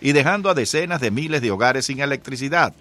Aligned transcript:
y 0.00 0.12
dejando 0.12 0.48
a 0.48 0.54
decenas 0.54 1.00
de 1.00 1.10
miles 1.10 1.42
de 1.42 1.50
hogares 1.50 1.86
sin 1.86 2.00
electricidad. 2.00 2.74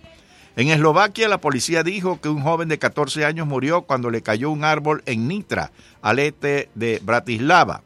En 0.55 0.69
Eslovaquia, 0.69 1.27
la 1.27 1.41
policía 1.41 1.83
dijo 1.83 2.21
que 2.21 2.29
un 2.29 2.41
joven 2.41 2.69
de 2.69 2.79
14 2.79 3.25
años 3.25 3.45
murió 3.45 3.81
cuando 3.81 4.09
le 4.09 4.21
cayó 4.21 4.49
un 4.51 4.63
árbol 4.63 5.03
en 5.05 5.27
Nitra, 5.27 5.71
al 6.01 6.19
este 6.19 6.69
de 6.75 7.01
Bratislava. 7.03 7.81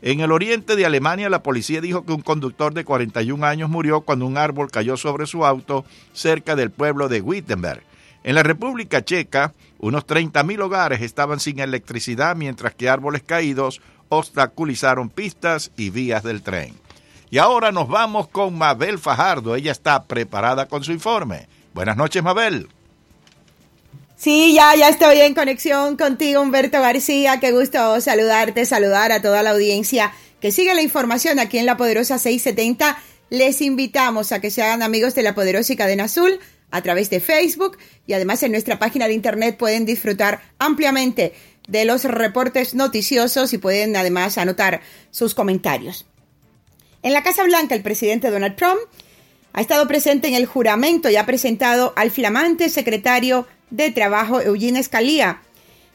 En 0.00 0.20
el 0.20 0.30
oriente 0.30 0.76
de 0.76 0.86
Alemania, 0.86 1.28
la 1.28 1.42
policía 1.42 1.80
dijo 1.80 2.04
que 2.04 2.12
un 2.12 2.20
conductor 2.20 2.72
de 2.72 2.84
41 2.84 3.44
años 3.44 3.70
murió 3.70 4.02
cuando 4.02 4.26
un 4.26 4.36
árbol 4.36 4.70
cayó 4.70 4.96
sobre 4.96 5.26
su 5.26 5.44
auto 5.44 5.84
cerca 6.12 6.54
del 6.54 6.70
pueblo 6.70 7.08
de 7.08 7.20
Wittenberg. 7.20 7.82
En 8.22 8.34
la 8.34 8.42
República 8.42 9.04
Checa, 9.04 9.52
unos 9.78 10.06
30.000 10.06 10.60
hogares 10.60 11.02
estaban 11.02 11.40
sin 11.40 11.58
electricidad 11.58 12.36
mientras 12.36 12.74
que 12.74 12.88
árboles 12.88 13.22
caídos 13.22 13.80
obstaculizaron 14.08 15.10
pistas 15.10 15.72
y 15.76 15.90
vías 15.90 16.22
del 16.22 16.42
tren. 16.42 16.83
Y 17.34 17.38
ahora 17.38 17.72
nos 17.72 17.88
vamos 17.88 18.28
con 18.28 18.56
Mabel 18.56 18.96
Fajardo. 18.96 19.56
Ella 19.56 19.72
está 19.72 20.04
preparada 20.04 20.68
con 20.68 20.84
su 20.84 20.92
informe. 20.92 21.48
Buenas 21.72 21.96
noches, 21.96 22.22
Mabel. 22.22 22.68
Sí, 24.14 24.54
ya, 24.54 24.76
ya 24.76 24.88
estoy 24.88 25.18
en 25.18 25.34
conexión 25.34 25.96
contigo, 25.96 26.40
Humberto 26.40 26.80
García. 26.80 27.40
Qué 27.40 27.50
gusto 27.50 28.00
saludarte, 28.00 28.64
saludar 28.66 29.10
a 29.10 29.20
toda 29.20 29.42
la 29.42 29.50
audiencia 29.50 30.12
que 30.40 30.52
sigue 30.52 30.74
la 30.74 30.82
información 30.82 31.40
aquí 31.40 31.58
en 31.58 31.66
La 31.66 31.76
Poderosa 31.76 32.20
670. 32.20 33.02
Les 33.30 33.60
invitamos 33.62 34.30
a 34.30 34.40
que 34.40 34.52
se 34.52 34.62
hagan 34.62 34.84
amigos 34.84 35.16
de 35.16 35.24
La 35.24 35.34
Poderosa 35.34 35.74
Cadena 35.74 36.04
Azul 36.04 36.38
a 36.70 36.82
través 36.82 37.10
de 37.10 37.18
Facebook 37.18 37.78
y 38.06 38.12
además 38.12 38.44
en 38.44 38.52
nuestra 38.52 38.78
página 38.78 39.08
de 39.08 39.14
internet 39.14 39.56
pueden 39.58 39.86
disfrutar 39.86 40.40
ampliamente 40.60 41.32
de 41.66 41.84
los 41.84 42.04
reportes 42.04 42.76
noticiosos 42.76 43.52
y 43.54 43.58
pueden 43.58 43.96
además 43.96 44.38
anotar 44.38 44.82
sus 45.10 45.34
comentarios. 45.34 46.06
En 47.04 47.12
la 47.12 47.22
Casa 47.22 47.44
Blanca, 47.44 47.74
el 47.74 47.82
presidente 47.82 48.30
Donald 48.30 48.56
Trump 48.56 48.80
ha 49.52 49.60
estado 49.60 49.86
presente 49.86 50.26
en 50.26 50.34
el 50.34 50.46
juramento 50.46 51.10
y 51.10 51.16
ha 51.16 51.26
presentado 51.26 51.92
al 51.96 52.10
flamante 52.10 52.70
secretario 52.70 53.46
de 53.68 53.90
Trabajo, 53.90 54.40
Eugene 54.40 54.82
Scalia. 54.82 55.42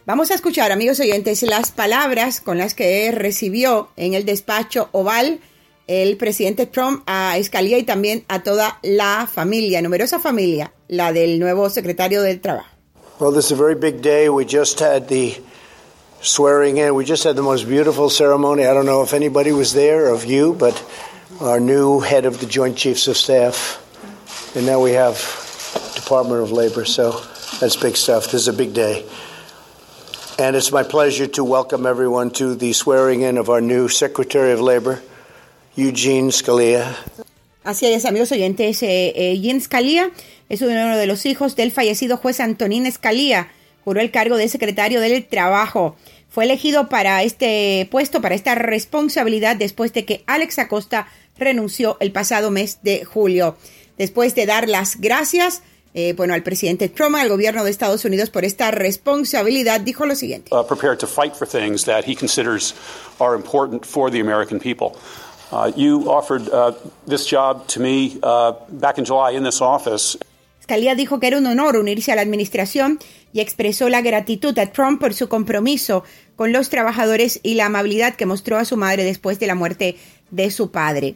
Vamos 0.06 0.30
a 0.30 0.36
escuchar, 0.36 0.72
amigos 0.72 1.00
oyentes, 1.00 1.42
las 1.42 1.72
palabras 1.72 2.42
con 2.42 2.60
las 2.60 2.76
que 2.76 3.12
recibió 3.12 3.90
en 3.96 4.14
el 4.14 4.24
despacho 4.24 4.90
oval 4.92 5.40
el 5.88 6.16
presidente 6.16 6.68
Trump 6.68 7.02
a 7.08 7.36
Scalia 7.42 7.80
y 7.80 7.84
también 7.84 8.24
a 8.28 8.44
toda 8.44 8.78
la 8.84 9.28
familia, 9.34 9.82
numerosa 9.82 10.20
familia, 10.20 10.74
la 10.90 11.12
del 11.12 11.40
nuevo 11.40 11.72
secretario 11.72 12.22
del 12.22 12.40
Trabajo. 12.40 12.70
Well, 13.20 13.34
this 13.34 13.46
is 13.46 13.54
a 13.54 13.56
very 13.56 13.74
big 13.74 14.04
day. 14.04 14.30
We 14.30 14.46
just 14.46 14.80
had 14.80 15.08
the 15.08 15.42
swearing 16.22 16.78
in. 16.78 16.96
We 16.96 17.06
just 17.06 17.24
had 17.24 17.36
the 17.36 17.42
most 17.42 17.68
beautiful 17.68 18.10
ceremony. 18.10 18.66
I 18.66 18.74
don't 18.74 18.86
know 18.86 19.02
if 19.04 19.14
anybody 19.14 19.52
was 19.52 19.74
there 19.74 20.08
of 20.08 20.26
you, 20.26 20.54
but 20.54 20.84
our 21.42 21.60
new 21.60 22.00
head 22.00 22.26
of 22.26 22.40
the 22.40 22.46
Joint 22.46 22.78
Chiefs 22.78 23.08
of 23.08 23.18
Staff. 23.18 23.86
And 24.56 24.66
now 24.66 24.82
we 24.82 24.92
have 24.94 25.16
Department 25.96 26.42
of 26.42 26.52
Labor, 26.52 26.86
so 26.86 27.22
that's 27.60 27.76
big 27.76 27.96
stuff. 27.96 28.26
This 28.26 28.42
is 28.42 28.48
a 28.48 28.54
big 28.54 28.74
day. 28.74 29.06
And 30.38 30.56
it's 30.56 30.72
my 30.72 30.84
pleasure 30.84 31.28
to 31.28 31.44
welcome 31.44 31.86
everyone 31.86 32.32
to 32.32 32.56
the 32.56 32.74
swearing 32.74 33.22
in 33.22 33.38
of 33.38 33.50
our 33.50 33.62
new 33.62 33.90
Secretary 33.90 34.52
of 34.52 34.62
Labor, 34.62 35.02
Eugene 35.76 36.30
Scalia. 36.30 36.96
Así 37.64 37.86
es, 37.86 38.06
amigos 38.06 38.32
oyentes, 38.32 38.82
eh, 38.84 39.14
eh, 39.16 39.60
Scalia 39.60 40.10
es 40.48 40.62
uno 40.62 40.98
de 40.98 41.06
los 41.06 41.26
hijos 41.26 41.56
del 41.56 41.72
fallecido 41.72 42.18
juez 42.18 42.40
Antonín 42.40 42.90
Scalia. 42.92 43.50
Juró 43.90 44.02
el 44.02 44.12
cargo 44.12 44.38
de 44.38 44.48
secretario 44.48 45.02
del 45.02 45.26
Trabajo. 45.26 45.96
Fue 46.30 46.44
elegido 46.44 46.90
para 46.90 47.24
este 47.24 47.88
puesto, 47.90 48.22
para 48.22 48.36
esta 48.36 48.54
responsabilidad, 48.54 49.56
después 49.56 49.94
de 49.94 50.06
que 50.06 50.24
Alex 50.28 50.60
Acosta 50.60 51.08
renunció 51.40 51.98
el 52.00 52.12
pasado 52.12 52.52
mes 52.52 52.84
de 52.84 53.04
julio. 53.04 53.58
Después 53.98 54.36
de 54.36 54.46
dar 54.46 54.70
las 54.70 55.02
gracias, 55.02 55.64
eh, 55.96 56.14
bueno, 56.16 56.36
al 56.36 56.44
presidente 56.44 56.88
Trump, 56.88 57.16
al 57.16 57.30
gobierno 57.30 57.64
de 57.64 57.72
Estados 57.72 58.06
Unidos 58.06 58.30
por 58.30 58.46
esta 58.46 58.70
responsabilidad, 58.70 59.82
dijo 59.82 60.06
lo 60.06 60.14
siguiente. 60.14 60.52
Uh, 60.54 60.64
prepared 60.64 61.00
to 61.00 61.08
fight 61.08 61.34
for 61.34 61.48
things 61.48 61.86
that 61.86 62.04
he 62.06 62.16
considers 62.16 62.76
are 63.20 63.36
important 63.36 63.84
for 63.84 64.12
the 64.12 64.20
American 64.20 64.60
people. 64.60 65.00
Uh, 65.52 65.72
you 65.76 66.08
offered 66.08 66.48
uh, 66.50 66.74
this 67.08 67.26
job 67.26 67.66
to 67.66 67.80
me 67.80 68.20
uh, 68.22 68.52
back 68.70 69.00
in 69.00 69.04
July 69.04 69.32
in 69.32 69.44
this 69.44 69.62
office. 69.62 70.16
Scalia 70.70 70.94
dijo 70.94 71.20
que 71.20 71.26
era 71.26 71.40
un 71.40 71.48
honor 71.48 71.78
unirse 71.78 72.12
a 72.12 72.16
la 72.16 72.22
administración 72.22 73.00
y 73.34 73.40
expresó 73.40 73.90
la 73.90 74.02
gratitud 74.02 74.56
a 74.60 74.68
Trump 74.68 75.00
por 75.00 75.16
su 75.16 75.28
compromiso 75.28 76.04
con 76.36 76.54
los 76.54 76.70
trabajadores 76.70 77.40
y 77.42 77.56
la 77.56 77.66
amabilidad 77.66 78.14
que 78.14 78.28
mostró 78.28 78.56
a 78.58 78.66
su 78.66 78.78
madre 78.78 79.04
después 79.04 79.40
de 79.40 79.48
la 79.48 79.56
muerte 79.56 79.98
de 80.30 80.52
su 80.52 80.70
padre. 80.70 81.16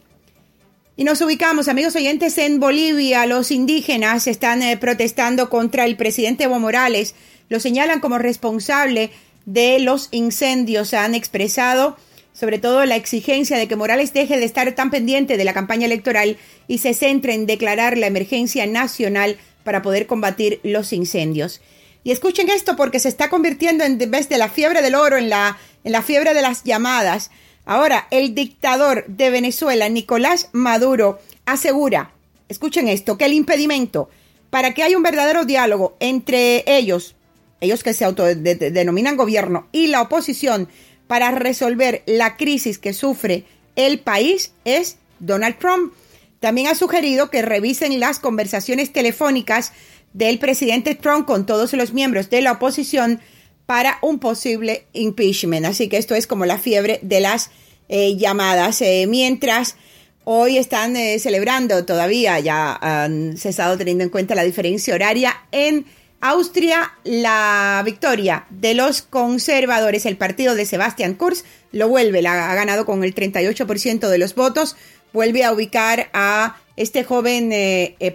Y 0.98 1.04
nos 1.04 1.22
ubicamos, 1.22 1.68
amigos 1.68 1.96
oyentes, 1.96 2.36
en 2.40 2.60
Bolivia. 2.60 3.28
Los 3.28 3.52
indígenas 3.52 4.26
están 4.26 4.64
eh, 4.64 4.76
protestando 4.76 5.52
contra 5.52 5.86
el 5.86 5.98
presidente 5.98 6.46
Evo 6.46 6.58
Morales. 6.58 7.14
Lo 7.48 7.60
señalan 7.60 8.00
como 8.00 8.18
responsable 8.18 9.12
de 9.46 9.78
los 9.78 10.08
incendios. 10.10 10.96
Han 10.96 11.14
expresado 11.14 11.96
sobre 12.34 12.58
todo 12.58 12.86
la 12.86 12.96
exigencia 12.96 13.58
de 13.58 13.68
que 13.68 13.76
Morales 13.76 14.14
deje 14.14 14.38
de 14.38 14.46
estar 14.46 14.72
tan 14.74 14.90
pendiente 14.90 15.38
de 15.38 15.44
la 15.46 15.54
campaña 15.54 15.86
electoral 15.86 16.38
y 16.68 16.80
se 16.80 16.94
centre 16.94 17.34
en 17.34 17.46
declarar 17.46 17.98
la 17.98 18.08
emergencia 18.08 18.66
nacional 18.66 19.38
para 19.64 19.82
poder 19.82 20.08
combatir 20.08 20.60
los 20.64 20.92
incendios. 20.94 21.62
Y 22.04 22.12
escuchen 22.12 22.50
esto 22.50 22.76
porque 22.76 23.00
se 23.00 23.08
está 23.08 23.30
convirtiendo 23.30 23.84
en 23.84 23.98
vez 24.12 24.28
de 24.28 24.38
la 24.38 24.50
fiebre 24.50 24.82
del 24.82 24.96
oro 24.96 25.18
en 25.18 25.30
la, 25.30 25.58
en 25.84 25.92
la 25.92 26.02
fiebre 26.02 26.34
de 26.34 26.42
las 26.42 26.64
llamadas. 26.64 27.32
Ahora, 27.66 28.08
el 28.12 28.36
dictador 28.36 29.06
de 29.08 29.30
Venezuela, 29.30 29.88
Nicolás 29.88 30.50
Maduro, 30.52 31.20
asegura, 31.46 32.14
escuchen 32.50 32.90
esto, 32.90 33.18
que 33.18 33.26
el 33.26 33.34
impedimento 33.34 34.10
para 34.50 34.74
que 34.74 34.84
haya 34.84 34.98
un 34.98 35.04
verdadero 35.04 35.46
diálogo 35.46 35.96
entre 36.00 36.64
ellos, 36.68 37.16
ellos 37.62 37.84
que 37.84 37.94
se 37.94 38.04
autodenominan 38.04 39.16
gobierno, 39.16 39.68
y 39.72 39.88
la 39.88 40.02
oposición 40.02 40.68
para 41.14 41.30
resolver 41.30 42.02
la 42.08 42.38
crisis 42.38 42.80
que 42.80 42.92
sufre 42.92 43.46
el 43.76 44.00
país 44.00 44.52
es 44.66 44.98
Donald 45.20 45.60
Trump. 45.60 45.94
También 46.40 46.66
ha 46.66 46.74
sugerido 46.74 47.30
que 47.30 47.44
revisen 47.44 48.00
las 48.00 48.18
conversaciones 48.18 48.92
telefónicas 48.92 49.74
del 50.14 50.40
presidente 50.40 50.96
Trump 50.96 51.28
con 51.28 51.46
todos 51.46 51.72
los 51.74 51.94
miembros 51.94 52.32
de 52.32 52.42
la 52.42 52.54
oposición 52.54 53.22
para 53.68 54.00
un 54.02 54.18
posible 54.18 54.88
impeachment. 54.94 55.68
Así 55.68 55.88
que 55.88 55.98
esto 55.98 56.16
es 56.16 56.26
como 56.26 56.48
la 56.48 56.58
fiebre 56.58 56.98
de 57.04 57.20
las 57.20 57.52
eh, 57.90 58.18
llamadas. 58.18 58.82
Eh, 58.82 59.06
mientras 59.08 59.76
hoy 60.24 60.58
están 60.58 60.96
eh, 60.96 61.20
celebrando 61.20 61.86
todavía, 61.86 62.40
ya 62.40 62.74
han 62.82 63.38
cesado 63.38 63.78
teniendo 63.78 64.04
en 64.04 64.10
cuenta 64.10 64.34
la 64.34 64.42
diferencia 64.42 64.96
horaria 64.96 65.46
en 65.52 65.86
Austria, 66.30 66.94
la 67.04 67.82
victoria 67.86 68.46
de 68.50 68.74
los 68.74 69.02
conservadores, 69.02 70.06
el 70.06 70.18
partido 70.18 70.56
de 70.56 70.66
Sebastian 70.66 71.16
Kurz, 71.16 71.44
lo 71.72 71.90
vuelve, 71.90 72.22
la 72.22 72.52
ha 72.52 72.56
ganado 72.56 72.86
con 72.86 73.04
el 73.04 73.14
38% 73.14 74.08
de 74.08 74.18
los 74.18 74.34
votos, 74.34 74.76
vuelve 75.12 75.44
a 75.44 75.52
ubicar 75.52 76.10
a 76.14 76.56
este 76.78 77.04
joven 77.04 77.52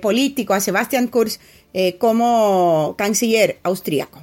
político, 0.01 0.55
a 0.55 0.61
Sebastian 0.61 1.09
Kurz, 1.09 1.39
eh, 1.75 1.99
como 1.99 2.95
canciller 2.97 3.59
austríaco. 3.63 4.21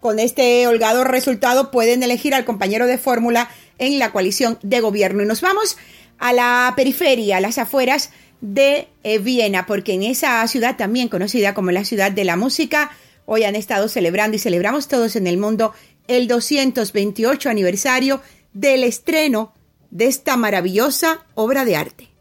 Con 0.00 0.18
este 0.18 0.66
holgado 0.66 1.04
resultado 1.04 1.70
pueden 1.70 2.02
elegir 2.02 2.34
al 2.34 2.46
compañero 2.46 2.86
de 2.86 2.96
fórmula 2.96 3.50
en 3.78 3.98
la 3.98 4.10
coalición 4.10 4.58
de 4.62 4.80
gobierno. 4.80 5.22
Y 5.22 5.26
nos 5.26 5.42
vamos 5.42 5.76
a 6.24 6.32
la 6.32 6.72
periferia, 6.74 7.36
a 7.36 7.40
las 7.42 7.58
afueras 7.58 8.08
de 8.40 8.88
eh, 9.02 9.18
Viena, 9.18 9.66
porque 9.66 9.92
en 9.92 10.02
esa 10.02 10.48
ciudad 10.48 10.74
también 10.74 11.08
conocida 11.08 11.52
como 11.52 11.70
la 11.70 11.84
ciudad 11.84 12.10
de 12.10 12.24
la 12.24 12.36
música, 12.36 12.92
hoy 13.26 13.44
han 13.44 13.54
estado 13.56 13.88
celebrando 13.88 14.34
y 14.34 14.40
celebramos 14.40 14.88
todos 14.88 15.16
en 15.16 15.26
el 15.26 15.36
mundo 15.36 15.74
el 16.08 16.26
228 16.26 17.50
aniversario 17.50 18.22
del 18.54 18.84
estreno 18.84 19.52
de 19.90 20.06
esta 20.06 20.38
maravillosa 20.38 21.26
obra 21.34 21.66
de 21.66 21.76
arte. 21.76 22.13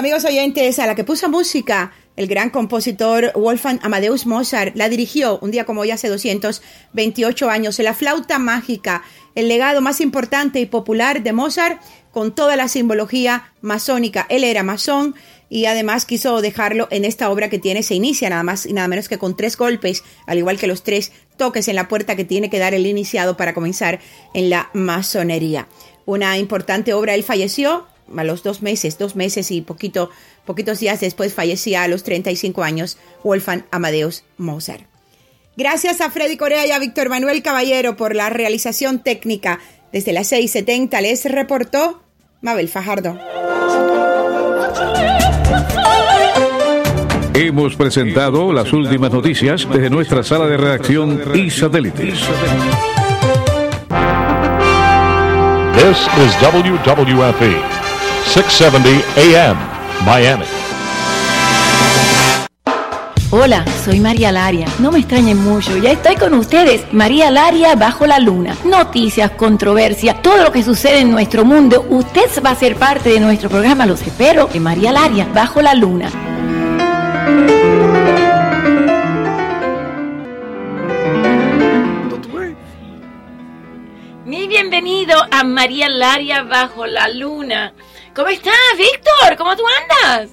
Amigos 0.00 0.24
oyentes, 0.24 0.78
a 0.78 0.86
la 0.86 0.94
que 0.94 1.04
puso 1.04 1.28
música 1.28 1.92
el 2.16 2.26
gran 2.26 2.48
compositor 2.48 3.32
Wolfgang 3.34 3.78
Amadeus 3.82 4.24
Mozart 4.24 4.74
la 4.74 4.88
dirigió 4.88 5.38
un 5.42 5.50
día 5.50 5.66
como 5.66 5.82
hoy 5.82 5.90
hace 5.90 6.08
228 6.08 7.50
años. 7.50 7.78
La 7.80 7.92
flauta 7.92 8.38
mágica, 8.38 9.02
el 9.34 9.48
legado 9.48 9.82
más 9.82 10.00
importante 10.00 10.58
y 10.58 10.64
popular 10.64 11.22
de 11.22 11.34
Mozart 11.34 11.82
con 12.12 12.34
toda 12.34 12.56
la 12.56 12.68
simbología 12.68 13.52
masónica. 13.60 14.24
Él 14.30 14.44
era 14.44 14.62
masón 14.62 15.14
y 15.50 15.66
además 15.66 16.06
quiso 16.06 16.40
dejarlo 16.40 16.88
en 16.90 17.04
esta 17.04 17.28
obra 17.28 17.50
que 17.50 17.58
tiene, 17.58 17.82
se 17.82 17.94
inicia 17.94 18.30
nada 18.30 18.42
más 18.42 18.64
y 18.64 18.72
nada 18.72 18.88
menos 18.88 19.06
que 19.06 19.18
con 19.18 19.36
tres 19.36 19.58
golpes, 19.58 20.02
al 20.26 20.38
igual 20.38 20.58
que 20.58 20.66
los 20.66 20.82
tres 20.82 21.12
toques 21.36 21.68
en 21.68 21.76
la 21.76 21.88
puerta 21.88 22.16
que 22.16 22.24
tiene 22.24 22.48
que 22.48 22.58
dar 22.58 22.72
el 22.72 22.86
iniciado 22.86 23.36
para 23.36 23.52
comenzar 23.52 24.00
en 24.32 24.48
la 24.48 24.70
masonería. 24.72 25.68
Una 26.06 26.38
importante 26.38 26.94
obra, 26.94 27.14
él 27.14 27.22
falleció 27.22 27.86
a 28.16 28.24
los 28.24 28.42
dos 28.42 28.62
meses, 28.62 28.98
dos 28.98 29.16
meses 29.16 29.50
y 29.50 29.60
poquito, 29.60 30.10
poquitos 30.44 30.80
días 30.80 31.00
después 31.00 31.34
fallecía 31.34 31.82
a 31.82 31.88
los 31.88 32.02
35 32.02 32.62
años 32.62 32.98
Wolfgang 33.22 33.64
Amadeus 33.70 34.24
Mozart. 34.36 34.84
Gracias 35.56 36.00
a 36.00 36.10
Freddy 36.10 36.36
Corea 36.36 36.66
y 36.66 36.70
a 36.70 36.78
Víctor 36.78 37.08
Manuel 37.08 37.42
Caballero 37.42 37.96
por 37.96 38.14
la 38.14 38.30
realización 38.30 39.02
técnica. 39.02 39.60
Desde 39.92 40.12
las 40.12 40.32
6.70 40.32 41.00
les 41.02 41.24
reportó 41.24 42.02
Mabel 42.40 42.68
Fajardo. 42.68 43.18
Hemos 47.34 47.76
presentado 47.76 48.52
las 48.52 48.72
últimas 48.72 49.12
noticias 49.12 49.66
desde 49.70 49.88
nuestra 49.88 50.22
sala 50.22 50.46
de 50.46 50.56
redacción 50.56 51.22
y 51.34 51.50
satélites. 51.50 52.20
This 55.74 56.06
is 56.18 56.34
WWFE, 56.42 57.56
670 58.26 58.90
AM, 59.16 59.56
Miami. 60.04 60.44
Hola, 63.32 63.64
soy 63.84 64.00
María 64.00 64.32
Laria. 64.32 64.66
No 64.80 64.90
me 64.90 64.98
extrañen 64.98 65.38
mucho, 65.44 65.76
ya 65.76 65.92
estoy 65.92 66.16
con 66.16 66.34
ustedes. 66.34 66.92
María 66.92 67.30
Laria 67.30 67.76
bajo 67.76 68.04
la 68.04 68.18
luna. 68.18 68.56
Noticias, 68.64 69.30
controversia, 69.30 70.20
todo 70.20 70.42
lo 70.42 70.50
que 70.50 70.64
sucede 70.64 71.00
en 71.00 71.12
nuestro 71.12 71.44
mundo. 71.44 71.86
Usted 71.90 72.28
va 72.44 72.50
a 72.50 72.56
ser 72.56 72.74
parte 72.74 73.10
de 73.10 73.20
nuestro 73.20 73.48
programa, 73.48 73.86
los 73.86 74.02
espero, 74.02 74.46
de 74.46 74.58
María 74.58 74.90
Laria 74.90 75.28
bajo 75.32 75.62
la 75.62 75.74
luna. 75.74 76.10
Mi 84.24 84.48
bienvenido 84.48 85.16
a 85.30 85.44
María 85.44 85.88
Laria 85.88 86.42
bajo 86.42 86.84
la 86.86 87.08
luna. 87.08 87.74
¿Cómo 88.20 88.32
estás, 88.32 88.76
Víctor? 88.76 89.36
¿Cómo 89.38 89.56
tú 89.56 89.62
andas? 89.80 90.30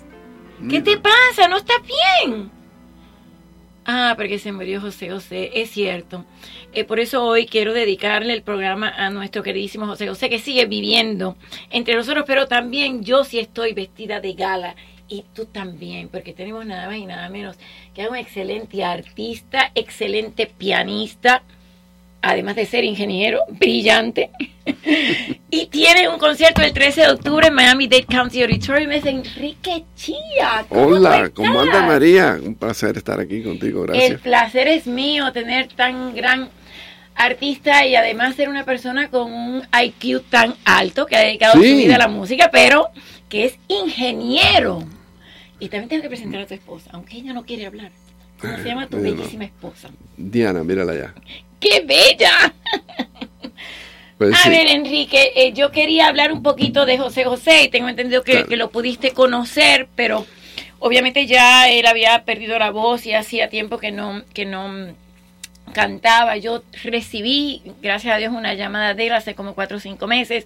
¿Qué 0.69 0.81
te 0.81 0.97
pasa? 0.97 1.47
¿No 1.47 1.55
estás 1.55 1.77
bien? 1.87 2.51
Ah, 3.85 4.13
porque 4.17 4.39
se 4.39 4.51
murió 4.51 4.81
José 4.81 5.09
José, 5.09 5.51
es 5.53 5.69
cierto. 5.69 6.25
Eh, 6.73 6.83
por 6.83 6.99
eso 6.99 7.23
hoy 7.23 7.45
quiero 7.45 7.71
dedicarle 7.71 8.33
el 8.33 8.41
programa 8.43 8.89
a 8.89 9.09
nuestro 9.09 9.41
queridísimo 9.41 9.85
José 9.85 10.09
José, 10.09 10.29
que 10.29 10.39
sigue 10.39 10.65
viviendo 10.65 11.37
entre 11.69 11.95
nosotros, 11.95 12.25
pero 12.27 12.45
también 12.49 13.05
yo 13.05 13.23
sí 13.23 13.39
estoy 13.39 13.71
vestida 13.71 14.19
de 14.19 14.33
gala 14.33 14.75
y 15.07 15.23
tú 15.33 15.45
también, 15.45 16.09
porque 16.09 16.33
tenemos 16.33 16.65
nada 16.65 16.87
más 16.87 16.97
y 16.97 17.05
nada 17.05 17.29
menos 17.29 17.55
que 17.95 18.01
a 18.01 18.09
un 18.09 18.17
excelente 18.17 18.83
artista, 18.83 19.71
excelente 19.75 20.45
pianista, 20.45 21.41
además 22.21 22.55
de 22.55 22.65
ser 22.65 22.83
ingeniero, 22.83 23.41
brillante. 23.49 24.31
y 25.49 25.67
tiene 25.67 26.09
un 26.09 26.17
concierto 26.19 26.61
el 26.61 26.73
13 26.73 27.01
de 27.01 27.09
octubre 27.11 27.47
en 27.47 27.53
Miami-Dade 27.53 28.05
County 28.05 28.43
Auditorium. 28.43 28.91
Es 28.91 29.05
Enrique 29.05 29.85
Chía. 29.95 30.65
¿Cómo 30.67 30.87
Hola, 30.87 31.29
¿cómo 31.33 31.59
anda 31.61 31.85
María? 31.85 32.37
Un 32.43 32.55
placer 32.55 32.97
estar 32.97 33.19
aquí 33.19 33.43
contigo, 33.43 33.83
El 33.85 33.87
gracias. 33.93 34.21
placer 34.21 34.67
es 34.67 34.87
mío 34.87 35.31
tener 35.31 35.67
tan 35.69 36.13
gran 36.15 36.49
artista 37.15 37.85
y 37.85 37.95
además 37.95 38.35
ser 38.35 38.49
una 38.49 38.63
persona 38.63 39.09
con 39.09 39.31
un 39.31 39.63
IQ 39.83 40.23
tan 40.29 40.53
alto 40.65 41.05
que 41.05 41.15
ha 41.15 41.21
dedicado 41.21 41.61
Sí. 41.61 41.69
su 41.71 41.77
vida 41.77 41.95
a 41.95 41.99
la 41.99 42.07
música, 42.07 42.49
pero 42.51 42.89
que 43.29 43.45
es 43.45 43.57
ingeniero. 43.67 44.83
Y 45.59 45.69
también 45.69 45.89
tengo 45.89 46.03
que 46.03 46.09
presentar 46.09 46.41
a 46.41 46.45
tu 46.45 46.53
esposa, 46.53 46.91
aunque 46.93 47.17
ella 47.17 47.33
no 47.33 47.43
quiere 47.43 47.65
hablar. 47.65 47.91
¿Cómo 48.39 48.57
se 48.57 48.63
llama 48.63 48.87
tu 48.87 48.97
Eh, 48.97 49.01
bellísima 49.01 49.45
esposa? 49.45 49.89
Diana, 50.15 50.63
mírala 50.63 50.93
ya. 50.95 51.13
¡Qué 51.59 51.81
bella! 51.85 52.53
Pues 54.17 54.33
A 54.33 54.37
sí. 54.43 54.49
ver, 54.49 54.67
Enrique, 54.67 55.31
eh, 55.35 55.53
yo 55.53 55.71
quería 55.71 56.07
hablar 56.07 56.31
un 56.31 56.41
poquito 56.41 56.85
de 56.87 56.97
José 56.97 57.23
José 57.23 57.63
y 57.63 57.69
tengo 57.69 57.87
entendido 57.87 58.23
que, 58.23 58.31
Claro. 58.31 58.47
que 58.47 58.57
lo 58.57 58.71
pudiste 58.71 59.11
conocer, 59.11 59.87
pero 59.95 60.25
obviamente 60.79 61.27
ya 61.27 61.69
él 61.69 61.85
había 61.85 62.23
perdido 62.25 62.57
la 62.57 62.71
voz 62.71 63.05
y 63.05 63.13
hacía 63.13 63.49
tiempo 63.49 63.77
que 63.77 63.91
no, 63.91 64.23
que 64.33 64.45
no 64.45 64.87
cantaba. 65.77 66.38
Yo 66.38 66.63
recibí, 66.83 67.62
gracias 67.83 68.15
a 68.15 68.18
Dios, 68.18 68.33
una 68.33 68.56
llamada 68.56 68.95
de 68.95 69.06
él 69.06 69.13
hace 69.13 69.35
como 69.35 69.53
cuatro 69.53 69.77
o 69.77 69.79
cinco 69.79 70.07
meses, 70.07 70.44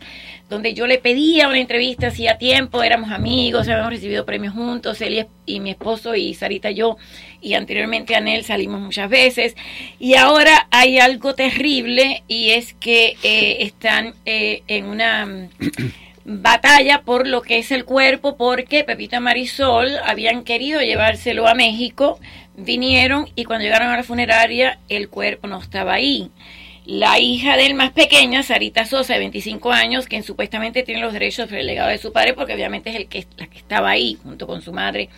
donde 0.49 0.73
yo 0.73 0.87
le 0.87 0.97
pedía 0.97 1.47
una 1.47 1.57
entrevista 1.57 2.07
hacía 2.07 2.37
tiempo, 2.37 2.83
éramos 2.83 3.11
amigos, 3.11 3.69
habíamos 3.69 3.93
recibido 3.93 4.25
premios 4.25 4.53
juntos, 4.53 4.99
él 4.99 5.25
y, 5.45 5.61
mi 5.61 5.69
esposo 5.69 6.15
y 6.15 6.33
Sarita 6.33 6.69
yo, 6.71 6.97
y 7.39 7.53
anteriormente 7.53 8.13
Anel 8.13 8.43
salimos 8.43 8.81
muchas 8.81 9.09
veces. 9.09 9.55
Y 9.99 10.15
ahora 10.15 10.67
hay 10.69 10.99
algo 10.99 11.33
terrible 11.33 12.23
y 12.27 12.49
es 12.49 12.73
que 12.73 13.15
eh, 13.23 13.59
están 13.61 14.13
eh, 14.25 14.63
en 14.67 14.87
una 14.87 15.47
batalla 16.25 17.01
por 17.01 17.27
lo 17.27 17.41
que 17.41 17.57
es 17.57 17.71
el 17.71 17.85
cuerpo 17.85 18.37
porque 18.37 18.83
Pepita 18.83 19.19
Marisol 19.19 19.97
habían 20.05 20.43
querido 20.43 20.81
llevárselo 20.81 21.47
a 21.47 21.53
México, 21.53 22.19
vinieron 22.55 23.27
y 23.35 23.45
cuando 23.45 23.63
llegaron 23.63 23.89
a 23.89 23.97
la 23.97 24.03
funeraria 24.03 24.79
el 24.89 25.09
cuerpo 25.09 25.47
no 25.47 25.59
estaba 25.59 25.93
ahí. 25.93 26.31
La 26.85 27.19
hija 27.19 27.57
del 27.57 27.75
más 27.75 27.91
pequeña, 27.91 28.41
Sarita 28.41 28.85
Sosa, 28.85 29.13
de 29.13 29.19
25 29.19 29.71
años, 29.71 30.07
quien 30.07 30.23
supuestamente 30.23 30.81
tiene 30.81 30.99
los 30.99 31.13
derechos 31.13 31.45
sobre 31.45 31.61
el 31.61 31.67
legado 31.67 31.89
de 31.89 31.99
su 31.99 32.11
padre, 32.11 32.33
porque 32.33 32.55
obviamente 32.55 32.89
es 32.89 32.95
el 32.95 33.07
que, 33.07 33.27
la 33.37 33.45
que 33.45 33.59
estaba 33.59 33.91
ahí 33.91 34.17
junto 34.23 34.47
con 34.47 34.63
su 34.63 34.73
madre, 34.73 35.09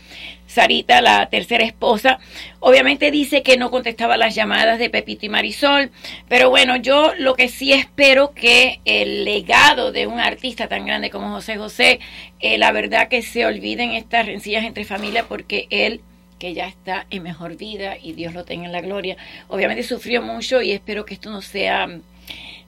Sarita, 0.45 1.01
la 1.01 1.29
tercera 1.29 1.63
esposa, 1.63 2.19
obviamente 2.59 3.11
dice 3.11 3.43
que 3.43 3.57
no 3.57 3.71
contestaba 3.71 4.17
las 4.17 4.35
llamadas 4.35 4.77
de 4.77 4.89
Pepito 4.89 5.25
y 5.25 5.29
Marisol, 5.29 5.89
pero 6.27 6.49
bueno, 6.49 6.75
yo 6.75 7.13
lo 7.17 7.35
que 7.35 7.47
sí 7.47 7.71
espero 7.71 8.33
que 8.33 8.81
el 8.83 9.23
legado 9.23 9.93
de 9.93 10.05
un 10.05 10.19
artista 10.19 10.67
tan 10.67 10.85
grande 10.85 11.09
como 11.09 11.29
José 11.29 11.57
José, 11.57 12.01
eh, 12.41 12.57
la 12.57 12.73
verdad 12.73 13.07
que 13.07 13.21
se 13.21 13.45
olviden 13.45 13.91
estas 13.91 14.25
rencillas 14.25 14.65
entre 14.65 14.83
familia, 14.83 15.25
porque 15.29 15.67
él 15.69 16.01
que 16.43 16.53
ya 16.53 16.67
está 16.67 17.07
en 17.09 17.23
mejor 17.23 17.55
vida 17.55 17.95
y 17.97 18.11
Dios 18.11 18.33
lo 18.33 18.43
tenga 18.43 18.65
en 18.65 18.73
la 18.73 18.81
gloria. 18.81 19.15
Obviamente 19.47 19.81
sufrió 19.81 20.21
mucho 20.21 20.61
y 20.61 20.71
espero 20.71 21.05
que 21.05 21.13
esto 21.13 21.31
no 21.31 21.41
sea 21.41 21.87
mm, 21.87 22.01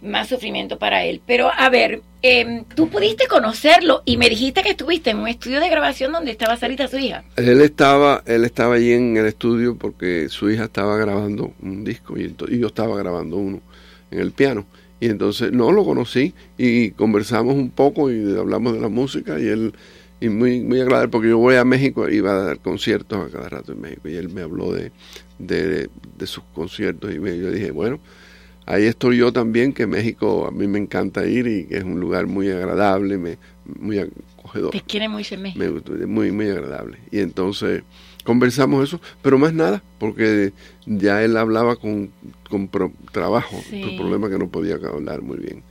más 0.01 0.29
sufrimiento 0.29 0.79
para 0.79 1.03
él. 1.03 1.19
Pero 1.27 1.51
a 1.53 1.67
ver, 1.67 2.01
eh, 2.21 2.63
tú 2.73 2.87
pudiste 2.87 3.27
conocerlo 3.27 4.01
y 4.05 4.15
me 4.15 4.29
dijiste 4.29 4.63
que 4.63 4.69
estuviste 4.69 5.09
en 5.09 5.17
un 5.17 5.27
estudio 5.27 5.59
de 5.59 5.67
grabación 5.67 6.13
donde 6.13 6.31
estaba 6.31 6.55
Sarita, 6.55 6.87
su 6.87 6.99
hija. 6.99 7.25
Él 7.35 7.59
estaba, 7.59 8.23
él 8.25 8.45
estaba 8.45 8.75
allí 8.75 8.93
en 8.93 9.17
el 9.17 9.25
estudio 9.25 9.77
porque 9.77 10.29
su 10.29 10.49
hija 10.49 10.63
estaba 10.63 10.95
grabando 10.95 11.51
un 11.61 11.83
disco 11.83 12.17
y, 12.17 12.33
y 12.47 12.59
yo 12.59 12.67
estaba 12.67 12.95
grabando 12.95 13.35
uno 13.35 13.59
en 14.09 14.21
el 14.21 14.31
piano. 14.31 14.65
Y 15.01 15.07
entonces 15.07 15.51
no 15.51 15.73
lo 15.73 15.83
conocí 15.83 16.33
y 16.57 16.91
conversamos 16.91 17.55
un 17.55 17.71
poco 17.71 18.09
y 18.09 18.37
hablamos 18.37 18.71
de 18.71 18.79
la 18.79 18.87
música 18.87 19.37
y 19.37 19.47
él 19.47 19.73
y 20.19 20.29
muy 20.29 20.61
muy 20.61 20.79
agradable 20.81 21.09
porque 21.09 21.29
yo 21.29 21.37
voy 21.37 21.55
a 21.55 21.65
México 21.65 22.07
iba 22.09 22.31
a 22.31 22.43
dar 22.45 22.59
conciertos 22.59 23.27
a 23.27 23.31
cada 23.31 23.49
rato 23.49 23.73
en 23.73 23.81
México 23.81 24.07
y 24.09 24.15
él 24.15 24.29
me 24.29 24.41
habló 24.41 24.71
de, 24.71 24.91
de, 25.39 25.89
de 26.17 26.27
sus 26.27 26.43
conciertos 26.53 27.13
y 27.13 27.19
me, 27.19 27.37
yo 27.37 27.51
dije 27.51 27.71
bueno 27.71 27.99
ahí 28.65 28.85
estoy 28.85 29.17
yo 29.17 29.31
también 29.33 29.73
que 29.73 29.85
México 29.87 30.47
a 30.47 30.51
mí 30.51 30.67
me 30.67 30.79
encanta 30.79 31.25
ir 31.27 31.47
y 31.47 31.65
que 31.65 31.77
es 31.77 31.83
un 31.83 31.99
lugar 31.99 32.27
muy 32.27 32.49
agradable 32.49 33.17
me, 33.17 33.37
muy 33.79 33.99
acogedor 33.99 34.71
Te 34.71 34.81
quiere 34.81 35.09
mucho 35.09 35.35
en 35.35 35.41
México. 35.43 35.81
me 35.89 36.05
muy, 36.07 36.31
muy 36.31 36.49
agradable. 36.49 36.97
Y 37.11 37.19
entonces 37.19 37.83
conversamos 38.23 38.87
eso, 38.87 38.99
pero 39.21 39.37
más 39.37 39.53
nada, 39.53 39.83
porque 39.99 40.53
ya 40.85 41.23
él 41.23 41.35
hablaba 41.37 41.75
con, 41.75 42.11
con 42.49 42.67
pro- 42.67 42.93
trabajo, 43.11 43.61
Sí. 43.69 43.81
el 43.83 43.95
problema 43.95 44.29
que 44.29 44.37
no 44.39 44.47
podía 44.49 44.75
hablar 44.75 45.21
muy 45.23 45.37
bien. 45.37 45.63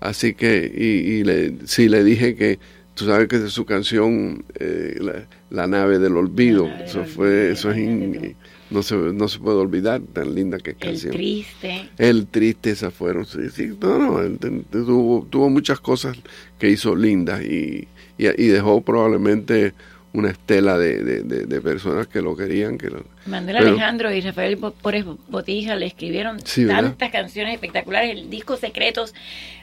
Así 0.00 0.34
que, 0.34 0.70
y, 0.74 1.12
y 1.20 1.24
le, 1.24 1.66
sí, 1.66 1.88
le 1.88 2.04
dije 2.04 2.34
que, 2.36 2.58
tú 2.94 3.06
sabes 3.06 3.28
que 3.28 3.38
de 3.38 3.50
su 3.50 3.64
canción, 3.64 4.44
eh, 4.58 4.96
la, 5.00 5.26
La 5.50 5.66
nave 5.66 5.98
del 5.98 6.16
olvido, 6.16 6.64
del 6.64 6.82
eso 6.82 7.00
olvido, 7.00 7.14
fue, 7.14 7.50
eso 7.52 7.70
es 7.70 7.78
in- 7.78 8.36
no 8.70 8.82
se, 8.82 8.96
no 8.96 9.28
se 9.28 9.38
puede 9.38 9.58
olvidar, 9.58 10.00
tan 10.12 10.34
linda 10.34 10.58
que 10.58 10.70
es 10.70 10.76
El 10.80 10.88
canción. 10.88 11.12
triste. 11.12 11.88
El 11.98 12.26
triste, 12.26 12.70
esas 12.70 12.92
fueron, 12.94 13.24
sí, 13.26 13.50
sí, 13.52 13.70
no, 13.80 13.98
no, 13.98 14.20
él 14.20 14.38
tuvo, 14.70 15.26
tuvo 15.30 15.48
muchas 15.50 15.78
cosas 15.80 16.16
que 16.58 16.70
hizo 16.70 16.96
lindas 16.96 17.42
y, 17.44 17.86
y, 18.18 18.26
y 18.26 18.46
dejó 18.48 18.80
probablemente 18.80 19.74
una 20.12 20.30
estela 20.30 20.78
de, 20.78 21.02
de, 21.04 21.22
de- 21.22 21.46
de 21.46 21.60
personas 21.60 22.06
que 22.08 22.22
lo 22.22 22.36
querían, 22.36 22.78
que 22.78 22.88
lo, 22.90 23.04
Manuel 23.26 23.56
Pero- 23.58 23.70
Alejandro 23.72 24.12
y 24.12 24.20
Rafael 24.20 24.56
Pórez 24.58 25.04
Botija 25.28 25.76
le 25.76 25.86
escribieron 25.86 26.38
Sí, 26.44 26.64
¿verdad? 26.64 26.82
tantas 26.84 27.10
canciones 27.10 27.54
espectaculares. 27.54 28.16
El 28.16 28.30
disco 28.30 28.56
Secretos 28.56 29.12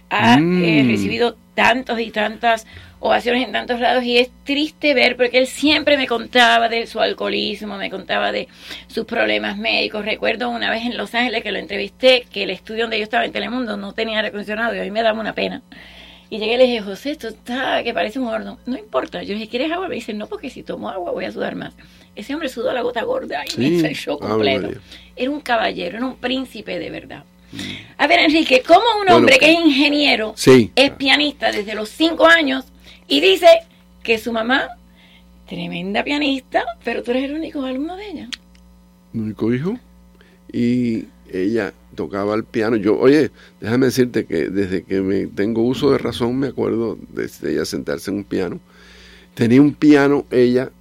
ha 0.09 0.37
Mm. 0.37 0.63
eh, 0.63 0.83
recibido 0.87 1.37
tantos 1.61 1.99
y 1.99 2.09
tantas 2.09 2.65
ovaciones 2.99 3.45
en 3.45 3.51
tantos 3.51 3.79
lados 3.79 4.03
y 4.03 4.17
es 4.17 4.31
triste 4.43 4.95
ver 4.95 5.15
porque 5.15 5.37
él 5.37 5.45
siempre 5.45 5.95
me 5.95 6.07
contaba 6.07 6.69
de 6.69 6.87
su 6.87 6.99
alcoholismo, 6.99 7.77
me 7.77 7.91
contaba 7.91 8.31
de 8.31 8.47
sus 8.87 9.05
problemas 9.05 9.57
médicos. 9.57 10.03
Recuerdo 10.03 10.49
una 10.49 10.71
vez 10.71 10.85
en 10.85 10.97
Los 10.97 11.13
Ángeles 11.13 11.43
que 11.43 11.51
lo 11.51 11.59
entrevisté, 11.59 12.25
que 12.31 12.43
el 12.43 12.49
estudio 12.49 12.85
donde 12.85 12.97
yo 12.97 13.03
estaba 13.03 13.25
en 13.25 13.31
Telemundo 13.31 13.77
no 13.77 13.93
tenía 13.93 14.17
aire 14.17 14.29
acondicionado 14.29 14.75
y 14.75 14.79
a 14.79 14.83
mí 14.83 14.89
me 14.89 15.03
daba 15.03 15.19
una 15.19 15.33
pena. 15.33 15.61
Y 16.31 16.39
llegué 16.39 16.55
y 16.55 16.57
le 16.57 16.63
dije, 16.63 16.81
José, 16.81 17.11
esto 17.11 17.27
está 17.27 17.83
que 17.83 17.93
parece 17.93 18.17
un 18.17 18.27
horno. 18.27 18.57
No 18.65 18.77
importa. 18.77 19.21
Yo 19.21 19.33
le 19.33 19.41
dije, 19.41 19.49
¿quieres 19.49 19.71
agua? 19.71 19.87
Me 19.87 19.95
dice, 19.95 20.13
no, 20.15 20.25
porque 20.25 20.49
si 20.49 20.63
tomo 20.63 20.89
agua 20.89 21.11
voy 21.11 21.25
a 21.25 21.31
sudar 21.31 21.55
más. 21.55 21.75
Ese 22.15 22.33
hombre 22.33 22.49
sudó 22.49 22.73
la 22.73 22.81
gota 22.81 23.03
gorda 23.03 23.43
y 23.45 23.51
Sí, 23.51 23.59
me 23.59 23.67
hizo 23.67 23.85
el 23.85 23.95
show 23.95 24.17
Ave 24.19 24.31
completo. 24.31 24.79
Era 25.15 25.29
un 25.29 25.41
caballero, 25.41 25.97
era 25.97 26.05
un 26.07 26.15
príncipe 26.15 26.79
de 26.79 26.89
verdad. 26.89 27.23
A 27.97 28.07
ver, 28.07 28.19
Enrique, 28.19 28.63
¿cómo 28.65 28.81
un 29.01 29.09
hombre 29.09 29.33
que 29.33 29.45
que- 29.47 29.51
es 29.53 29.59
ingeniero 29.59 30.33
Sí. 30.35 30.71
es 30.75 30.91
pianista 30.91 31.51
desde 31.51 31.75
los 31.75 31.89
cinco 31.89 32.25
años 32.27 32.65
y 33.07 33.19
dice 33.21 33.47
que 34.03 34.17
su 34.17 34.31
mamá, 34.31 34.69
tremenda 35.47 36.03
pianista, 36.03 36.63
pero 36.83 37.03
tú 37.03 37.11
eres 37.11 37.25
el 37.25 37.33
único 37.35 37.61
alumno 37.63 37.95
de 37.95 38.09
ella? 38.09 38.29
mi 39.13 39.21
único 39.23 39.53
hijo, 39.53 39.77
y 40.53 41.05
ella 41.31 41.73
tocaba 41.95 42.33
el 42.35 42.45
piano. 42.45 42.77
Yo, 42.77 42.97
oye, 42.97 43.29
déjame 43.59 43.87
decirte 43.87 44.25
que 44.25 44.47
desde 44.49 44.83
que 44.83 45.01
me 45.01 45.27
tengo 45.27 45.63
uso 45.63 45.91
de 45.91 45.97
razón, 45.97 46.37
me 46.39 46.47
acuerdo 46.47 46.97
de 47.09 47.29
ella 47.51 47.65
sentarse 47.65 48.09
en 48.11 48.17
un 48.17 48.23
piano. 48.23 48.59
Tenía 49.33 49.61
un 49.61 49.73
piano, 49.73 50.25
ella, 50.31 50.71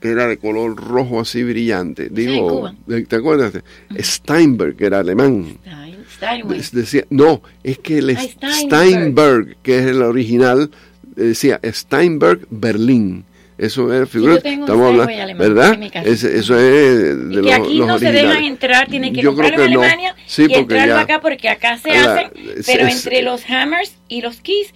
que 0.00 0.08
era 0.10 0.26
de 0.26 0.36
color 0.38 0.76
rojo 0.76 1.20
así 1.20 1.42
brillante. 1.42 2.08
Digo, 2.10 2.48
Cuba. 2.48 2.74
¿te 3.08 3.16
acuerdas? 3.16 3.52
Steinberg, 3.98 4.76
que 4.76 4.84
era 4.86 4.98
alemán. 5.00 5.56
Stein- 5.64 5.99
Steinway. 6.20 6.60
Decía, 6.72 7.04
no, 7.10 7.42
es 7.64 7.78
que 7.78 7.98
el 7.98 8.10
Ah, 8.10 8.20
Steinberg. 8.20 8.88
Steinberg, 8.88 9.56
que 9.62 9.78
es 9.78 9.86
el 9.86 10.02
original, 10.02 10.70
decía 11.16 11.60
Steinberg 11.64 12.40
Berlín. 12.50 13.24
Eso 13.58 13.92
era 13.92 14.06
figura. 14.06 14.36
Estamos 14.36 14.68
hablando, 14.70 15.02
alemán 15.02 15.36
¿verdad? 15.38 15.74
en. 15.74 15.82
Ese- 16.06 16.38
eso 16.38 16.58
es 16.58 17.28
de 17.28 17.28
Y 17.30 17.34
los, 17.36 17.46
que 17.46 17.52
aquí 17.52 17.74
los 17.76 17.86
no 17.88 17.98
se 17.98 18.06
originales. 18.06 18.22
dejan 18.30 18.44
entrar, 18.44 18.88
tienen 18.88 19.12
que 19.12 19.20
Yo 19.20 19.30
comprarlo 19.34 19.64
en 19.64 19.68
que 19.68 19.74
no. 19.74 19.80
Alemania 19.82 20.16
Sí, 20.26 20.46
y 20.48 20.54
entrarlo 20.54 20.94
ya- 20.94 21.00
acá 21.00 21.20
porque 21.20 21.48
acá 21.50 21.76
se 21.76 21.90
La- 21.90 22.14
hacen, 22.14 22.30
es- 22.56 22.64
pero 22.66 22.86
es- 22.86 22.94
entre 23.04 23.20
los 23.20 23.42
hammers 23.50 23.92
y 24.08 24.22
los 24.22 24.40
keys, 24.40 24.72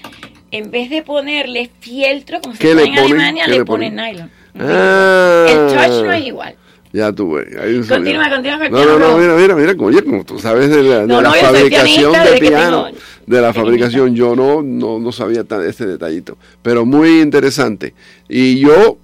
en 0.50 0.70
vez 0.70 0.90
de 0.90 1.00
ponerle 1.02 1.70
fieltro 1.80 2.42
como 2.42 2.56
se 2.56 2.60
¿Qué 2.60 2.74
pone 2.74 2.84
en? 2.88 2.98
Alemania, 2.98 3.44
¿Qué 3.46 3.50
le 3.52 3.58
le 3.60 3.64
ponen 3.64 3.94
ponen? 3.96 4.12
nylon. 4.14 4.30
Ah. 4.60 5.46
El 5.48 5.74
touch 5.74 6.04
no 6.04 6.12
es 6.12 6.26
igual. 6.26 6.54
Ya 6.94 7.08
un 7.08 7.16
Continúa, 7.16 8.30
continúa 8.30 8.56
con 8.58 8.66
el 8.66 8.70
No, 8.70 8.78
piano 8.78 8.92
no, 8.92 8.98
no, 9.00 9.06
rojo. 9.06 9.18
mira, 9.18 9.34
mira, 9.34 9.56
mira, 9.56 9.74
oye, 9.84 10.04
como 10.04 10.24
tú 10.24 10.38
sabes 10.38 10.70
de 10.70 10.80
la, 10.84 11.00
de 11.00 11.06
No, 11.08 11.20
no, 11.22 11.32
fabricación 11.32 12.12
de 12.12 12.38
piano, 12.38 12.84
tengo- 12.84 12.98
de 13.26 13.40
la 13.40 13.52
fabricación, 13.52 14.14
yo 14.14 14.36
no, 14.36 14.62
no, 14.62 15.00
no 15.00 15.10
sabía 15.10 15.42
tan, 15.42 15.64
este 15.64 15.86
detallito, 15.86 16.38
pero 16.62 16.86
muy 16.86 17.20
interesante. 17.20 17.94
Y 18.28 18.60
yo 18.60 18.96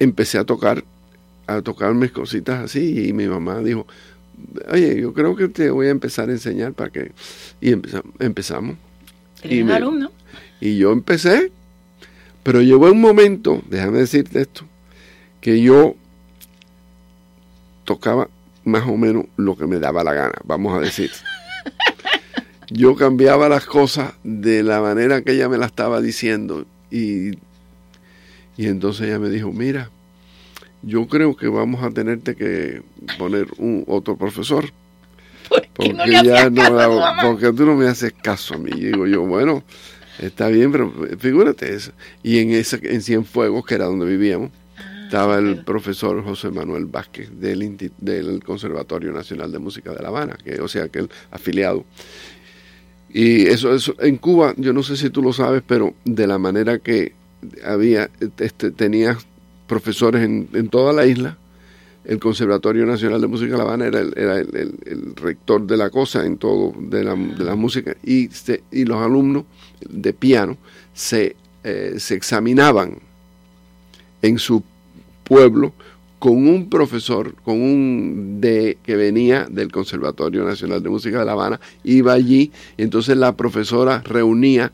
empecé 0.00 0.38
a 0.38 0.44
tocar, 0.44 0.82
a 1.46 1.62
tocar 1.62 1.94
mis 1.94 2.10
cositas 2.10 2.64
así, 2.64 3.06
y 3.08 3.12
mi 3.12 3.28
mamá 3.28 3.60
dijo, 3.60 3.86
oye, 4.72 5.00
yo 5.00 5.12
creo 5.14 5.36
que 5.36 5.46
te 5.46 5.70
voy 5.70 5.86
a 5.86 5.90
empezar 5.90 6.30
a 6.30 6.32
enseñar 6.32 6.72
para 6.72 6.90
que, 6.90 7.12
y 7.60 7.70
empezamos, 7.70 8.12
empezamos. 8.18 8.76
Me- 9.48 9.72
alumno. 9.72 10.10
Y 10.60 10.78
yo 10.78 10.90
empecé, 10.90 11.52
pero 12.42 12.60
llegó 12.60 12.90
un 12.90 13.00
momento, 13.00 13.62
déjame 13.70 13.98
decirte 13.98 14.40
esto, 14.40 14.62
que 15.40 15.62
yo 15.62 15.94
tocaba 17.90 18.28
más 18.64 18.86
o 18.86 18.96
menos 18.96 19.24
lo 19.36 19.56
que 19.56 19.66
me 19.66 19.80
daba 19.80 20.04
la 20.04 20.12
gana, 20.14 20.34
vamos 20.44 20.78
a 20.78 20.80
decir. 20.80 21.10
Yo 22.70 22.94
cambiaba 22.94 23.48
las 23.48 23.64
cosas 23.66 24.12
de 24.22 24.62
la 24.62 24.80
manera 24.80 25.22
que 25.22 25.32
ella 25.32 25.48
me 25.48 25.58
la 25.58 25.66
estaba 25.66 26.00
diciendo 26.00 26.66
y, 26.88 27.30
y 28.56 28.66
entonces 28.66 29.08
ella 29.08 29.18
me 29.18 29.28
dijo, 29.28 29.50
mira, 29.50 29.90
yo 30.82 31.08
creo 31.08 31.34
que 31.36 31.48
vamos 31.48 31.82
a 31.82 31.90
tenerte 31.90 32.36
que 32.36 32.82
poner 33.18 33.48
un 33.58 33.84
otro 33.88 34.16
profesor. 34.16 34.70
¿Por 35.48 35.62
qué 35.62 35.68
Porque 35.74 35.92
no 36.12 36.22
ya 36.22 36.48
no, 36.48 36.62
caso 36.62 37.00
la- 37.00 37.16
porque 37.22 37.52
tú 37.52 37.66
no 37.66 37.74
me 37.74 37.88
haces 37.88 38.12
caso 38.22 38.54
a 38.54 38.58
mí. 38.58 38.70
Y 38.72 38.84
digo 38.86 39.04
yo, 39.08 39.22
bueno, 39.22 39.64
está 40.20 40.46
bien, 40.46 40.70
pero 40.70 40.92
figúrate 41.18 41.74
eso. 41.74 41.90
Y 42.22 42.38
en 42.38 42.52
esa, 42.52 42.78
en 42.82 43.02
Cienfuegos, 43.02 43.66
que 43.66 43.74
era 43.74 43.86
donde 43.86 44.06
vivíamos, 44.06 44.50
estaba 45.10 45.38
el 45.38 45.64
profesor 45.64 46.22
José 46.22 46.50
Manuel 46.52 46.84
Vázquez 46.86 47.30
del, 47.32 48.42
Conservatorio 48.44 49.10
Nacional 49.10 49.50
de 49.50 49.58
Música 49.58 49.92
de 49.92 50.00
La 50.00 50.06
Habana, 50.08 50.38
que, 50.44 50.60
o 50.60 50.68
sea, 50.68 50.88
que 50.88 51.00
el 51.00 51.10
afiliado. 51.32 51.84
Y 53.12 53.46
eso, 53.48 53.74
eso, 53.74 53.92
en 53.98 54.18
Cuba, 54.18 54.54
yo 54.56 54.72
no 54.72 54.84
sé 54.84 54.96
si 54.96 55.10
tú 55.10 55.20
lo 55.20 55.32
sabes, 55.32 55.64
pero 55.66 55.94
de 56.04 56.28
la 56.28 56.38
manera 56.38 56.78
que 56.78 57.12
había, 57.64 58.08
este, 58.38 58.70
tenías 58.70 59.16
profesores 59.66 60.22
en, 60.22 60.48
en 60.52 60.68
toda 60.68 60.92
la 60.92 61.04
isla, 61.06 61.36
el 62.04 62.20
Conservatorio 62.20 62.86
Nacional 62.86 63.20
de 63.20 63.26
Música 63.26 63.50
de 63.50 63.58
La 63.58 63.64
Habana 63.64 63.86
era 63.86 63.98
el, 64.00 64.14
era 64.16 64.38
el, 64.38 64.48
el- 64.54 64.74
el 64.86 65.16
rector 65.16 65.66
de 65.66 65.76
la 65.76 65.90
cosa 65.90 66.24
en 66.24 66.38
todo, 66.38 66.72
de 66.78 67.02
la, 67.02 67.16
de 67.16 67.44
la 67.44 67.56
música, 67.56 67.96
y, 68.04 68.28
se- 68.28 68.62
y 68.70 68.84
los 68.84 69.02
alumnos 69.04 69.42
de 69.88 70.12
piano 70.12 70.56
se, 70.94 71.34
eh, 71.64 71.94
se 71.98 72.14
examinaban 72.14 72.98
en 74.22 74.38
su 74.38 74.62
pueblo 75.30 75.72
con 76.18 76.48
un 76.48 76.68
profesor, 76.68 77.36
con 77.44 77.62
un 77.62 78.40
de 78.40 78.78
que 78.82 78.96
venía 78.96 79.46
del 79.48 79.70
Conservatorio 79.70 80.44
Nacional 80.44 80.82
de 80.82 80.90
Música 80.90 81.20
de 81.20 81.24
La 81.24 81.32
Habana, 81.32 81.60
iba 81.84 82.12
allí, 82.12 82.50
entonces 82.76 83.16
la 83.16 83.36
profesora 83.36 84.02
reunía, 84.04 84.72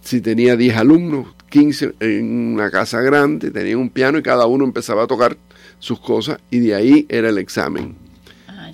si 0.00 0.20
tenía 0.20 0.56
10 0.56 0.76
alumnos, 0.76 1.26
15 1.50 1.94
en 1.98 2.54
una 2.54 2.70
casa 2.70 3.00
grande, 3.00 3.50
tenía 3.50 3.76
un 3.76 3.90
piano 3.90 4.18
y 4.18 4.22
cada 4.22 4.46
uno 4.46 4.64
empezaba 4.64 5.02
a 5.02 5.06
tocar 5.08 5.36
sus 5.80 5.98
cosas 5.98 6.38
y 6.52 6.60
de 6.60 6.76
ahí 6.76 7.06
era 7.08 7.30
el 7.30 7.38
examen. 7.38 7.96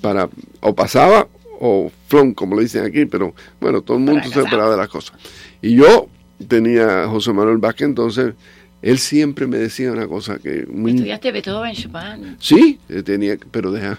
Para, 0.03 0.29
o 0.61 0.75
pasaba 0.75 1.29
o 1.59 1.91
flon, 2.09 2.35
como 2.35 2.57
le 2.57 2.65
dicen 2.65 2.85
aquí, 2.85 3.07
pero 3.07 3.35
bueno, 3.59 3.81
todo 3.81 3.97
el 3.97 4.03
mundo 4.05 4.29
se 4.31 4.41
esperaba 4.41 4.71
de 4.71 4.77
las 4.77 4.91
cosas. 4.91 5.17
Y 5.63 5.77
yo 5.77 6.09
tenía 6.47 7.05
a 7.05 7.09
José 7.09 7.33
Manuel 7.33 7.57
Vázquez, 7.57 7.89
entonces 7.89 8.35
él 8.83 8.99
siempre 8.99 9.47
me 9.47 9.59
decía 9.59 9.91
una 9.93 10.07
cosa 10.07 10.39
que 10.39 10.67
muy 10.71 10.93
Estudiaste 10.93 11.33
Beethoven, 11.33 11.75
Chopin. 11.75 12.37
Sí, 12.41 12.79
eh, 12.89 13.03
tenía, 13.03 13.37
pero 13.51 13.73
deja, 13.73 13.99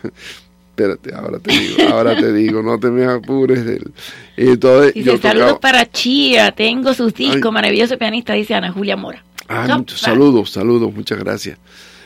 espérate, 0.69 1.13
ahora 1.15 1.39
te 1.39 1.51
digo, 1.57 1.75
ahora 1.89 2.15
te 2.17 2.31
digo, 2.33 2.61
no 2.61 2.79
te 2.79 2.89
me 2.91 3.05
apures. 3.05 3.65
del- 3.65 3.91
y 4.37 4.49
entonces 4.49 4.93
Dice, 4.93 5.05
yo 5.05 5.17
saludos 5.17 5.47
tocaba- 5.55 5.59
para 5.59 5.91
Chía, 5.91 6.51
tengo 6.51 6.93
sus 6.93 7.13
discos, 7.13 7.45
Ay. 7.45 7.51
maravilloso 7.51 7.97
pianista, 7.97 8.33
dice 8.33 8.53
Ana 8.53 8.71
Julia 8.71 8.95
Mora. 8.95 9.23
Ah, 9.49 9.65
fan. 9.67 9.85
saludos, 9.87 10.51
saludos, 10.51 10.93
muchas 10.93 11.17
gracias. 11.19 11.57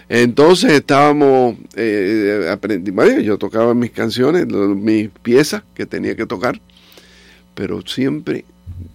Entonces 0.10 0.72
estábamos, 0.74 1.56
eh, 1.75 2.48
aprendi- 2.51 2.92
bueno, 2.94 3.20
yo 3.22 3.38
tocaba 3.38 3.74
mis 3.74 3.92
canciones, 3.92 4.46
mis 4.48 5.10
piezas 5.10 5.63
que 5.74 5.86
tenía 5.86 6.16
que 6.16 6.25
tocar, 6.25 6.60
pero 7.56 7.82
siempre 7.86 8.44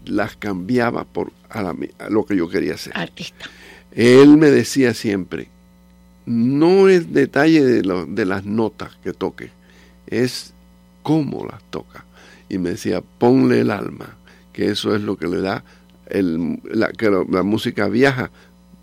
las 0.04 0.37
cambiaba 0.37 1.04
por 1.04 1.33
a, 1.49 1.62
la 1.62 1.75
a 1.99 2.11
lo 2.11 2.25
que 2.26 2.37
yo 2.37 2.49
quería 2.49 2.75
hacer. 2.75 2.92
Artista. 2.97 3.47
Él 3.97 4.37
me 4.37 4.50
decía 4.50 4.93
siempre, 4.93 5.49
no 6.26 6.88
es 6.88 7.15
detalle 7.15 7.65
de, 7.65 8.07
de 8.09 8.26
las 8.26 8.45
notas 8.45 8.95
que 9.03 9.15
toque, 9.15 9.50
es 10.07 10.53
cómo 11.03 11.47
las 11.47 11.62
toca. 11.71 12.05
Y 12.50 12.59
me 12.59 12.71
decía, 12.71 13.00
ponle 13.00 13.61
el 13.61 13.71
alma, 13.71 14.17
que 14.53 14.71
eso 14.71 14.95
es 14.95 15.00
lo 15.00 15.17
que 15.17 15.29
le 15.29 15.41
da, 15.41 15.65
el, 16.09 16.61
la, 16.65 16.93
que 16.93 17.11
la 17.11 17.43
música 17.43 17.88
viaja 17.88 18.31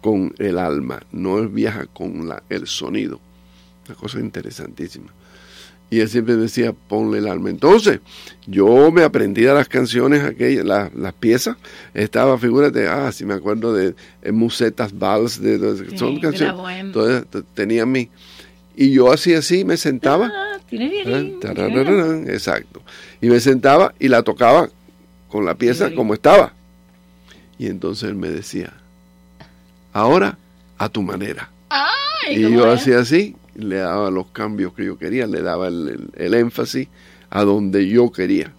con 0.02 0.34
el 0.40 0.58
alma, 0.58 1.04
no 1.12 1.48
viaja 1.48 1.86
con 1.86 2.28
la, 2.28 2.42
el 2.50 2.66
sonido. 2.66 3.20
Una 3.88 3.96
cosa 3.96 4.20
interesantísima. 4.20 5.12
Y 5.94 6.00
él 6.00 6.10
siempre 6.10 6.36
decía, 6.36 6.74
ponle 6.74 7.20
el 7.20 7.28
alma. 7.28 7.52
Entonces, 7.52 8.00
yo 8.48 8.92
me 8.92 9.04
aprendía 9.04 9.54
las 9.54 9.70
canciones, 9.70 10.24
aquellas, 10.24 10.66
las, 10.66 10.92
las 10.96 11.14
piezas. 11.14 11.56
Estaba, 11.94 12.36
figúrate, 12.40 12.88
ah, 12.88 13.12
si 13.12 13.26
me 13.26 13.36
acuerdo 13.36 13.74
de 13.76 13.94
eh, 14.24 14.32
Musetas 14.32 14.98
Vals, 14.98 15.40
de, 15.40 15.60
de- 15.60 15.92
Sí, 15.92 15.98
son 16.00 16.20
canciones. 16.20 16.56
Entonces, 16.80 17.26
tenía 17.54 17.86
mi. 17.86 18.10
Y 18.76 18.92
yo 18.92 19.12
así, 19.14 19.36
así, 19.36 19.64
me 19.66 19.78
sentaba. 19.78 20.32
Ah, 20.34 20.58
tiene 20.68 20.90
violín. 20.90 21.40
Tarararán, 21.40 22.28
Exacto. 22.28 22.82
Y 23.22 23.28
me 23.28 23.40
sentaba 23.40 23.94
y 24.00 24.08
la 24.08 24.24
tocaba 24.24 24.70
con 25.30 25.46
la 25.46 25.54
pieza 25.54 25.94
como 25.94 26.16
estaba. 26.16 26.54
Y 27.60 27.68
entonces 27.68 28.10
él 28.10 28.16
me 28.16 28.30
decía, 28.32 28.74
ahora 29.94 30.40
a 30.80 30.90
tu 30.90 31.04
manera. 31.04 31.52
Ay, 31.70 32.40
Y 32.40 32.44
¿cómo 32.46 32.56
yo 32.58 32.72
hacía 32.72 32.98
así, 32.98 33.36
le 33.56 33.78
daba 33.78 34.10
los 34.12 34.28
cambios 34.28 34.74
que 34.74 34.86
yo 34.86 34.98
quería, 34.98 35.28
le 35.28 35.42
daba 35.42 35.68
el, 35.68 35.88
el- 36.16 36.26
el 36.26 36.34
énfasis 36.34 36.88
a 37.30 37.44
donde 37.44 37.88
yo 37.88 38.12
quería. 38.12 38.52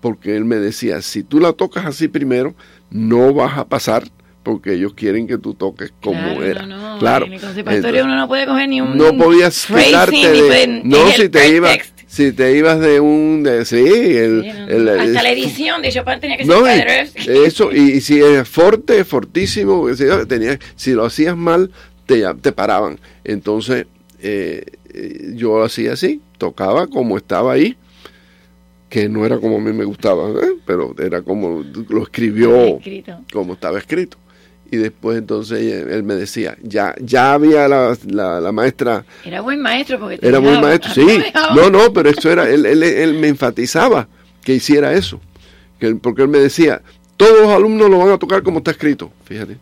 Porque 0.00 0.36
él 0.36 0.44
me 0.44 0.56
decía, 0.56 1.02
si 1.02 1.22
tú 1.24 1.40
la 1.40 1.52
tocas 1.52 1.84
así 1.86 2.06
primero, 2.08 2.54
no 2.90 3.34
vas 3.34 3.58
a 3.58 3.66
pasar 3.66 4.04
porque 4.44 4.74
ellos 4.74 4.94
quieren 4.94 5.26
que 5.26 5.36
tú 5.38 5.54
toques 5.54 5.92
como 6.02 6.20
claro, 6.20 6.42
era. 6.44 6.66
No, 6.66 6.94
no, 6.94 6.98
claro. 6.98 7.26
En 7.26 7.32
el 7.34 7.40
conservatorio 7.40 8.04
uno 8.04 8.16
no 8.16 8.28
puede 8.28 8.46
coger 8.46 8.68
ni 8.68 8.80
un 8.80 8.96
no 8.96 9.14
podías 9.16 9.66
quitarte 9.66 10.16
de- 10.16 10.80
no 10.84 11.08
si 11.10 11.28
te 11.28 11.48
iba 11.48 11.70
si 12.06 12.32
te 12.32 12.56
ibas 12.56 12.80
de 12.80 13.00
un... 13.00 13.42
De, 13.42 13.66
sí, 13.66 13.76
el, 13.76 14.42
Sí, 14.42 14.48
no, 14.58 14.66
no. 14.66 14.68
el- 14.68 14.88
Hasta 14.88 15.02
el- 15.04 15.12
la 15.12 15.30
edición 15.30 15.82
de 15.82 15.90
Chopin 15.92 16.18
tenía 16.20 16.38
que 16.38 16.46
ser 16.46 16.54
no, 16.56 16.66
y- 16.66 17.44
eso, 17.46 17.70
y, 17.70 17.80
y 17.96 18.00
si 18.00 18.18
es 18.22 18.48
fuerte, 18.48 19.04
fortísimo, 19.04 19.90
yo, 19.92 20.26
tenía, 20.26 20.58
si 20.76 20.92
lo 20.92 21.04
hacías 21.04 21.36
mal, 21.36 21.70
te, 22.06 22.22
te 22.40 22.52
paraban. 22.52 22.98
Entonces, 23.24 23.86
eh, 24.20 24.64
yo 25.34 25.62
hacía 25.62 25.92
así, 25.92 26.20
tocaba 26.38 26.86
como 26.86 27.16
estaba 27.16 27.52
ahí, 27.52 27.76
que 28.88 29.08
no 29.08 29.26
era 29.26 29.38
como 29.38 29.56
a 29.56 29.60
mí 29.60 29.72
me 29.72 29.84
gustaba, 29.84 30.30
¿eh? 30.30 30.54
pero 30.66 30.94
era 30.98 31.22
como 31.22 31.62
lo 31.88 32.02
escribió, 32.02 32.78
como 33.32 33.52
estaba 33.54 33.78
escrito. 33.78 34.16
Y 34.70 34.76
después 34.76 35.16
entonces 35.16 35.60
él, 35.88 36.02
me 36.02 36.14
decía, 36.14 36.56
ya, 36.62 36.94
ya 37.00 37.32
había 37.32 37.66
la, 37.68 37.96
la, 38.06 38.38
la 38.38 38.52
maestra 38.52 39.02
Era 39.24 39.40
buen 39.40 39.62
maestro 39.62 39.98
porque 39.98 40.18
era 40.20 40.40
dejaba- 40.40 40.60
maestro, 40.60 40.92
sí. 40.94 41.06
No, 41.56 41.70
no, 41.70 41.90
pero 41.92 42.10
eso 42.10 42.30
era, 42.30 42.48
él, 42.50 42.66
él, 42.66 42.82
él 42.82 43.14
me 43.14 43.28
enfatizaba 43.28 44.08
que 44.42 44.54
hiciera 44.54 44.92
eso. 44.92 45.20
Que 45.80 45.94
porque 45.94 46.20
él 46.22 46.28
me 46.28 46.38
decía, 46.38 46.82
todos 47.16 47.40
los 47.40 47.50
alumnos 47.50 47.88
lo 47.88 47.98
van 47.98 48.10
a 48.10 48.18
tocar 48.18 48.42
como 48.42 48.58
está 48.58 48.72
escrito, 48.72 49.10
fíjate. 49.24 49.56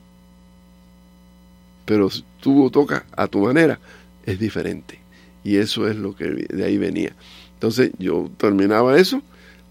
Pero 1.85 2.09
tú 2.41 2.69
tocas 2.71 3.03
a 3.17 3.27
tu 3.29 3.39
manera, 3.41 3.79
es 4.27 4.39
diferente. 4.39 4.99
Y 5.45 5.57
eso 5.57 5.89
es 5.89 5.97
lo 5.97 6.15
que 6.17 6.25
de 6.27 6.65
ahí 6.65 6.77
venía. 6.77 7.13
Entonces 7.55 7.91
yo 7.99 8.29
terminaba 8.37 8.99
eso, 8.99 9.23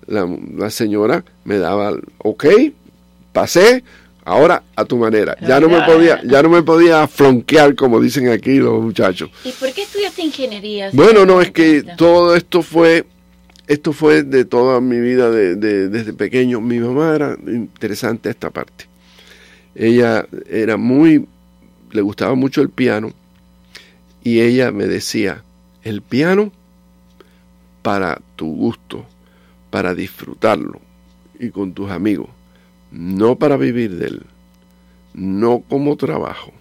la, 0.08 0.28
la 0.58 0.70
señora 0.70 1.24
me 1.44 1.58
daba, 1.58 1.94
ok, 2.20 2.46
pasé, 3.34 3.84
ahora 4.24 4.64
a 4.76 4.86
tu 4.86 4.98
manera. 4.98 5.36
Ya 5.42 5.60
no 5.60 5.68
me 5.70 5.82
podía, 5.84 6.22
ya 6.24 6.42
no 6.42 6.50
me 6.50 6.64
podía 6.64 7.08
flonquear 7.08 7.76
como 7.76 8.00
dicen 8.00 8.30
aquí 8.30 8.56
los 8.58 8.82
muchachos. 8.82 9.30
¿Y 9.44 9.52
por 9.52 9.72
qué 9.74 9.84
estudiaste 9.84 10.24
ingeniería? 10.24 10.90
Bueno, 10.94 11.26
no, 11.26 11.42
es 11.42 11.52
que 11.52 11.84
todo 11.98 12.36
esto 12.36 12.62
fue, 12.62 13.06
esto 13.68 13.94
fue 13.94 14.24
de 14.24 14.46
toda 14.46 14.80
mi 14.82 15.00
vida 15.00 15.30
de, 15.30 15.56
de- 15.56 15.90
desde 15.90 16.14
pequeño. 16.14 16.62
Mi 16.62 16.80
mamá 16.80 17.14
era 17.16 17.38
interesante 17.46 18.30
esta 18.30 18.50
parte. 18.50 18.86
Ella 19.76 20.26
era 20.50 20.78
muy, 20.78 21.28
le 21.92 22.02
gustaba 22.02 22.34
mucho 22.36 22.62
el 22.62 22.70
piano 22.70 23.12
y 24.26 24.42
ella 24.42 24.72
me 24.72 24.88
decía, 24.88 25.44
el 25.84 26.02
piano 26.02 26.52
para 27.84 28.20
tu 28.36 28.48
gusto, 28.48 29.06
para 29.70 29.94
disfrutarlo 29.94 30.82
y 31.40 31.52
con 31.52 31.74
tus 31.74 31.92
amigos, 31.92 32.30
no 32.92 33.38
para 33.38 33.56
vivir 33.56 33.96
de 33.98 34.08
él, 34.08 34.24
no 35.14 35.60
como 35.70 35.96
trabajo. 35.96 36.52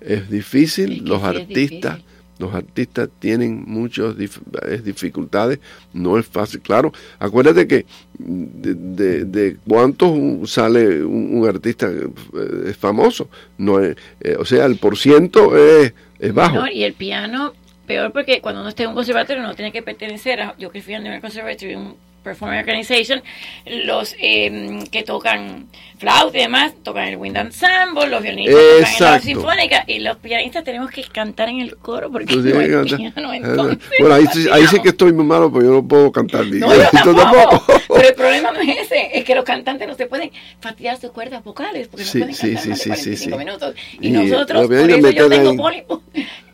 Es 0.00 0.30
difícil, 0.30 0.88
Hmm. 0.90 0.94
Es 0.94 1.02
que 1.02 1.08
los 1.10 1.20
sí 1.20 1.26
artistas, 1.26 1.96
difícil. 1.96 2.07
Los 2.38 2.54
artistas 2.54 3.08
tienen 3.18 3.64
muchas 3.66 4.16
dif- 4.16 4.82
dificultades, 4.82 5.58
no 5.92 6.18
es 6.18 6.26
fácil. 6.26 6.60
Claro, 6.60 6.92
acuérdate 7.18 7.66
que 7.66 7.84
de, 8.18 9.24
de- 9.24 9.56
cuántos 9.66 10.50
sale 10.50 11.02
un, 11.04 11.36
un 11.38 11.48
artista 11.48 11.88
eh, 11.90 12.74
famoso, 12.78 13.28
no 13.58 13.80
es, 13.80 13.96
eh, 14.20 14.36
o 14.38 14.44
sea, 14.44 14.66
el 14.66 14.76
porciento 14.76 15.56
es, 15.56 15.92
es 16.18 16.32
bajo. 16.34 16.66
Y 16.68 16.84
el 16.84 16.94
piano, 16.94 17.52
peor 17.86 18.12
porque 18.12 18.40
cuando 18.40 18.60
uno 18.60 18.68
está 18.68 18.82
en 18.84 18.90
un 18.90 18.94
conservatorio 18.94 19.42
no 19.42 19.54
tiene 19.54 19.72
que 19.72 19.82
pertenecer 19.82 20.40
a, 20.40 20.54
yo 20.58 20.70
que 20.70 20.82
fui 20.82 20.94
a 20.94 21.00
un 21.00 21.20
conservatorio, 21.20 21.78
un 21.78 22.07
performing 22.22 22.58
organization, 22.58 23.22
los 23.66 24.14
eh, 24.18 24.80
que 24.90 25.02
tocan 25.02 25.66
flauta 25.98 26.36
y 26.38 26.42
demás, 26.42 26.72
tocan 26.82 27.08
el 27.08 27.16
wind 27.16 27.36
ensemble, 27.36 28.06
los 28.08 28.22
violinistas 28.22 28.62
tocan 28.62 28.94
en 29.08 29.12
la 29.12 29.20
sinfónica 29.20 29.84
y 29.86 29.98
los 30.00 30.16
pianistas 30.18 30.62
tenemos 30.64 30.90
que 30.90 31.02
cantar 31.04 31.48
en 31.48 31.60
el 31.60 31.76
coro 31.76 32.10
porque 32.10 32.36
no 32.36 32.58
hay 32.60 32.84
piano, 32.84 33.32
entonces, 33.32 33.78
bueno, 33.98 34.14
ahí, 34.14 34.26
sí- 34.32 34.40
ahí 34.40 34.44
sí 34.44 34.48
fascinado. 34.50 34.82
que 34.82 34.88
estoy 34.90 35.12
muy 35.12 35.24
malo, 35.24 35.50
porque 35.50 35.66
yo 35.66 35.74
no 35.74 35.86
puedo 35.88 36.12
cantar 36.12 36.44
ni 36.46 36.58
No, 36.60 36.68
yo 36.74 37.14
tampoco. 37.14 37.64
Pero 37.88 38.08
el 38.08 38.14
problema 38.14 38.50
no 38.52 38.60
es 38.60 38.78
ese, 38.80 39.10
es 39.18 39.24
que 39.24 39.34
los 39.34 39.44
cantantes 39.44 39.88
no 39.88 39.94
se 39.94 40.06
pueden 40.06 40.30
fastidiar 40.60 41.00
sus 41.00 41.10
cuerdas 41.10 41.42
vocales 41.42 41.88
porque 41.88 42.04
Sí, 42.04 42.18
no 42.18 42.26
pueden 42.26 42.34
sí, 42.36 42.46
cantar 42.54 42.62
sí, 42.62 42.68
más 42.68 42.78
de 42.78 42.84
sí, 42.84 42.90
sí, 42.90 43.26
45 43.28 43.38
sí. 43.38 43.44
minutos. 43.44 43.74
Y, 44.00 44.08
Y 44.08 44.10
nosotros, 44.10 44.66
por 44.66 44.74
eso 44.90 45.10
yo 45.10 45.28
tengo 45.28 45.56
pólipo, 45.56 46.02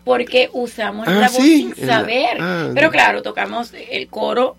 porque 0.04 0.48
usamos 0.52 1.06
Ah, 1.08 1.12
la 1.12 1.28
voz 1.28 1.42
sin 1.42 1.74
saber. 1.74 2.38
ah, 2.40 2.70
Pero 2.74 2.90
claro, 2.90 3.22
tocamos 3.22 3.72
el 3.90 4.08
coro, 4.08 4.56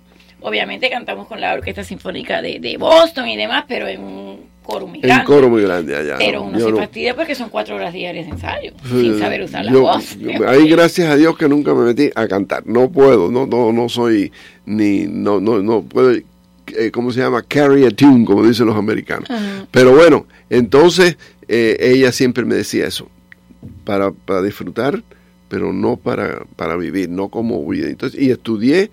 obviamente 0.47 0.89
cantamos 0.89 1.27
con 1.27 1.41
la 1.41 1.53
Orquesta 1.53 1.83
Sinfónica 1.83 2.41
de, 2.41 2.59
de 2.59 2.77
Boston 2.77 3.27
y 3.27 3.35
demás, 3.35 3.65
pero 3.67 3.87
en 3.87 4.01
un 4.01 4.39
coro 4.63 4.87
muy 4.87 4.97
En 4.97 5.01
grande. 5.03 5.25
coro 5.25 5.49
muy 5.49 5.61
grande 5.63 5.95
allá. 5.95 6.15
Pero 6.17 6.39
no, 6.39 6.45
uno 6.47 6.59
yo 6.59 6.65
se 6.67 6.71
no. 6.71 6.77
fastidia 6.77 7.15
porque 7.15 7.35
son 7.35 7.49
cuatro 7.49 7.75
horas 7.75 7.93
diarias 7.93 8.25
de 8.25 8.31
ensayo, 8.31 8.71
Sí, 8.83 9.01
sin 9.01 9.19
saber 9.19 9.41
usar 9.43 9.65
la 9.65 9.71
yo- 9.71 9.81
voz. 9.81 10.17
yo- 10.17 10.47
ahí 10.49 10.67
gracias 10.69 11.09
a 11.09 11.15
Dios 11.15 11.37
que 11.37 11.47
nunca 11.49 11.73
me 11.73 11.85
metí 11.85 12.09
a 12.15 12.27
cantar. 12.27 12.65
No 12.65 12.89
puedo, 12.91 13.29
no, 13.31 13.45
no, 13.45 13.71
no 13.71 13.89
soy 13.89 14.31
ni, 14.65 15.05
no, 15.07 15.39
no, 15.39 15.61
no 15.61 15.81
puedo, 15.83 16.11
eh, 16.11 16.91
¿cómo 16.91 17.11
se 17.11 17.19
llama? 17.21 17.43
Carry 17.47 17.85
a 17.85 17.91
tune, 17.91 18.25
como 18.25 18.43
dicen 18.43 18.65
los 18.65 18.75
americanos. 18.75 19.27
Pero 19.71 19.95
bueno, 19.95 20.25
entonces 20.49 21.17
eh, 21.47 21.77
ella 21.79 22.11
siempre 22.11 22.43
me 22.45 22.55
decía 22.55 22.87
eso, 22.87 23.07
para, 23.83 24.11
para 24.11 24.41
disfrutar, 24.41 25.03
pero 25.47 25.71
no 25.73 25.95
para, 25.97 26.43
para 26.55 26.75
vivir, 26.75 27.09
no 27.09 27.29
como 27.29 27.63
vida. 27.67 27.87
Entonces, 27.87 28.19
y 28.19 28.31
estudié 28.31 28.89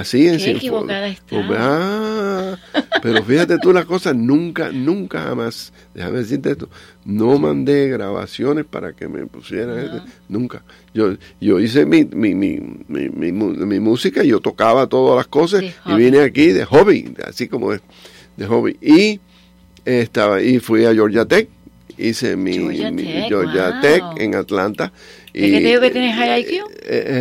así 0.00 0.28
en 0.28 0.38
Qué 0.38 0.50
equivocada 0.52 1.08
está. 1.08 1.36
Ah, 1.58 2.56
pero 3.02 3.22
fíjate 3.24 3.58
tú 3.58 3.72
las 3.72 3.86
cosas, 3.86 4.14
nunca, 4.14 4.70
nunca 4.70 5.22
jamás, 5.22 5.72
déjame 5.94 6.18
decirte 6.18 6.50
esto, 6.50 6.68
no 7.04 7.38
mandé 7.38 7.88
grabaciones 7.88 8.64
para 8.66 8.92
que 8.92 9.08
me 9.08 9.26
pusieran, 9.26 9.78
este, 9.78 10.02
nunca. 10.28 10.62
Yo, 10.92 11.14
yo 11.40 11.60
hice 11.60 11.86
mi, 11.86 12.04
mi, 12.04 12.34
mi, 12.34 12.60
mi, 12.88 13.32
mi 13.32 13.80
música, 13.80 14.22
yo 14.22 14.40
tocaba 14.40 14.86
todas 14.86 15.16
las 15.16 15.26
cosas 15.28 15.60
De 15.60 15.68
y 15.68 15.72
hobby. 15.84 16.04
vine 16.04 16.20
aquí 16.20 16.52
de 16.52 16.64
hobby, 16.64 17.14
así 17.24 17.48
como 17.48 17.72
de, 17.72 17.80
de 18.36 18.46
hobby. 18.46 18.76
Y 18.80 19.20
estaba 19.84 20.42
y 20.42 20.58
fui 20.58 20.84
a 20.84 20.92
Georgia 20.92 21.24
Tech, 21.24 21.48
hice 21.98 22.36
mi 22.36 22.52
Georgia 22.54 22.90
mi 22.90 23.02
Tech, 23.04 23.28
Georgia 23.28 23.70
wow. 23.70 23.80
Tech 23.80 24.02
en 24.18 24.34
Atlanta. 24.34 24.92
¿Es 25.32 25.50
que 25.50 25.60
te 25.60 25.66
digo 25.66 25.80
que 25.82 25.90
tienes 25.90 26.14
high 26.16 26.40
IQ? 26.40 26.50
eh, 26.50 26.64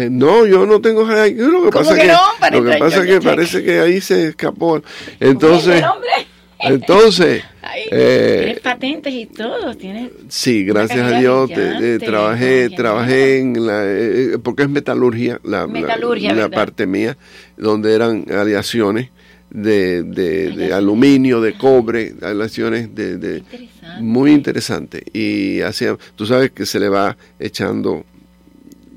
eh, 0.03 0.07
no, 0.11 0.45
yo 0.45 0.65
no 0.65 0.79
tengo 0.81 1.05
high 1.05 1.31
IQ. 1.31 1.37
Lo 1.39 1.63
que 1.65 1.69
¿Cómo 1.69 1.71
pasa 1.71 1.95
que 1.95 2.01
que, 2.01 2.07
no? 2.07 2.61
Lo 2.61 2.63
que, 2.71 2.77
pasa 2.77 3.01
que 3.01 3.07
Georgia 3.07 3.19
Tech. 3.19 3.23
parece 3.35 3.63
que 3.63 3.79
ahí 3.79 3.99
se 4.01 4.27
escapó. 4.29 4.81
Entonces, 5.19 5.83
entonces, 6.59 7.43
Ay, 7.61 7.81
eh, 7.91 8.35
tienes 8.43 8.59
patentes 8.61 9.13
y 9.13 9.25
todo, 9.25 9.75
tienes 9.75 10.11
sí, 10.29 10.63
gracias 10.63 11.11
a 11.11 11.19
Dios, 11.19 11.49
te- 11.51 11.95
eh, 11.95 11.99
trabajé, 11.99 12.69
trabajé 12.69 13.39
en 13.39 13.65
la, 13.65 13.83
eh, 13.85 14.37
porque 14.41 14.63
es 14.63 14.69
metalurgia, 14.69 15.39
la, 15.43 15.61
la- 15.61 15.67
Metalurgia, 15.67 16.29
la, 16.33 16.43
¿verdad? 16.43 16.55
parte 16.55 16.87
mía, 16.87 17.17
donde 17.57 17.93
eran 17.93 18.25
aleaciones 18.31 19.09
de, 19.55 20.03
de, 20.03 20.73
aluminio, 20.73 21.39
de 21.41 21.57
cobre, 21.57 22.13
aleaciones 22.21 22.93
de, 22.93 23.17
de 23.17 23.37
interesante. 23.37 24.01
muy 24.01 24.31
interesante. 24.31 25.03
Y 25.13 25.61
hacía, 25.61 25.97
tú 26.15 26.25
sabes 26.25 26.51
que 26.51 26.65
se 26.65 26.79
le 26.79 26.89
va 26.89 27.15
echando, 27.39 28.03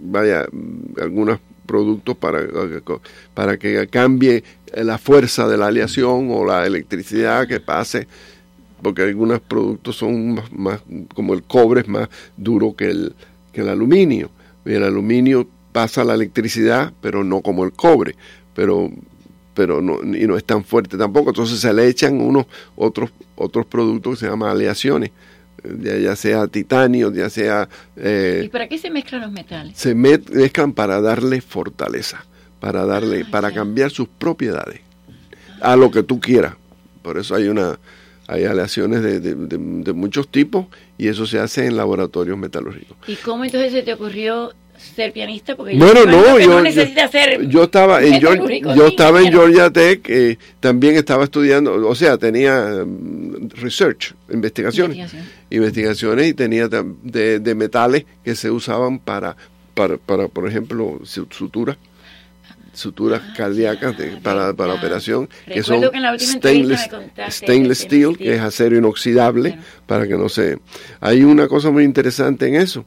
vaya, 0.00 0.46
algunos 1.00 1.38
productos 1.66 2.16
para, 2.16 2.40
para 3.34 3.58
que 3.58 3.86
cambie 3.88 4.42
la 4.74 4.98
fuerza 4.98 5.46
de 5.48 5.56
la 5.58 5.66
aleación 5.66 6.28
o 6.30 6.44
la 6.44 6.66
electricidad 6.66 7.46
que 7.46 7.60
pase, 7.60 8.08
porque 8.82 9.02
algunos 9.02 9.40
productos 9.40 9.96
son 9.96 10.34
más, 10.34 10.52
más- 10.52 10.80
como 11.14 11.34
el 11.34 11.42
cobre 11.42 11.82
es 11.82 11.88
más 11.88 12.08
duro 12.36 12.74
que 12.74 12.90
el, 12.90 13.14
que 13.52 13.60
el 13.60 13.68
aluminio. 13.68 14.30
Y 14.64 14.72
el 14.72 14.84
aluminio 14.84 15.46
pasa 15.72 16.04
la 16.04 16.14
electricidad, 16.14 16.92
pero 17.00 17.22
no 17.24 17.40
como 17.42 17.64
el 17.64 17.72
cobre, 17.72 18.16
pero 18.54 18.90
pero 19.58 19.82
no, 19.82 19.98
y 20.16 20.24
no 20.28 20.36
es 20.36 20.44
tan 20.44 20.62
fuerte 20.64 20.96
tampoco. 20.96 21.30
Entonces 21.30 21.58
se 21.58 21.72
le 21.74 21.88
echan 21.88 22.20
unos 22.20 22.46
otros 22.76 23.10
otros 23.34 23.66
productos 23.66 24.14
que 24.20 24.24
se 24.24 24.30
llaman 24.30 24.50
aleaciones, 24.50 25.10
ya, 25.80 25.96
ya 25.98 26.14
sea 26.14 26.46
titanio, 26.46 27.12
ya 27.12 27.28
sea 27.28 27.68
eh, 27.96 28.42
¿Y 28.44 28.48
para 28.48 28.68
qué 28.68 28.78
se 28.78 28.88
mezclan 28.90 29.22
los 29.22 29.32
metales? 29.32 29.76
se 29.76 29.96
mezclan 29.96 30.72
para 30.72 31.00
darle 31.00 31.40
fortaleza, 31.40 32.24
para 32.60 32.86
darle, 32.86 33.24
Ah, 33.26 33.30
para 33.32 33.48
ya. 33.50 33.56
cambiar 33.56 33.90
sus 33.90 34.06
propiedades 34.06 34.80
a 35.60 35.74
lo 35.74 35.90
que 35.90 36.04
tú 36.04 36.20
quieras. 36.20 36.54
Por 37.02 37.18
eso 37.18 37.34
hay 37.34 37.48
una 37.48 37.78
hay 38.28 38.44
aleaciones 38.44 39.02
de, 39.02 39.18
de- 39.20 39.34
de- 39.34 39.56
de 39.58 39.92
muchos 39.92 40.28
tipos 40.28 40.66
y 40.98 41.08
eso 41.08 41.26
se 41.26 41.40
hace 41.40 41.66
en 41.66 41.76
laboratorios 41.76 42.38
metalúrgicos. 42.38 42.96
¿Y 43.08 43.16
cómo 43.16 43.44
entonces 43.44 43.72
se 43.72 43.82
te 43.82 43.92
ocurrió 43.94 44.52
ser 44.78 45.12
pianista? 45.12 45.56
Porque 45.56 45.76
Bueno, 45.76 46.04
yo 46.04 46.06
no, 46.06 46.38
yo, 46.38 46.62
no 46.62 46.70
yo, 46.70 46.72
ser 47.10 47.48
yo 47.48 47.62
estaba 47.64 48.02
en 48.02 48.12
Georgia, 48.20 48.30
metalúrgico, 48.30 48.74
yo 48.74 48.86
estaba 48.86 49.20
en. 49.20 49.32
Georgia 49.32 49.70
Tech, 49.70 50.08
eh, 50.08 50.38
también 50.60 50.96
estaba 50.96 51.24
estudiando, 51.24 51.86
o 51.88 51.94
sea, 51.94 52.16
tenía 52.18 52.84
mm, 52.86 53.50
research, 53.56 54.14
investigaciones, 54.32 54.96
Investigación. 54.96 55.32
investigaciones 55.50 56.28
y 56.28 56.34
tenía 56.34 56.68
de, 56.68 57.40
de 57.40 57.54
metales 57.54 58.04
que 58.24 58.34
se 58.34 58.50
usaban 58.50 58.98
para, 58.98 59.36
para, 59.74 59.96
para 59.98 60.28
por 60.28 60.48
ejemplo, 60.48 61.00
su- 61.04 61.26
suturas, 61.30 61.76
suturas 62.72 63.20
cardíacas 63.36 63.96
de- 63.98 64.18
para, 64.18 64.52
para 64.54 64.72
Ah, 64.72 64.76
operación, 64.76 65.28
que 65.46 65.62
son 65.62 65.80
que 65.80 65.96
en 65.96 66.02
la 66.02 66.12
última 66.12 66.32
stainless, 66.32 66.88
stainless 67.30 67.78
steel, 67.78 68.16
que 68.16 68.34
es 68.34 68.40
acero 68.40 68.76
inoxidable, 68.76 69.50
Claro. 69.52 69.66
para 69.86 70.06
que 70.06 70.16
no 70.16 70.28
se... 70.28 70.58
Hay 71.00 71.24
una 71.24 71.48
cosa 71.48 71.70
muy 71.70 71.82
interesante 71.84 72.46
en 72.46 72.54
eso, 72.56 72.84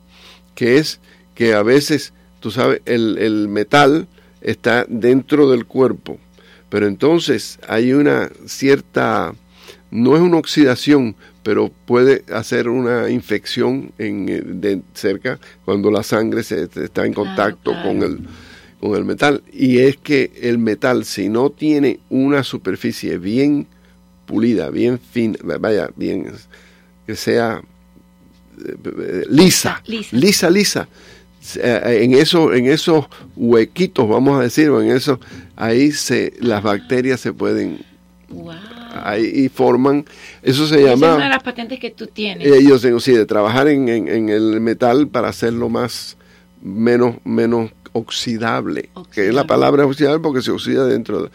que 0.56 0.78
es 0.78 1.00
que 1.42 1.56
a 1.56 1.64
veces, 1.64 2.14
tú 2.40 2.52
sabes, 2.52 2.82
el, 2.86 3.18
el 3.18 3.48
metal 3.48 4.08
está 4.42 4.86
dentro 4.88 5.50
del 5.50 5.66
cuerpo, 5.66 6.20
pero 6.70 6.86
entonces 6.86 7.58
hay 7.68 7.94
una 7.94 8.30
cierta, 8.46 9.34
no 9.90 10.16
es 10.16 10.22
una 10.22 10.38
oxidación, 10.38 11.16
pero 11.42 11.72
puede 11.88 12.24
hacer 12.32 12.70
una 12.70 13.10
infección 13.10 13.92
en, 13.98 14.30
eh, 14.30 14.44
de 14.46 14.84
cerca 14.94 15.40
cuando 15.66 15.90
la 15.90 16.04
sangre 16.04 16.44
se, 16.44 16.70
está 16.76 17.08
en 17.08 17.14
contacto 17.16 17.72
claro. 17.72 17.88
con 17.88 18.04
el 18.04 18.20
con 18.80 18.96
el 18.96 19.04
metal 19.04 19.42
y 19.52 19.80
es 19.80 19.98
que 19.98 20.32
el 20.44 20.60
metal 20.60 21.06
si 21.06 21.28
no 21.28 21.50
tiene 21.50 22.02
una 22.12 22.44
superficie 22.44 23.18
bien 23.18 23.66
pulida, 24.28 24.70
bien 24.70 25.00
fina, 25.00 25.40
vaya, 25.60 25.90
bien 25.96 26.32
que 27.08 27.16
sea 27.16 27.64
eh, 28.64 28.76
eh, 28.86 29.26
lisa, 29.28 29.82
Lisa. 29.88 30.16
lisa, 30.16 30.50
lisa, 30.52 30.88
en 31.56 32.14
eso, 32.14 32.54
en 32.54 32.68
esos 32.68 33.06
huequitos, 33.36 34.08
vamos 34.08 34.40
a 34.40 34.44
decir, 34.44 34.70
o 34.70 34.82
en 34.82 34.92
eso, 34.92 35.20
ahí 35.56 35.92
se, 35.92 36.34
las 36.40 36.62
bacterias 36.64 37.20
se 37.20 37.34
pueden, 37.34 37.80
Wow. 38.30 38.54
ahí 39.04 39.26
y 39.26 39.50
forman, 39.50 40.06
eso 40.44 40.66
se 40.68 40.76
Esa 40.76 40.94
es 40.94 41.00
llama, 41.00 41.16
una 41.16 41.24
de 41.26 41.30
las 41.32 41.44
patentes 41.44 41.80
que 41.80 41.90
tú 41.92 42.08
tienes. 42.08 42.48
ellos 42.48 42.82
digo, 42.82 43.00
sí, 43.00 43.12
de 43.12 43.26
trabajar 43.26 43.68
en, 43.68 43.90
en- 43.90 44.08
en 44.08 44.30
el 44.30 44.62
metal 44.62 45.08
para 45.08 45.30
hacerlo 45.30 45.68
más, 45.70 46.16
menos, 46.62 47.16
menos 47.26 47.72
oxidable, 47.94 48.90
que 49.12 49.28
es 49.28 49.34
la 49.34 49.46
palabra 49.46 49.86
oxidable 49.86 50.20
porque 50.20 50.42
se 50.42 50.52
oxida 50.52 50.86
dentro. 50.86 51.24
de- 51.24 51.30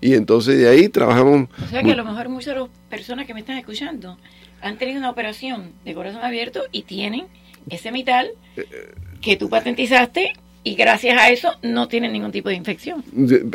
y 0.00 0.14
entonces 0.14 0.58
de 0.58 0.68
ahí 0.68 0.88
trabajamos, 0.88 1.48
O 1.64 1.68
sea 1.68 1.82
que 1.82 1.92
a 1.92 1.96
lo 1.96 2.04
mejor 2.04 2.28
muchas 2.30 2.54
de 2.54 2.60
las 2.62 2.70
personas 2.88 3.26
que 3.26 3.34
me 3.34 3.40
están 3.40 3.58
escuchando 3.58 4.18
han 4.62 4.76
tenido 4.78 4.98
una 4.98 5.10
operación 5.10 5.70
de 5.84 5.94
corazón 5.94 6.22
abierto 6.24 6.62
y 6.72 6.82
tienen 6.82 7.26
ese 7.68 7.92
metal 7.92 8.30
que 9.20 9.36
tú 9.36 9.48
patentizaste 9.48 10.32
y 10.62 10.74
gracias 10.74 11.18
a 11.18 11.30
eso 11.30 11.52
no 11.62 11.88
tienen 11.88 12.12
ningún 12.12 12.32
tipo 12.32 12.48
de 12.50 12.54
infección. 12.54 13.02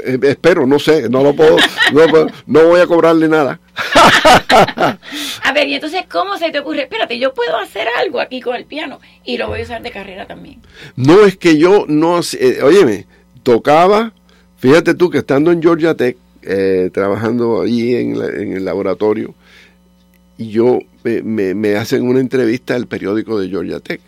eh, 0.04 0.20
espero, 0.24 0.66
no 0.66 0.80
sé, 0.80 1.08
no 1.10 1.22
lo 1.24 1.36
puedo, 1.36 1.58
no, 2.48 2.64
voy 2.66 2.82
a 2.82 2.88
cobrarle 2.88 3.28
nada. 3.28 3.60
A 5.44 5.52
ver, 5.54 5.68
y 5.68 5.76
entonces, 5.76 6.04
¿cómo 6.12 6.38
se 6.38 6.52
te 6.52 6.60
ocurre? 6.60 6.84
Espérate, 6.84 7.18
yo 7.20 7.34
puedo 7.34 7.58
hacer 7.58 7.88
algo 8.00 8.20
aquí 8.20 8.42
con 8.42 8.56
el 8.56 8.66
piano 8.66 9.00
y 9.24 9.38
lo 9.38 9.48
voy 9.48 9.60
a 9.62 9.64
usar 9.64 9.82
de 9.82 9.92
carrera 9.92 10.26
también. 10.26 10.62
No 10.96 11.26
es 11.26 11.38
que 11.38 11.58
yo 11.58 11.86
no, 11.88 12.20
eh, 12.40 12.60
óyeme, 12.64 13.06
tocaba, 13.44 14.14
fíjate 14.58 14.94
tú 14.96 15.10
que 15.10 15.20
estando 15.20 15.52
en 15.52 15.62
Georgia 15.62 15.94
Tech, 15.96 16.18
eh, 16.42 16.90
trabajando 16.94 17.62
allí 17.62 17.96
en, 17.96 18.18
la- 18.20 18.28
en 18.28 18.54
el 18.54 18.66
laboratorio, 18.66 19.34
y 20.38 20.50
yo 20.50 20.80
me, 21.04 21.22
me- 21.22 21.54
me 21.54 21.76
hacen 21.76 22.08
una 22.08 22.20
entrevista 22.20 22.76
al 22.76 22.88
periódico 22.88 23.40
de 23.40 23.50
Georgia 23.50 23.80
Tech. 23.80 24.02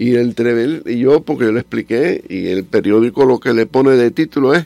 Y 0.00 0.14
el 0.14 0.36
trevel- 0.36 0.82
y 0.86 1.00
yo, 1.00 1.22
porque 1.22 1.46
yo 1.46 1.52
le 1.52 1.58
expliqué, 1.60 2.22
y 2.28 2.46
el 2.48 2.62
periódico 2.64 3.24
lo 3.24 3.40
que 3.40 3.52
le 3.52 3.66
pone 3.66 3.90
de 3.96 4.12
título 4.12 4.54
es 4.54 4.64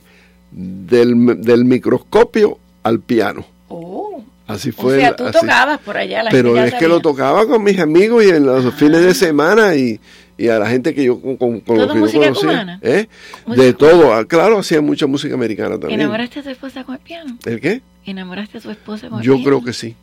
del, 0.50 1.40
del 1.42 1.64
microscopio 1.64 2.58
al 2.82 3.00
piano. 3.00 3.46
Oh. 3.68 4.22
Así 4.46 4.68
O 4.70 4.72
fue. 4.82 4.98
sea, 4.98 5.16
tú 5.16 5.24
así. 5.24 5.38
tocabas 5.40 5.78
por 5.80 5.96
allá. 5.96 6.22
La 6.24 6.30
Pero 6.30 6.58
es 6.62 6.74
que 6.74 6.86
lo 6.88 7.00
tocaba 7.00 7.46
con 7.46 7.62
mis 7.64 7.78
amigos 7.78 8.22
y 8.24 8.28
en 8.28 8.44
los 8.44 8.74
fines 8.74 9.00
de 9.00 9.14
semana 9.14 9.74
y, 9.74 9.98
y 10.36 10.48
a 10.48 10.58
la 10.58 10.68
gente 10.68 10.94
que 10.94 11.04
yo 11.04 11.18
con, 11.18 11.36
con, 11.38 11.60
con 11.60 11.78
los 11.78 11.86
¿Todo 11.88 11.94
que 12.06 12.12
yo 12.12 12.20
conocía. 12.20 12.78
¿eh? 12.82 13.08
Música 13.46 13.64
De 13.64 13.72
todo. 13.72 14.12
Ah, 14.14 14.26
Claro, 14.26 14.58
hacía 14.58 14.82
mucha 14.82 15.06
música 15.06 15.32
americana 15.34 15.78
también. 15.78 16.00
¿Enamoraste 16.00 16.40
a 16.40 16.42
tu 16.42 16.50
esposa 16.50 16.84
con 16.84 16.96
el 16.96 17.00
piano? 17.00 17.38
¿El 17.46 17.60
qué? 17.60 17.80
¿Enamoraste 18.04 18.58
a 18.58 18.60
tu 18.60 18.70
esposa 18.70 19.08
con 19.08 19.20
el 19.20 19.24
Yo 19.24 19.34
piano? 19.36 19.44
creo 19.46 19.64
que 19.64 19.72
sí. 19.72 19.94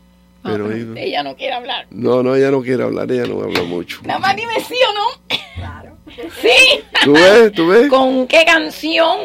Ah, 0.43 0.51
Pero 0.53 0.67
pero 0.67 0.75
ella- 0.93 1.01
ella 1.01 1.23
no 1.23 1.35
quiere 1.35 1.53
hablar. 1.53 1.87
no, 1.91 2.23
no, 2.23 2.35
ella 2.35 2.49
no 2.51 2.61
quiere 2.61 2.83
hablar, 2.83 3.11
ella 3.11 3.25
no 3.25 3.41
habla 3.43 3.63
mucho. 3.63 3.99
Nada 4.03 4.19
más 4.19 4.35
dime 4.35 4.53
sí 4.67 4.75
o 4.89 4.93
no. 4.93 5.37
Claro. 5.55 5.97
Sí. 6.41 6.81
¿Tú 7.03 7.13
ves? 7.13 7.51
¿Tú 7.53 7.67
ves? 7.67 7.89
¿Con 7.89 8.27
qué 8.27 8.43
canción? 8.45 9.17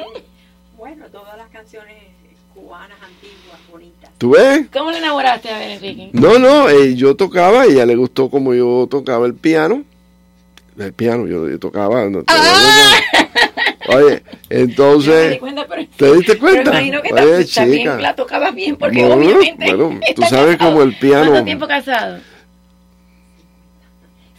Bueno, 0.76 1.06
todas 1.10 1.36
las 1.36 1.48
canciones 1.48 1.94
cubanas 2.54 2.98
antiguas, 3.02 3.58
bonitas. 3.70 4.10
¿Tú 4.18 4.30
ves? 4.30 4.66
¿Cómo 4.72 4.90
le 4.92 4.98
enamoraste 4.98 5.48
a 5.50 5.58
ver, 5.58 5.70
Enrique? 5.72 6.10
No, 6.12 6.38
no, 6.38 6.68
eh, 6.68 6.94
yo 6.94 7.16
tocaba, 7.16 7.62
a 7.62 7.64
ella 7.66 7.84
le 7.86 7.96
gustó 7.96 8.28
como 8.30 8.54
yo 8.54 8.86
tocaba 8.90 9.26
el 9.26 9.34
piano. 9.34 9.82
El 10.78 10.92
piano, 10.92 11.26
yo, 11.26 11.48
yo 11.48 11.58
tocaba. 11.58 12.04
no, 12.08 12.22
Oye, 13.88 14.22
Yo 14.24 14.56
me 14.56 14.60
entonces. 14.62 15.38
cuenta, 15.38 15.66
pero, 15.68 15.86
¿Te 15.96 16.14
diste 16.14 16.38
cuenta? 16.38 16.62
Pero 16.62 16.70
imagino 16.72 17.02
que 17.02 17.12
Oye, 17.12 17.44
también 17.44 17.78
chica. 17.80 18.00
la 18.00 18.14
tocabas 18.14 18.54
bien, 18.54 18.76
porque 18.76 19.02
No, 19.02 19.14
obviamente. 19.14 19.74
bueno, 19.74 20.00
tú 20.14 20.22
sabes 20.22 20.56
casado. 20.56 20.70
como 20.72 20.82
el 20.82 20.96
piano- 20.98 21.30
¿Cuánto 21.30 21.44
tiempo 21.44 21.66
casado? 21.68 22.18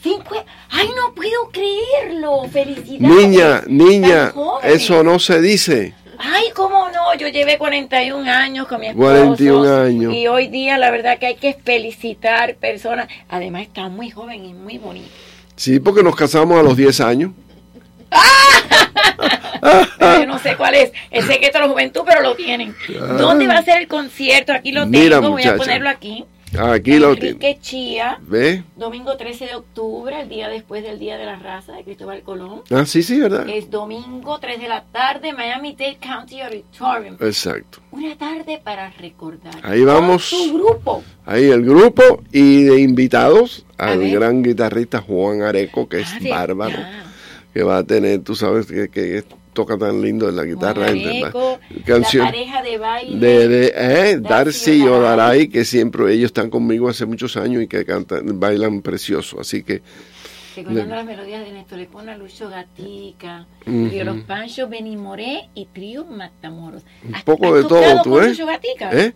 Cinco. 0.01 0.35
¡Ay, 0.69 0.89
no 0.95 1.13
puedo 1.15 1.49
creerlo! 1.51 2.43
¡Felicidades! 2.51 2.99
Niña, 3.27 3.63
niña, 3.67 4.33
eso 4.63 5.03
no 5.03 5.17
se 5.19 5.41
dice. 5.41 5.93
Ay, 6.17 6.45
cómo 6.55 6.87
no, 6.93 7.13
yo 7.17 7.27
llevé 7.27 7.57
41 7.57 8.27
años 8.29 8.67
con 8.67 8.79
mi 8.79 8.87
esposo. 8.87 9.09
41 9.09 9.81
años. 9.83 10.13
Y 10.13 10.27
hoy 10.27 10.47
día 10.47 10.77
la 10.77 10.91
verdad 10.91 11.17
que 11.17 11.25
hay 11.27 11.35
que 11.35 11.53
felicitar 11.55 12.55
personas. 12.55 13.07
Además 13.29 13.63
está 13.63 13.89
muy 13.89 14.11
joven 14.11 14.45
y 14.45 14.53
muy 14.53 14.77
bonito. 14.77 15.09
Sí, 15.55 15.79
porque 15.79 16.03
nos 16.03 16.15
casamos 16.15 16.57
a 16.59 16.63
los 16.63 16.77
10 16.77 17.01
años. 17.01 17.31
Yo 20.19 20.25
no 20.27 20.39
sé 20.39 20.55
cuál 20.55 20.75
es 20.75 20.91
el 21.11 21.23
secreto 21.23 21.57
de 21.59 21.65
la 21.65 21.71
juventud, 21.71 22.01
pero 22.05 22.21
lo 22.21 22.35
tienen. 22.35 22.75
¿Dónde 23.17 23.47
va 23.47 23.57
a 23.57 23.63
ser 23.63 23.81
el 23.81 23.87
concierto? 23.87 24.53
Aquí 24.53 24.71
lo 24.71 24.89
tengo, 24.89 25.31
voy 25.31 25.43
a 25.43 25.55
ponerlo 25.57 25.89
aquí. 25.89 26.25
Aquí 26.57 26.99
lo 26.99 27.15
tiene. 27.17 27.59
Chía, 27.59 28.17
¿Ves? 28.21 28.61
domingo 28.77 29.17
13 29.17 29.45
de 29.47 29.55
octubre, 29.55 30.21
el 30.21 30.29
día 30.29 30.47
después 30.47 30.83
del 30.83 30.99
Día 30.99 31.17
de 31.17 31.25
la 31.25 31.35
Raza 31.35 31.73
de 31.73 31.83
Cristóbal 31.83 32.21
Colón. 32.21 32.61
Ah, 32.71 32.85
sí, 32.85 33.03
sí, 33.03 33.19
¿verdad? 33.19 33.49
Es 33.49 33.69
domingo 33.69 34.39
3 34.39 34.61
de 34.61 34.69
la 34.69 34.83
tarde, 34.85 35.33
Miami-Dade 35.33 35.97
County 35.97 36.39
Auditorium. 36.41 37.17
Exacto. 37.19 37.79
Una 37.91 38.15
tarde 38.17 38.61
para 38.63 38.89
recordar. 38.91 39.53
Ahí 39.63 39.83
vamos. 39.83 40.29
Con 40.29 40.39
su 40.47 40.53
grupo. 40.53 41.03
Ahí 41.25 41.49
el 41.49 41.65
grupo 41.65 42.23
y 42.31 42.63
de 42.63 42.79
invitados 42.79 43.65
al 43.77 44.09
gran 44.09 44.41
guitarrista 44.41 45.01
Juan 45.01 45.41
Areco, 45.41 45.89
que 45.89 46.01
es 46.01 46.13
Ah, 46.13 46.19
bárbaro, 46.29 46.77
ah. 46.79 47.04
Que 47.55 47.63
va 47.63 47.77
a 47.77 47.83
tener, 47.85 48.19
tú 48.19 48.35
sabes 48.35 48.65
que, 48.65 48.89
que 48.89 49.23
toca 49.53 49.77
tan 49.77 50.01
lindo 50.01 50.27
en 50.27 50.35
la 50.35 50.43
guitarra. 50.43 50.87
Juan 50.87 50.97
entre- 50.97 51.21
Areco, 51.23 51.59
canción- 51.85 52.25
la 52.25 52.31
pareja 52.31 52.61
de 52.61 52.77
baile. 52.77 53.17
de, 53.17 53.47
de 53.47 53.73
eh, 53.77 54.17
Darcy 54.19 54.83
y 54.83 54.87
Odaray. 54.87 55.47
Que 55.47 55.63
siempre 55.63 56.11
ellos 56.11 56.25
están 56.25 56.49
conmigo 56.49 56.89
hace 56.89 57.05
muchos 57.05 57.37
años 57.37 57.63
y 57.63 57.67
que 57.67 57.85
cantan, 57.85 58.37
bailan 58.41 58.81
precioso. 58.81 59.39
Así 59.39 59.63
que 59.63 59.81
Recordando 60.57 60.95
las 60.95 61.05
melodías 61.05 61.45
de 61.45 61.53
Néstor 61.53 61.77
Lepona, 61.77 62.17
Lucho 62.17 62.49
Gatica, 62.49 63.45
Ujú. 63.65 63.87
Río 63.89 64.03
Los 64.03 64.17
Panchos, 64.23 64.69
Benny 64.69 64.97
Moré 64.97 65.49
y 65.55 65.65
Trío 65.67 66.03
Matamoros. 66.05 66.83
un 67.07 67.15
¿Has- 67.15 67.23
poco 67.23 67.55
de 67.55 67.63
todo, 67.63 68.01
¿tú 68.03 68.15
ves? 68.15 68.31
Lucho 68.31 68.45
Gatica? 68.47 68.91
¿Eh? 68.91 69.13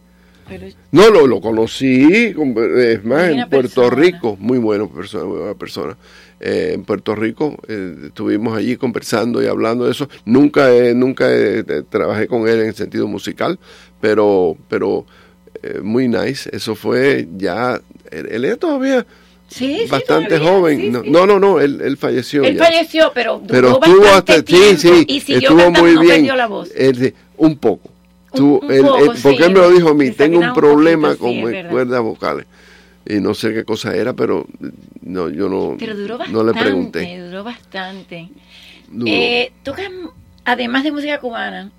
Pero- 0.47 0.67
No, 0.91 1.09
lo, 1.09 1.27
lo 1.27 1.41
conocí, 1.41 2.33
con- 2.33 2.55
es 2.79 3.03
más, 3.03 3.27
Buena 3.27 3.43
en 3.43 3.49
Puerto 3.49 3.81
persona. 3.83 3.95
Rico, 4.01 4.37
muy 4.39 4.57
bueno 4.57 4.89
persona, 4.89 5.25
muy 5.25 5.37
buena 5.39 5.53
persona. 5.55 5.97
Eh, 6.41 6.71
en 6.75 6.85
Puerto 6.85 7.15
Rico 7.15 7.57
eh, 7.67 7.95
estuvimos 8.07 8.57
allí 8.57 8.77
conversando 8.77 9.43
y 9.43 9.47
hablando 9.47 9.85
de 9.85 9.91
eso. 9.91 10.07
Nunca, 10.25 10.73
eh, 10.73 10.93
nunca 10.95 11.27
trabajé 11.89 12.27
con 12.27 12.47
él 12.47 12.61
en 12.61 12.67
el 12.67 12.75
sentido 12.75 13.07
musical, 13.07 13.59
pero, 13.99 14.55
pero 14.69 15.05
eh, 15.61 15.79
muy 15.83 16.07
nice. 16.07 16.49
Eso 16.53 16.75
fue 16.75 17.27
ya, 17.37 17.81
él, 18.11 18.27
él 18.31 18.45
es 18.45 18.57
todavía 18.59 19.05
Sí, 19.49 19.79
sí, 19.83 19.89
bastante 19.89 20.37
todavía, 20.37 20.49
joven. 20.51 20.79
sí, 20.79 20.89
no, 20.89 21.01
no, 21.03 21.25
no, 21.25 21.39
no, 21.39 21.59
él, 21.59 21.81
él 21.81 21.97
falleció. 21.97 22.43
Él 22.43 22.55
ya. 22.55 22.63
falleció, 22.65 23.11
pero 23.15 23.41
pero 23.47 23.71
estuvo 23.83 24.05
hasta, 24.05 24.35
sí, 24.37 24.43
tiempo 24.43 24.77
sí, 24.79 25.05
y 25.07 25.19
siguió 25.21 25.39
estuvo 25.49 25.57
cantando, 25.57 25.81
muy 25.81 25.91
bien. 26.05 26.15
perdió 26.17 26.35
la 26.35 26.47
voz. 26.47 26.69
Él, 26.75 26.95
sí, 26.95 27.13
un 27.35 27.57
poco. 27.57 27.89
Un- 28.31 28.37
Tú, 28.37 28.59
un 28.63 28.71
él- 28.71 28.81
poco, 28.83 28.97
él- 29.11 29.19
porque 29.23 29.43
él 29.45 29.51
me 29.53 29.59
lo 29.59 29.71
dijo 29.71 29.89
a 29.89 29.93
mí, 29.95 30.11
tengo 30.11 30.37
un 30.39 30.53
problema 30.53 31.15
poquito, 31.15 31.23
con 31.41 31.51
mis 31.51 31.65
cuerdas 31.65 32.01
vocales. 32.01 32.45
Y 33.09 33.19
no 33.19 33.33
sé 33.33 33.53
qué 33.53 33.63
cosa 33.65 33.95
era, 33.95 34.13
pero 34.13 34.45
no, 35.01 35.29
yo 35.29 35.49
no, 35.49 35.75
Pero 35.79 35.95
duró 35.97 36.17
bastante. 36.19 36.37
no 36.37 36.43
le 36.43 36.53
pregunté. 36.53 37.19
Duró 37.19 37.43
bastante. 37.43 38.29
Duró. 38.87 39.11
Eh, 39.11 39.51
¿Tocas, 39.63 39.85
además 40.45 40.83
de 40.83 40.91
música 40.91 41.19
cubana? 41.19 41.71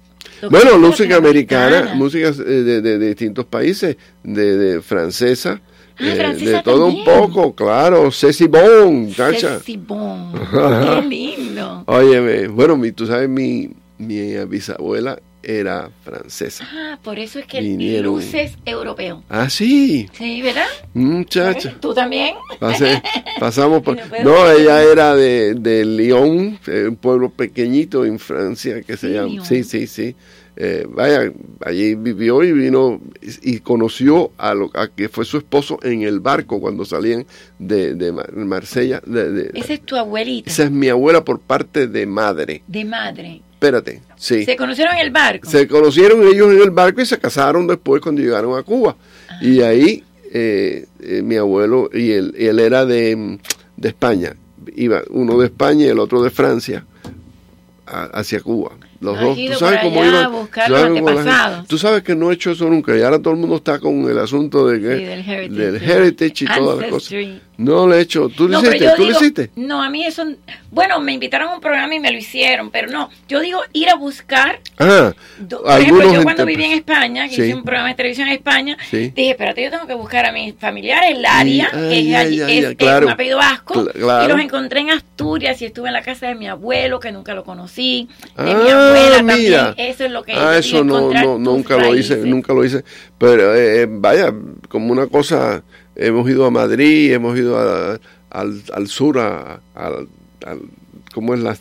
bueno, 0.50 0.76
música 0.78 1.16
americana, 1.16 1.92
música 1.94 2.28
eh, 2.30 2.32
de, 2.32 2.80
de- 2.82 2.98
de 2.98 3.06
distintos 3.08 3.44
países, 3.46 3.96
de, 4.24 4.56
de 4.56 4.82
francesa, 4.82 5.60
Ah, 5.98 6.02
eh, 6.08 6.14
francesa 6.16 6.50
de 6.58 6.62
todo 6.62 6.86
un 6.86 7.04
poco, 7.04 7.54
claro, 7.54 8.10
Ceci 8.10 8.46
Bon, 8.48 9.12
chacha. 9.12 9.58
Ceci 9.58 9.76
Bon. 9.76 10.32
Qué 10.50 11.02
lindo. 11.08 11.84
Óyeme, 11.86 12.48
bueno, 12.48 12.76
mi, 12.76 12.90
tú 12.92 13.06
sabes, 13.06 13.28
mi, 13.28 13.70
mi 13.98 14.32
bisabuela 14.46 15.18
era 15.58 15.90
francesa. 16.04 16.66
Ah, 16.72 16.98
por 17.02 17.18
eso 17.18 17.38
es 17.38 17.46
que 17.46 17.60
Vinieron. 17.60 18.14
luces 18.16 18.52
europeo. 18.64 19.22
Ah, 19.28 19.48
sí, 19.50 20.08
Sí, 20.12 20.42
¿verdad? 20.42 20.66
muchacha. 20.94 21.76
¿Tú 21.80 21.92
también? 21.94 22.34
Pasé- 22.58 23.02
pasamos 23.38 23.82
por... 23.82 23.96
No 24.24 24.50
ella 24.50 24.82
era 24.82 25.14
de, 25.16 25.54
de 25.54 25.84
Lyon, 25.84 26.58
eh, 26.66 26.86
un 26.88 26.96
pueblo 26.96 27.30
pequeñito 27.30 28.04
en 28.04 28.18
Francia 28.18 28.82
que 28.82 28.96
se 28.96 29.08
llama... 29.12 29.28
Lyon. 29.28 29.44
Sí, 29.44 29.64
sí, 29.64 29.86
sí. 29.86 30.14
Eh, 30.56 30.84
vaya, 30.90 31.32
allí 31.64 31.94
vivió 31.94 32.42
y 32.42 32.52
vino 32.52 33.00
y, 33.22 33.54
y 33.54 33.58
conoció 33.60 34.32
a 34.36 34.52
lo 34.52 34.70
a 34.74 34.88
que 34.88 35.08
fue 35.08 35.24
su 35.24 35.38
esposo 35.38 35.78
en 35.82 36.02
el 36.02 36.20
barco 36.20 36.60
cuando 36.60 36.84
salían 36.84 37.24
de, 37.58 37.94
de 37.94 38.12
Mar- 38.12 38.32
Marsella. 38.34 39.00
de- 39.06 39.30
de- 39.32 39.50
Esa 39.58 39.72
es 39.72 39.80
tu 39.82 39.96
abuelita. 39.96 40.50
esa 40.50 40.64
es 40.64 40.70
mi 40.70 40.88
abuela 40.88 41.24
por 41.24 41.40
parte 41.40 41.86
de 41.86 42.04
madre. 42.04 42.62
De 42.66 42.84
madre. 42.84 43.40
Espérate, 43.60 44.00
sí. 44.16 44.46
Se 44.46 44.56
conocieron 44.56 44.94
en 44.94 45.00
el 45.00 45.10
barco. 45.10 45.48
Se 45.48 45.68
conocieron 45.68 46.22
ellos 46.26 46.50
en 46.50 46.62
el 46.62 46.70
barco 46.70 47.02
y 47.02 47.06
se 47.06 47.18
casaron 47.18 47.66
después 47.66 48.00
cuando 48.00 48.22
llegaron 48.22 48.58
a 48.58 48.62
Cuba. 48.62 48.96
Y 49.42 49.60
ahí 49.60 50.02
eh, 50.32 50.86
eh, 51.00 51.20
mi 51.22 51.36
abuelo, 51.36 51.90
y 51.92 52.12
él, 52.12 52.34
y 52.38 52.46
él 52.46 52.58
era 52.58 52.86
de, 52.86 53.38
de 53.76 53.88
España, 53.88 54.34
iba 54.76 55.02
uno 55.10 55.38
de 55.38 55.46
España 55.46 55.84
y 55.84 55.88
el 55.88 55.98
otro 55.98 56.22
de 56.22 56.30
Francia 56.30 56.86
a- 57.86 58.04
hacia 58.18 58.40
Cuba. 58.40 58.72
Los 59.00 59.16
Has 59.16 59.22
dos. 59.24 59.36
¿Tú 59.36 59.54
sabes 59.58 59.80
cómo 59.80 60.04
iban? 60.04 60.14
a 60.24 60.28
buscar 60.28 60.66
¿Tú 60.66 60.72
los 60.72 61.24
sabes. 61.24 61.66
Tú 61.68 61.78
sabes 61.78 62.02
que 62.02 62.14
no 62.14 62.30
he 62.30 62.34
hecho 62.34 62.50
eso 62.50 62.66
nunca 62.68 62.94
y 62.96 63.00
ahora 63.02 63.18
todo 63.18 63.32
el 63.32 63.40
mundo 63.40 63.56
está 63.56 63.78
con 63.78 64.10
el 64.10 64.18
asunto 64.18 64.66
de 64.66 64.78
que, 64.80 64.96
Sí, 64.98 65.04
del 65.04 65.20
heritage. 65.30 65.48
del 65.72 65.82
heritage 65.90 66.44
y 66.44 66.46
todas 66.46 66.78
las 66.80 66.90
cosas. 66.90 67.12
No 67.56 67.86
lo 67.86 67.94
he 67.94 68.00
hecho. 68.00 68.28
¿Tú 68.30 68.48
lo 68.48 68.54
No, 68.60 68.60
hiciste? 68.66 68.84
yo 68.84 68.94
¿Tú 68.94 69.02
digo- 69.02 69.12
lo 69.12 69.20
hiciste? 69.20 69.50
No, 69.56 69.82
a 69.82 69.90
mí 69.90 70.04
eso. 70.06 70.24
Bueno, 70.70 70.98
me 71.00 71.12
invitaron 71.12 71.48
a 71.50 71.54
un 71.56 71.60
programa 71.60 71.94
y 71.94 72.00
me 72.00 72.10
lo 72.10 72.16
hicieron, 72.16 72.70
pero 72.70 72.88
no. 72.88 73.10
Yo 73.28 73.40
digo 73.40 73.60
ir 73.74 73.90
a 73.90 73.96
buscar. 73.96 74.60
Ah, 74.78 75.12
do- 75.38 75.62
Por 75.62 75.78
ejemplo, 75.80 76.12
yo 76.14 76.22
cuando 76.22 76.46
viví 76.46 76.64
en 76.64 76.72
España, 76.72 77.28
que 77.28 77.34
Sí. 77.34 77.42
hice 77.42 77.54
un 77.54 77.62
programa 77.62 77.88
de 77.90 77.94
televisión 77.96 78.28
en 78.28 78.34
España, 78.34 78.78
Sí. 78.90 79.12
dije, 79.14 79.30
espérate, 79.32 79.62
yo 79.62 79.70
tengo 79.70 79.86
que 79.86 79.92
buscar 79.94 80.24
a 80.26 80.32
mis 80.32 80.54
familiares. 80.54 81.18
Laria, 81.18 81.68
que 81.70 81.78
es, 81.78 81.82
allí- 81.82 82.14
ay, 82.14 82.14
ay, 82.14 82.40
es- 82.40 82.42
ay, 82.46 82.58
es 82.72 82.76
claro. 82.76 83.06
un 83.06 83.12
apellido 83.12 83.36
vasco, 83.38 83.84
claro. 83.92 84.24
y 84.24 84.28
los 84.28 84.40
encontré 84.40 84.80
en 84.80 84.90
Asturias 84.90 85.60
y 85.60 85.66
estuve 85.66 85.88
en 85.88 85.94
la 85.94 86.02
casa 86.02 86.28
de 86.28 86.34
mi 86.36 86.48
abuelo, 86.48 86.98
que 86.98 87.12
nunca 87.12 87.34
lo 87.34 87.44
conocí, 87.44 88.08
de 88.38 88.44
mi 88.54 88.70
Ah, 88.70 88.89
abuela 88.98 89.22
mira. 89.22 89.64
también. 89.66 89.90
Eso 89.90 90.04
es 90.04 90.10
lo 90.12 90.22
que 90.22 90.32
Ah, 90.32 90.56
eso 90.58 90.84
no, 90.84 91.12
no 91.12 91.38
nunca 91.38 91.76
lo 91.76 91.94
hice, 91.96 92.16
nunca 92.18 92.52
lo 92.52 92.64
hice. 92.64 92.84
Pero 93.18 93.54
eh, 93.54 93.82
eh, 93.82 93.86
vaya, 93.88 94.32
como 94.68 94.92
una 94.92 95.06
cosa, 95.06 95.62
hemos 95.96 96.28
ido 96.28 96.44
a 96.46 96.50
Madrid, 96.50 97.12
hemos 97.12 97.38
ido 97.38 97.58
a- 97.58 97.98
al, 98.30 98.62
al 98.72 98.86
sur, 98.88 99.18
a, 99.18 99.60
al- 99.74 100.08
al- 100.46 100.60
¿cómo 101.14 101.34
es 101.34 101.40
la 101.40 101.56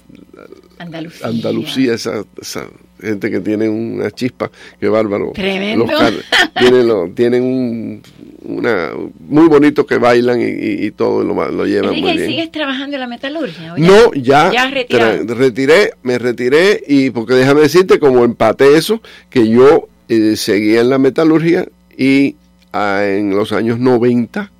Andalucía. 0.78 1.28
Andalucía? 1.28 1.94
Esa, 1.96 2.24
esa 2.42 2.68
gente 3.02 3.32
que 3.32 3.40
tiene 3.40 3.68
una 3.70 4.12
chispa, 4.12 4.52
qué 4.80 4.88
bárbaro. 4.90 5.32
Tremendo. 5.34 5.86
Los 5.86 6.14
tienen, 6.60 6.88
lo- 6.88 7.10
tienen 7.12 7.44
un, 7.44 8.02
una, 8.44 8.90
muy 9.28 9.48
bonito 9.48 9.86
que 9.86 9.98
bailan 9.98 10.42
y, 10.42 10.46
y- 10.46 10.86
y 10.88 10.92
todo 10.92 11.24
lo, 11.24 11.34
lo 11.52 11.66
llevan 11.66 11.90
Enrique, 11.90 12.02
muy 12.02 12.12
¿y 12.12 12.18
bien. 12.18 12.30
¿sigues 12.30 12.52
trabajando 12.52 12.96
en 12.96 13.00
la 13.02 13.08
metalurgia? 13.08 13.74
o 13.74 13.78
No, 13.78 14.14
ya, 14.14 14.52
Ya 14.52 14.70
retiré, 14.70 15.92
me 16.04 16.18
retiré 16.18 16.84
y 16.88 17.10
porque 17.12 17.34
déjame 17.36 17.62
decirte 17.62 18.00
como 18.00 18.24
empaté 18.24 18.76
eso, 18.78 19.02
que 19.30 19.48
yo 19.48 19.88
eh, 20.10 20.36
seguía 20.36 20.82
en 20.82 20.90
la 20.90 20.98
metalurgia 20.98 21.68
y 21.98 22.36
ah, 22.74 23.04
en 23.06 23.32
los 23.32 23.52
años 23.52 23.80
90, 23.80 24.52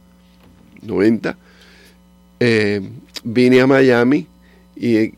90, 0.82 1.38
eh, 2.40 2.82
vine 3.24 3.62
a 3.62 3.68
Miami 3.68 4.28
y, 4.76 5.12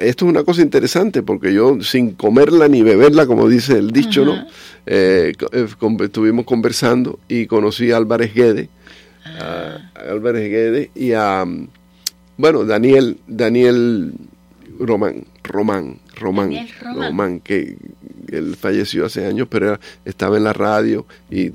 esto 0.00 0.24
es 0.24 0.30
una 0.30 0.44
cosa 0.44 0.62
interesante 0.62 1.22
porque 1.22 1.52
yo 1.52 1.80
sin 1.82 2.12
comerla 2.12 2.68
ni 2.68 2.82
beberla, 2.82 3.26
como 3.26 3.48
dice 3.48 3.78
el 3.78 3.90
dicho, 3.90 4.24
¿no? 4.24 4.32
Ajá. 4.34 4.46
Eh, 4.86 5.32
eh, 5.52 5.66
con- 5.78 6.00
estuvimos 6.02 6.44
conversando 6.44 7.18
y 7.28 7.46
conocí 7.46 7.90
a 7.92 7.96
Álvarez 7.96 8.32
Guede, 8.34 8.68
a, 9.40 9.90
a 9.94 10.10
Álvarez 10.12 10.48
Guede 10.50 10.90
y 10.94 11.12
a, 11.12 11.44
mm, 11.44 11.68
bueno, 12.36 12.64
Daniel, 12.64 13.18
Daniel 13.26 14.12
Román, 14.78 15.24
Román, 15.42 15.98
Román, 16.14 16.52
Román. 16.94 17.40
que 17.40 17.76
él 18.30 18.56
falleció 18.56 19.06
hace 19.06 19.24
años, 19.26 19.48
pero 19.50 19.66
era- 19.68 19.80
estaba 20.04 20.36
en 20.36 20.44
la 20.44 20.52
radio 20.52 21.06
y 21.30 21.50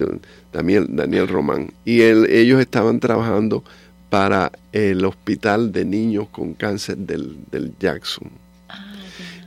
Daniel, 0.52 0.88
Daniel 0.89 1.28
Román. 1.28 1.71
Y 1.86 2.02
él, 2.02 2.26
ellos 2.30 2.60
estaban 2.60 3.00
trabajando 3.00 3.63
para 4.12 4.52
el 4.74 5.06
hospital 5.06 5.71
de 5.71 5.86
niños 5.86 6.28
con 6.32 6.54
cáncer 6.54 6.97
del, 6.97 7.38
del 7.50 7.71
Jackson. 7.80 8.30
Ah, 8.67 8.93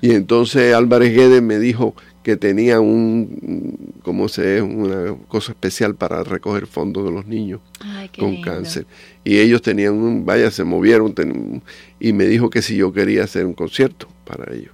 Y 0.00 0.12
entonces 0.12 0.74
Álvarez 0.74 1.14
Guedes 1.14 1.42
me 1.42 1.58
dijo 1.58 1.94
que 2.22 2.38
tenía 2.38 2.80
un, 2.80 3.92
¿cómo 4.02 4.28
se 4.28 4.56
es? 4.56 4.62
Una 4.62 5.14
cosa 5.28 5.52
especial 5.52 5.94
para 5.96 6.24
recoger 6.24 6.66
fondos 6.66 7.04
de 7.04 7.10
los 7.12 7.26
niños 7.26 7.60
Ay, 7.80 8.08
con 8.18 8.30
lindo. 8.32 8.50
cáncer. 8.50 8.86
Y 9.22 9.36
ellos 9.36 9.60
tenían 9.60 9.92
un, 9.92 10.24
vaya, 10.24 10.50
se 10.50 10.64
movieron 10.64 11.14
ten- 11.14 11.62
y 12.00 12.14
me 12.14 12.24
dijo 12.24 12.48
que 12.48 12.62
si 12.62 12.74
yo 12.76 12.90
quería 12.94 13.24
hacer 13.24 13.44
un 13.44 13.52
concierto 13.52 14.08
para 14.24 14.54
ellos. 14.54 14.72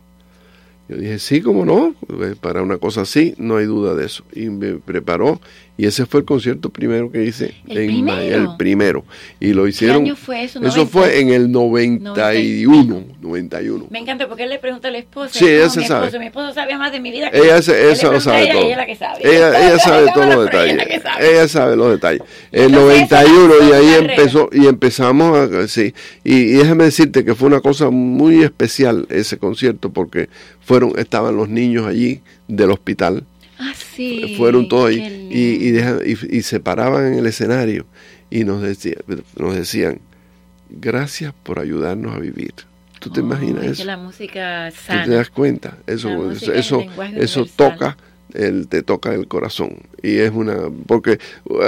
Yo 0.88 0.96
dije, 0.96 1.18
sí, 1.18 1.40
cómo 1.40 1.64
no, 1.64 1.94
Eh, 2.24 2.34
para 2.40 2.62
una 2.62 2.78
cosa 2.78 3.00
así, 3.02 3.34
no 3.38 3.56
hay 3.56 3.66
duda 3.66 3.94
de 3.94 4.06
eso. 4.06 4.22
Y 4.32 4.50
me 4.50 4.74
preparó, 4.74 5.40
y 5.78 5.86
ese 5.86 6.04
fue 6.06 6.20
el 6.20 6.26
concierto 6.26 6.68
primero 6.68 7.10
que 7.10 7.24
hice. 7.24 7.54
¿El 7.66 7.78
en 7.78 7.86
primero? 7.86 8.20
el 8.36 8.56
primero. 8.58 9.04
Y 9.40 9.54
lo 9.54 9.66
hicieron. 9.66 10.02
año 10.02 10.14
fue 10.16 10.44
eso? 10.44 10.58
Eso 10.60 10.84
90. 10.84 10.86
fue 10.86 11.20
en 11.20 11.30
el 11.30 11.50
91, 11.50 13.04
91. 13.20 13.86
Me 13.90 13.98
encanta 14.00 14.28
porque 14.28 14.44
él 14.44 14.50
le 14.50 14.58
pregunta 14.58 14.88
a 14.88 14.90
la 14.90 14.98
esposa. 14.98 15.30
Sí, 15.38 15.46
ella 15.46 15.70
se 15.70 15.80
mi 15.80 15.86
sabe. 15.86 16.06
esposo, 16.06 16.20
Mi 16.20 16.26
esposo 16.26 16.52
sabe 16.52 16.76
más 16.76 16.92
de 16.92 17.00
mi 17.00 17.10
vida 17.10 17.30
que 17.30 17.38
Ella, 17.38 17.62
se- 17.62 17.94
sabe 17.96 18.42
ella 18.42 18.52
todo. 18.52 18.62
ella 18.62 18.70
es 18.72 18.76
la 18.76 18.86
que 18.86 18.96
sabe. 18.96 19.18
Ella, 19.22 19.48
ella 19.68 19.78
sabe 19.78 20.06
todos 20.12 20.34
los 20.34 20.44
detalles. 20.44 20.86
Ella 21.20 21.48
sabe 21.48 21.76
los 21.76 21.90
detalles. 21.90 22.22
El 22.52 22.62
Entonces, 22.74 23.02
esa 23.02 23.22
91 23.22 23.54
y 23.68 23.72
ahí 23.72 23.94
empezó 23.94 24.48
y 24.52 24.66
empezamos 24.66 25.38
a, 25.38 25.68
sí. 25.68 25.94
Y, 26.24 26.34
y 26.36 26.52
déjame 26.52 26.84
decirte 26.84 27.24
que 27.24 27.34
fue 27.34 27.48
una 27.48 27.60
cosa 27.60 27.90
muy 27.90 28.42
especial 28.42 29.06
ese 29.08 29.38
concierto 29.38 29.90
porque 29.90 30.28
fueron 30.60 30.92
estaban 30.98 31.36
los 31.36 31.48
niños 31.48 31.86
allí 31.86 32.20
del 32.48 32.70
hospital. 32.70 33.24
Ah, 33.62 33.74
sí. 33.76 34.34
fueron 34.38 34.68
todos 34.68 34.90
y, 34.90 35.02
y, 35.30 35.78
y- 35.78 36.36
y 36.38 36.42
se 36.42 36.60
paraban 36.60 37.06
en 37.08 37.14
el 37.18 37.26
escenario 37.26 37.86
y 38.30 38.44
nos, 38.44 38.62
decía, 38.62 38.94
nos 39.36 39.54
decían 39.54 40.00
gracias 40.70 41.34
por 41.42 41.58
ayudarnos 41.58 42.14
a 42.16 42.18
vivir. 42.18 42.54
¿Tú 43.00 43.10
te 43.10 43.20
imaginas 43.20 43.64
es 43.64 43.70
eso? 43.72 43.82
que 43.82 43.86
la 43.86 43.96
música 43.96 44.70
¿Tú 44.70 44.76
sana. 44.86 45.04
te 45.04 45.10
das 45.10 45.30
cuenta? 45.30 45.78
Eso, 45.86 46.08
La 46.24 46.32
eso, 46.32 46.52
eso, 46.52 46.84
eso 47.16 47.46
toca, 47.56 47.96
el, 48.34 48.68
te 48.68 48.82
toca 48.82 49.14
el 49.14 49.26
corazón. 49.28 49.76
Y 50.02 50.16
es 50.18 50.30
una, 50.32 50.56
porque, 50.86 51.18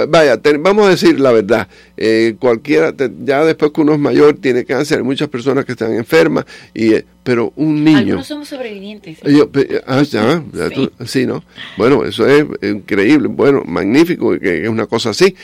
vaya, 0.07 0.37
te- 0.37 0.57
vamos 0.57 0.87
a 0.87 0.89
decir 0.89 1.19
la 1.19 1.31
verdad, 1.31 1.67
eh, 1.97 2.35
cualquiera, 2.39 2.91
te- 2.93 3.11
ya 3.23 3.43
después 3.45 3.71
que 3.71 3.81
uno 3.81 3.93
es 3.93 3.99
mayor, 3.99 4.33
tiene 4.33 4.65
cáncer, 4.65 4.97
hay 4.99 5.03
muchas 5.03 5.27
personas 5.29 5.65
que 5.65 5.73
están 5.73 5.93
enfermas, 5.93 6.45
y, 6.73 6.93
eh, 6.93 7.05
pero 7.23 7.53
un 7.55 7.83
niño... 7.83 7.97
Algunos 7.99 8.27
somos 8.27 8.47
sobrevivientes. 8.49 9.19
Yo, 9.23 9.49
pe- 9.49 9.81
ah, 9.85 10.01
ya, 10.03 10.43
ya 10.53 10.67
Sí. 10.69 10.73
tú- 10.75 10.91
sí, 11.05 11.25
¿no? 11.25 11.43
Bueno, 11.77 12.03
eso 12.05 12.27
es 12.27 12.45
increíble, 12.61 13.27
bueno, 13.27 13.63
magnífico, 13.65 14.37
que 14.39 14.63
es 14.63 14.69
una 14.69 14.87
cosa 14.87 15.11
así. 15.11 15.35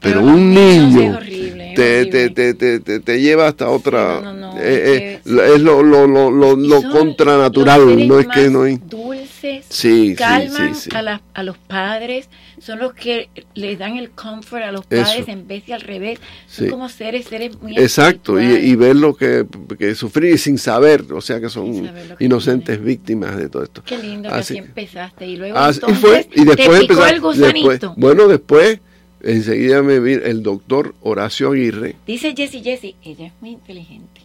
Pero, 0.00 0.20
un 0.20 0.54
niño 0.54 1.00
es 1.10 1.16
horrible, 1.16 1.57
te, 1.78 2.06
te, 2.06 2.30
te, 2.30 2.54
te, 2.54 2.80
te, 2.80 3.00
te 3.00 3.20
lleva 3.20 3.46
hasta 3.48 3.68
otra... 3.70 4.20
no, 4.20 4.34
no, 4.34 4.58
eh, 4.58 4.62
es 4.62 5.00
eh, 5.00 5.20
lo- 5.24 5.44
es 5.44 5.60
lo, 5.60 5.82
lo, 5.82 6.06
lo, 6.06 6.30
lo, 6.30 6.56
lo 6.56 6.82
contranatural, 6.90 8.06
no 8.08 8.18
es 8.18 8.26
que 8.28 8.50
no 8.50 8.62
hay... 8.62 8.76
dulces, 8.76 9.64
Sí, 9.68 10.14
calman 10.16 10.74
sí, 10.74 10.90
sí. 10.90 10.96
A, 10.96 11.02
la- 11.02 11.22
a 11.34 11.42
los 11.42 11.56
padres, 11.58 12.28
son 12.60 12.78
los 12.80 12.92
que 12.94 13.28
les 13.54 13.78
dan 13.78 13.96
el 13.96 14.10
comfort 14.10 14.62
a 14.64 14.72
los 14.72 14.82
Eso. 14.90 15.02
padres 15.04 15.28
en 15.28 15.46
vez 15.46 15.64
de 15.66 15.74
al 15.74 15.80
revés. 15.80 16.18
Son 16.48 16.68
como 16.70 16.88
seres, 16.88 17.26
seres 17.26 17.60
muy 17.62 17.72
Exacto, 17.78 18.40
y, 18.40 18.44
y 18.46 18.74
ver 18.74 18.96
lo 18.96 19.14
que, 19.14 19.46
que 19.78 19.94
sufrir 19.94 20.34
y 20.34 20.38
sin 20.38 20.58
saber, 20.58 21.04
o 21.12 21.20
sea 21.20 21.40
que 21.40 21.48
son 21.48 21.84
que 22.18 22.24
inocentes 22.24 22.82
víctimas 22.82 23.36
de 23.36 23.48
todo 23.48 23.62
esto. 23.62 23.82
Qué 23.86 23.96
lindo 23.98 24.28
que 24.28 24.34
Así- 24.34 24.54
así 24.58 24.66
empezaste. 24.66 25.26
Y 25.26 25.36
luego 25.36 25.56
Así 25.56 25.78
entonces 25.80 26.00
fue, 26.00 26.28
y 26.34 26.44
después 26.44 26.80
te 26.80 26.86
picó 26.86 26.92
empezar- 26.94 27.14
el 27.14 27.20
gusanito. 27.20 27.68
después- 27.70 27.92
bueno, 27.96 28.26
después, 28.28 28.80
enseguida 29.22 29.82
me 29.82 30.00
vi 30.00 30.12
el 30.12 30.42
doctor 30.42 30.94
Horacio 31.02 31.50
Aguirre, 31.52 31.96
Dice 32.06 32.34
Jessie 32.36 32.62
Jessie, 32.62 32.96
ella 33.02 33.26
es 33.26 33.32
muy 33.40 33.50
inteligente. 33.50 34.20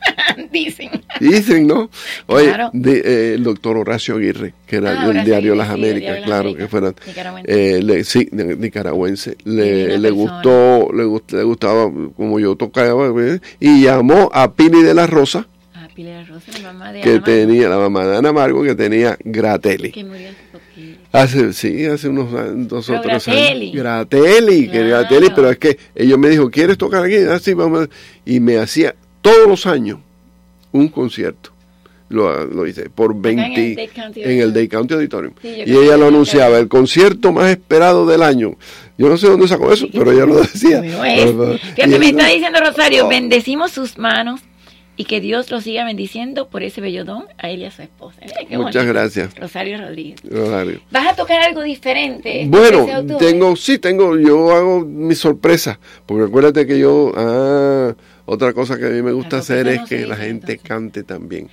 Dicen. 0.52 0.90
Dicen, 1.20 1.66
¿no? 1.66 1.90
Oye, 2.26 2.46
Claro. 2.46 2.70
de, 2.72 2.98
eh, 3.04 3.34
el 3.34 3.42
doctor 3.42 3.76
Horacio 3.76 4.16
Aguirre, 4.16 4.54
que 4.66 4.76
era 4.76 5.02
Ah, 5.02 5.08
del 5.08 5.24
diario 5.24 5.54
Las 5.54 5.68
sí, 5.68 5.74
Américas, 5.74 6.00
diario 6.16 6.24
claro, 6.24 6.54
que 6.54 6.68
fuera, 6.68 6.94
nicaragüense. 7.06 7.76
eh, 7.76 7.82
le- 7.82 8.04
sí, 8.04 8.28
de- 8.30 8.56
nicaragüense, 8.56 9.36
le, 9.44 10.10
gustó, 10.10 10.88
le, 10.94 11.04
gust- 11.04 11.32
le 11.32 11.42
gustaba 11.42 11.90
como 12.16 12.38
yo 12.40 12.56
tocaba, 12.56 13.12
eh, 13.22 13.40
y 13.60 13.82
llamó 13.82 14.30
a 14.32 14.52
Pili 14.52 14.82
de 14.82 14.94
la 14.94 15.06
Rosa, 15.06 15.46
Ah, 15.74 15.88
Pilar 15.94 16.26
Rosa, 16.28 16.52
la 16.52 16.72
mamá 16.72 16.92
de 16.92 17.00
que 17.00 17.10
Ana 17.14 17.24
tenía, 17.24 17.68
la 17.68 17.78
mamá 17.78 18.06
de 18.06 18.16
Ana 18.18 18.32
Margo, 18.32 18.62
que 18.62 18.74
tenía 18.76 19.16
Gratelli. 19.24 19.90
que 19.90 20.04
murió 20.04 20.28
hace 21.12 21.52
sí, 21.52 21.84
hace 21.86 22.08
unos 22.08 22.28
dos 22.68 22.88
o 22.90 23.00
tres 23.00 23.24
Gratelli. 23.26 23.66
años. 23.70 23.76
Gratelli, 23.76 24.68
Claro. 24.68 24.88
Gratelli, 24.88 25.26
pero 25.34 25.50
es 25.50 25.58
que 25.58 25.78
ellos 25.94 26.18
me 26.18 26.28
dijo, 26.28 26.50
¿quieres 26.50 26.76
tocar 26.78 27.04
aquí? 27.04 27.16
Así 27.16 27.54
vamos. 27.54 27.88
Y 28.24 28.40
me 28.40 28.58
hacía 28.58 28.94
todos 29.22 29.46
los 29.48 29.66
años 29.66 29.98
un 30.72 30.88
concierto. 30.88 31.50
Lo, 32.10 32.46
lo 32.46 32.66
hice 32.66 32.88
por 32.88 33.10
en 33.12 33.20
20 33.20 33.64
el 33.66 33.76
Dade 33.76 33.88
County 33.88 34.22
en 34.22 34.40
el. 34.40 34.52
Day 34.54 34.66
County 34.68 34.94
Auditorium. 34.94 35.34
Sí, 35.42 35.62
y 35.66 35.76
ella 35.76 35.98
lo 35.98 36.06
anunciaba, 36.08 36.58
el 36.58 36.66
concierto 36.66 37.32
más 37.32 37.50
esperado 37.50 38.06
del 38.06 38.22
año. 38.22 38.52
Yo 38.96 39.10
no 39.10 39.18
sé 39.18 39.26
dónde 39.28 39.46
sacó 39.46 39.70
eso, 39.70 39.86
pero 39.92 40.10
ella 40.12 40.24
lo 40.24 40.36
decía. 40.40 40.80
Fíjate, 41.76 41.98
me 41.98 42.08
está 42.08 42.26
diciendo 42.28 42.60
Rosario, 42.64 43.04
Oh. 43.04 43.08
bendecimos 43.10 43.72
sus 43.72 43.98
manos 43.98 44.40
y 44.98 45.04
que 45.04 45.20
Dios 45.20 45.48
los 45.52 45.62
siga 45.62 45.84
bendiciendo 45.84 46.48
por 46.48 46.64
ese 46.64 46.80
bello 46.80 47.04
don 47.04 47.24
a 47.38 47.48
él 47.50 47.60
y 47.60 47.64
a 47.66 47.70
su 47.70 47.82
esposa. 47.82 48.20
Muchas 48.50 48.58
bonito. 48.58 48.84
gracias. 48.84 49.34
Rosario 49.38 49.78
Rodríguez. 49.78 50.20
Rosario. 50.28 50.80
¿Vas 50.90 51.06
a 51.06 51.14
tocar 51.14 51.40
algo 51.40 51.62
diferente? 51.62 52.42
este 52.42 52.48
Bueno, 52.50 52.84
13 52.84 52.86
de 52.86 52.96
octubre? 52.98 53.26
tengo, 53.26 53.56
sí, 53.56 53.78
tengo, 53.78 54.18
yo 54.18 54.50
hago 54.50 54.80
mis 54.80 55.18
sorpresas, 55.18 55.78
porque 56.04 56.24
acuérdate 56.24 56.66
que 56.66 56.80
yo, 56.80 57.12
ah, 57.16 57.94
otra 58.26 58.52
cosa 58.52 58.76
que 58.76 58.86
a 58.86 58.90
mí 58.90 59.00
me 59.00 59.12
gusta 59.12 59.38
hacer 59.38 59.68
es 59.68 59.82
que 59.88 60.04
la 60.04 60.16
gente 60.16 60.54
entonces. 60.54 60.68
cante 60.68 61.02
también. 61.04 61.48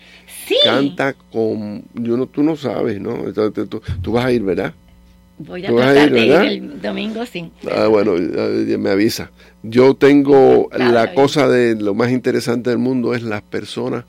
Sí. 0.48 0.58
Canta 0.64 1.14
con, 1.14 1.86
yo 1.94 2.18
no, 2.18 2.26
tú 2.26 2.42
no 2.42 2.56
sabes, 2.56 3.00
¿no? 3.00 3.28
Entonces, 3.28 3.70
tú, 3.70 3.80
tú 4.02 4.12
vas 4.12 4.26
a 4.26 4.32
ir, 4.32 4.42
¿verdad? 4.42 4.74
Voy 5.38 5.66
a 5.66 5.70
Tú 5.70 5.76
vas 5.76 5.88
a 5.88 5.94
tratar 5.94 6.18
ir, 6.18 6.32
de 6.32 6.48
el 6.48 6.82
domingo, 6.82 7.26
sí. 7.26 7.52
Ah, 7.70 7.88
bueno, 7.88 8.16
eh, 8.16 8.78
me 8.78 8.90
avisa. 8.90 9.32
Yo 9.64 9.96
tengo 9.96 10.70
Claro, 10.70 10.92
la 10.92 11.14
cosa 11.14 11.48
de 11.50 11.76
lo 11.76 11.94
más 11.94 12.12
interesante 12.12 12.70
del 12.70 12.80
mundo 12.80 13.14
es 13.14 13.24
las 13.24 13.42
personas 13.42 14.06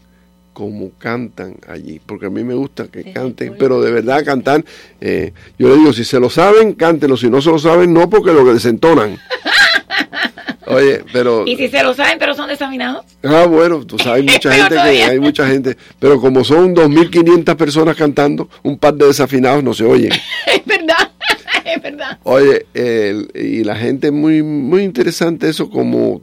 como 0.56 0.90
cantan 0.98 1.56
allí, 1.68 2.00
porque 2.04 2.26
a 2.26 2.30
mí 2.30 2.42
me 2.42 2.54
gusta 2.54 2.86
que 2.88 3.12
canten, 3.12 3.56
pero 3.58 3.82
de 3.82 3.90
verdad 3.90 4.24
cantar, 4.24 4.64
eh, 5.02 5.34
yo 5.58 5.68
le 5.68 5.76
digo, 5.76 5.92
si 5.92 6.02
se 6.02 6.18
lo 6.18 6.30
saben, 6.30 6.72
cántenlo, 6.72 7.18
si 7.18 7.28
no 7.28 7.42
se 7.42 7.50
lo 7.50 7.58
saben, 7.58 7.92
no, 7.92 8.08
porque 8.08 8.32
lo 8.32 8.42
que 8.42 8.54
desentonan. 8.54 9.18
Oye, 10.66 11.04
pero... 11.12 11.44
Y 11.46 11.56
si 11.56 11.68
se 11.68 11.82
lo 11.82 11.92
saben, 11.92 12.18
pero 12.18 12.34
son 12.34 12.48
desafinados. 12.48 13.04
Ah, 13.22 13.44
bueno, 13.46 13.84
tú 13.84 13.98
sabes, 13.98 14.22
hay 14.22 14.22
mucha 14.32 14.50
gente 14.50 14.74
que, 14.74 15.02
hay 15.04 15.20
mucha 15.20 15.46
gente, 15.46 15.76
pero 15.98 16.18
como 16.20 16.42
son 16.42 16.74
2.500 16.74 17.54
personas 17.54 17.94
cantando, 17.94 18.48
un 18.62 18.78
par 18.78 18.94
de 18.94 19.06
desafinados 19.06 19.62
no 19.62 19.74
se 19.74 19.84
oyen. 19.84 20.10
Es 21.76 21.82
verdad. 21.82 22.18
Oye, 22.24 22.66
y 23.34 23.64
la 23.64 23.76
gente 23.76 24.10
muy 24.10 24.42
muy 24.42 24.82
interesante 24.82 25.48
eso 25.48 25.68
como 25.70 26.20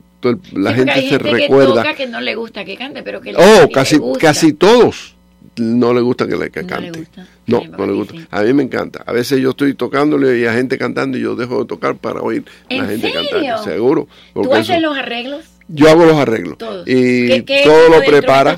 la 0.54 0.70
Sí, 0.72 0.76
gente 0.78 0.92
hay 0.92 1.10
se 1.10 1.18
Que 1.18 1.32
recuerda. 1.32 1.76
toca 1.84 1.96
que 1.96 2.08
no 2.08 2.22
le 2.22 2.36
gusta 2.36 2.64
que 2.64 2.78
cante, 2.78 3.04
pero 3.04 3.20
que 3.22 3.34
Oh, 3.36 3.70
casi 3.74 3.98
gusta. 3.98 4.20
casi 4.28 4.54
todos 4.54 5.16
no 5.58 5.94
le 5.94 6.02
gusta 6.02 6.26
que 6.28 6.36
le 6.38 6.50
que 6.50 6.66
cante. 6.66 7.04
No, 7.46 7.62
no 7.78 7.86
le 7.86 7.94
gusta. 7.94 8.16
A 8.32 8.42
mí 8.42 8.54
me 8.54 8.64
encanta. 8.64 9.04
A 9.06 9.12
veces 9.12 9.40
yo 9.42 9.50
estoy 9.52 9.74
tocándole 9.74 10.40
y 10.40 10.46
hay 10.46 10.56
gente 10.56 10.78
cantando 10.78 11.18
y 11.18 11.22
yo 11.22 11.36
dejo 11.36 11.60
de 11.62 11.66
tocar 11.68 11.96
para 11.98 12.22
oír 12.22 12.44
la 12.70 12.76
¿En 12.78 12.88
gente 12.88 13.12
cantando. 13.12 13.64
Seguro. 13.64 14.08
¿Tú 14.34 14.54
haces 14.54 14.70
eso- 14.70 14.80
los 14.80 14.98
arreglos? 14.98 15.42
Yo 15.68 15.90
hago 15.90 16.06
los 16.06 16.16
arreglos. 16.18 16.58
Todos. 16.58 16.88
Y 16.88 17.28
¿Qué- 17.28 17.46
qué 17.46 17.62
todo 17.66 17.90
lo 17.90 17.98
orquesta? 17.98 18.58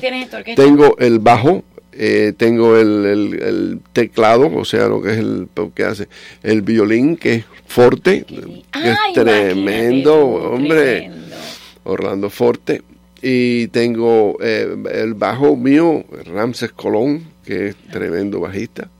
Tengo 0.54 0.96
el 0.98 1.18
bajo, 1.18 1.64
eh, 1.98 2.32
tengo 2.36 2.76
el, 2.76 3.04
el- 3.06 3.42
el 3.42 3.80
teclado, 3.92 4.50
o 4.54 4.64
sea, 4.64 4.88
lo 4.88 5.00
que 5.02 5.12
es 5.12 5.18
el 5.18 5.48
que 5.74 5.84
hace, 5.84 6.08
el 6.42 6.62
violín, 6.62 7.16
que 7.16 7.34
es 7.34 7.44
forte, 7.66 8.24
que 8.26 8.62
Ay, 8.72 8.90
es 8.90 8.98
tremendo, 9.14 10.14
hombre, 10.24 11.00
tremendo. 11.00 11.36
Orlando 11.84 12.30
Forte. 12.30 12.82
Y 13.22 13.68
tengo 13.68 14.36
eh, 14.40 14.76
el 14.92 15.14
bajo 15.14 15.56
mío, 15.56 16.04
Ramses 16.26 16.72
Colón, 16.72 17.24
que 17.44 17.68
es 17.68 17.76
tremendo 17.90 18.40
bajista. 18.40 18.90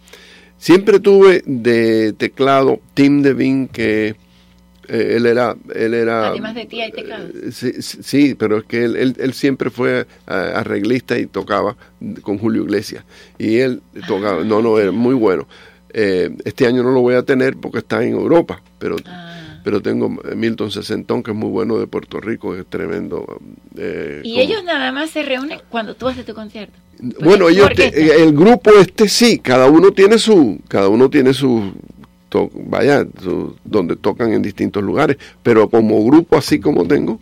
Siempre 0.58 0.98
tuve 1.00 1.42
de 1.44 2.12
teclado 2.14 2.80
Tim 2.94 3.22
Devine, 3.22 3.68
que 3.70 4.08
eh, 4.08 4.14
él 4.88 5.26
era... 5.26 5.56
Él 5.74 5.94
era 5.94 6.28
Además 6.28 6.54
de 6.54 6.62
eh, 6.62 7.50
Sí, 7.52 7.72
sí, 7.80 8.34
pero 8.34 8.58
es 8.58 8.64
que 8.64 8.84
él, 8.84 8.96
él, 8.96 9.16
él 9.18 9.32
siempre 9.32 9.70
fue 9.70 10.06
ah, 10.26 10.52
arreglista 10.56 11.18
y 11.18 11.26
tocaba 11.26 11.76
con 12.22 12.38
Julio 12.38 12.62
Iglesias. 12.64 13.04
Y 13.38 13.56
él 13.58 13.82
tocaba, 14.06 14.44
no, 14.44 14.62
no, 14.62 14.78
era 14.78 14.92
muy 14.92 15.14
bueno. 15.14 15.46
Eh, 15.92 16.30
este 16.44 16.66
año 16.66 16.82
no 16.82 16.90
lo 16.92 17.00
voy 17.00 17.14
a 17.14 17.22
tener 17.22 17.56
porque 17.56 17.78
está 17.78 18.02
en 18.04 18.12
Europa, 18.12 18.60
pero, 18.78 18.96
Ah. 19.06 19.60
pero 19.64 19.80
tengo 19.80 20.08
Milton 20.34 20.70
Sesentón, 20.70 21.22
que 21.22 21.30
es 21.30 21.36
muy 21.36 21.48
bueno 21.48 21.78
de 21.78 21.86
Puerto 21.86 22.20
Rico, 22.20 22.54
es 22.54 22.66
tremendo. 22.66 23.24
eh, 23.76 24.20
Y 24.22 24.32
como- 24.32 24.42
ellos 24.42 24.64
nada 24.64 24.92
más 24.92 25.10
se 25.10 25.22
reúnen 25.22 25.58
cuando 25.70 25.94
tú 25.94 26.06
haces 26.08 26.24
tu 26.26 26.34
concierto. 26.34 26.74
Bueno, 27.20 27.48
ellos, 27.48 27.68
te- 27.74 28.22
el 28.22 28.32
grupo 28.32 28.70
este 28.80 29.08
sí, 29.08 29.38
cada 29.38 29.68
uno 29.68 29.90
tiene 29.92 30.18
su, 30.18 30.58
cada 30.68 30.88
uno 30.88 31.10
tiene 31.10 31.34
su, 31.34 31.72
to- 32.36 32.50
vaya, 32.54 33.06
su- 33.22 33.56
donde 33.64 33.96
tocan 33.96 34.32
en 34.32 34.42
distintos 34.42 34.82
lugares, 34.82 35.16
pero 35.42 35.68
como 35.68 36.04
grupo 36.04 36.36
así 36.36 36.58
como 36.60 36.86
tengo, 36.86 37.18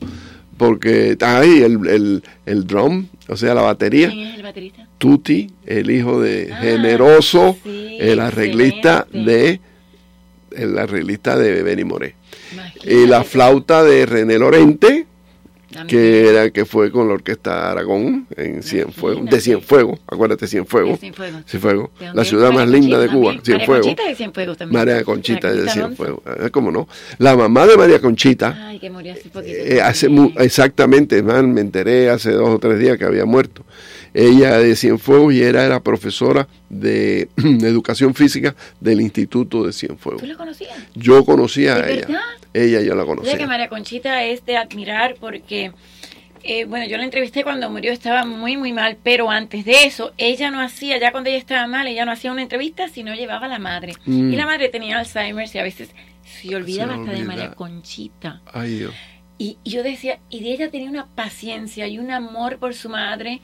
porque 0.57 1.17
ahí 1.21 1.63
el, 1.63 1.87
el, 1.89 2.23
el 2.47 2.67
drum, 2.67 3.07
o 3.29 3.37
sea, 3.37 3.55
la 3.55 3.63
batería, 3.63 4.09
¿Quién 4.11 4.29
es 4.29 4.37
el 4.37 4.43
baterista? 4.43 4.89
Tuti, 4.99 5.51
el 5.67 5.91
hijo 5.91 6.21
de 6.21 6.51
Ah, 6.53 6.57
Generoso, 6.61 7.57
sí, 7.65 7.97
el 8.01 8.21
arreglista 8.21 9.07
excelente. 9.07 9.33
de, 9.33 9.61
el 10.63 10.79
arreglista 10.79 11.37
de 11.37 11.63
Benny 11.63 11.85
Moré. 11.85 12.15
Imagínate 12.53 12.95
Y 12.95 13.07
la 13.07 13.25
flauta 13.25 13.83
de 13.83 14.07
René 14.07 14.39
Lorente. 14.39 15.07
Que 15.89 16.29
era 16.29 16.51
que 16.51 16.65
fue 16.65 16.91
con 16.91 17.09
la 17.09 17.15
orquesta 17.15 17.71
Aragón 17.71 18.27
en 18.37 18.63
Cienfuegos, 18.63 19.25
de. 19.27 19.41
Cienfuegos, 19.41 20.01
acuérdate 20.07 20.47
Cienfuegos, 20.47 20.99
Cienfuegos. 21.01 21.43
Cienfuegos, 21.47 21.91
¿De 21.99 22.07
dónde 22.07 22.21
la 22.21 22.25
ciudad 22.25 22.53
más 22.53 22.69
linda 22.69 22.99
de 22.99 23.09
Cuba, 23.09 23.35
también. 23.35 23.37
María 23.37 23.45
Cienfuegos. 23.45 23.87
Conchita 23.87 24.09
de 24.09 24.15
Cienfuegos 24.15 24.57
también. 24.59 24.81
María 24.81 25.05
Conchita 25.05 25.53
de. 25.53 25.69
Cienfuegos, 25.71 26.21
¿cómo 26.53 26.71
no? 26.71 26.89
La 27.19 27.37
mamá 27.37 27.67
de 27.67 27.77
María 27.77 28.01
Conchita, 28.01 28.69
Ay, 28.69 28.79
que 28.79 28.91
murió 28.91 29.13
hace 29.13 29.29
poquito. 29.29 29.53
eh, 29.57 29.81
hace 29.83 30.09
exactamente, 30.39 31.23
man, 31.23 31.53
me 31.53 31.61
enteré 31.61 32.11
hace 32.11 32.33
dos 32.33 32.49
o 32.49 32.59
tres 32.59 32.79
días 32.79 32.97
que 32.99 33.05
había 33.05 33.25
muerto. 33.25 33.65
Ella 34.15 34.59
de 34.59 34.77
Cienfuegos 34.77 35.35
y 35.35 35.43
era, 35.43 35.65
era 35.65 35.81
profesora 35.81 36.47
de 36.71 37.29
educación 37.37 38.15
física 38.15 38.55
del 38.81 39.01
Instituto 39.01 39.67
de 39.67 39.73
Cienfuegos. 39.73 40.23
¿Tú 40.23 40.29
la 40.29 40.37
conocías? 40.37 40.71
Yo 40.95 41.25
conocía 41.25 41.75
¿De 41.75 41.83
a 41.83 41.89
ella. 41.91 42.07
verdad? 42.07 42.21
Ella 42.55 42.81
yo 42.83 42.95
la 42.95 43.03
O 43.03 43.07
sea 43.07 43.17
que 43.17 43.23
conocía. 43.25 43.47
María 43.49 43.69
Conchita 43.69 44.23
es 44.25 44.47
de 44.47 44.57
admirar 44.57 45.17
porque, 45.19 45.73
eh, 46.45 46.65
bueno, 46.67 46.87
yo 46.87 46.97
la 46.97 47.03
entrevisté 47.05 47.43
cuando 47.43 47.69
murió, 47.69 47.91
estaba 47.93 48.25
muy, 48.25 48.57
muy 48.57 48.73
mal, 48.73 48.97
pero 49.03 49.29
antes 49.31 49.65
de 49.65 49.85
eso, 49.85 50.13
ella 50.19 50.53
no 50.53 50.61
hacía, 50.61 50.97
ya 50.99 51.11
cuando 51.11 51.31
ella 51.31 51.39
estaba 51.39 51.67
mal, 51.67 51.89
ella 51.89 52.05
no 52.05 52.13
hacía 52.13 52.31
una 52.31 52.43
entrevista, 52.43 52.89
sino 52.89 53.13
llevaba 53.15 53.47
a 53.47 53.49
la 53.49 53.59
madre. 53.59 53.95
Mm. 54.07 54.33
Y 54.33 54.37
la 54.37 54.47
madre 54.47 54.69
tenía 54.69 54.99
Alzheimer 55.01 55.49
y 55.53 55.59
a 55.59 55.65
veces 55.65 55.91
se 56.23 56.55
olvidaba 56.55 56.95
Se 56.95 57.01
hasta 57.01 57.11
de 57.11 57.17
olvida. 57.19 57.27
María 57.35 57.51
Conchita. 57.55 58.43
Ay, 58.53 58.79
Dios. 58.79 58.95
Y, 59.37 59.59
y 59.65 59.71
yo 59.71 59.83
decía, 59.83 60.21
y 60.31 60.45
de 60.45 60.53
ella 60.53 60.71
tenía 60.71 60.89
una 60.89 61.07
paciencia 61.07 61.89
y 61.89 61.99
un 61.99 62.13
amor 62.13 62.59
por 62.59 62.73
su 62.75 62.89
madre. 62.89 63.41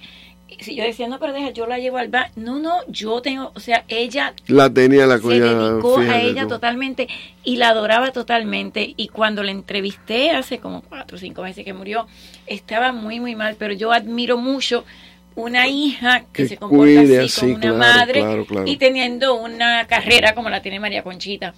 Si 0.58 0.74
yo 0.74 0.84
decía, 0.84 1.08
no, 1.08 1.18
pero 1.18 1.32
deja, 1.32 1.50
yo 1.50 1.66
la 1.66 1.78
llevo 1.78 1.98
al 1.98 2.08
bar. 2.08 2.30
No, 2.36 2.58
no, 2.58 2.78
yo 2.88 3.22
tengo, 3.22 3.52
o 3.54 3.60
sea, 3.60 3.84
ella 3.88 4.34
La 4.46 4.68
tenía 4.68 5.06
la 5.06 5.18
se 5.18 5.28
dedicó 5.28 5.98
a 5.98 6.20
ella 6.20 6.42
tú. 6.42 6.48
totalmente 6.48 7.08
y 7.44 7.56
la 7.56 7.68
adoraba 7.70 8.10
totalmente. 8.12 8.94
Y 8.96 9.08
cuando 9.08 9.42
la 9.42 9.50
entrevisté 9.52 10.30
hace 10.32 10.58
como 10.58 10.82
cuatro 10.82 11.16
o 11.16 11.20
cinco 11.20 11.42
meses 11.42 11.64
que 11.64 11.72
murió, 11.72 12.06
estaba 12.46 12.92
muy, 12.92 13.20
muy 13.20 13.34
mal. 13.36 13.56
Pero 13.58 13.72
yo 13.74 13.92
admiro 13.92 14.36
mucho 14.36 14.84
una 15.36 15.68
hija 15.68 16.20
que, 16.32 16.42
Que 16.42 16.48
se 16.48 16.56
comporta 16.56 17.00
así, 17.00 17.16
así, 17.16 17.40
con 17.40 17.50
una 17.50 17.60
claro, 17.60 17.76
madre 17.78 18.20
claro, 18.20 18.44
claro. 18.46 18.66
y 18.66 18.76
teniendo 18.76 19.34
una 19.34 19.86
carrera 19.86 20.34
como 20.34 20.50
la 20.50 20.60
tiene 20.60 20.80
María 20.80 21.02
Conchita. 21.02 21.54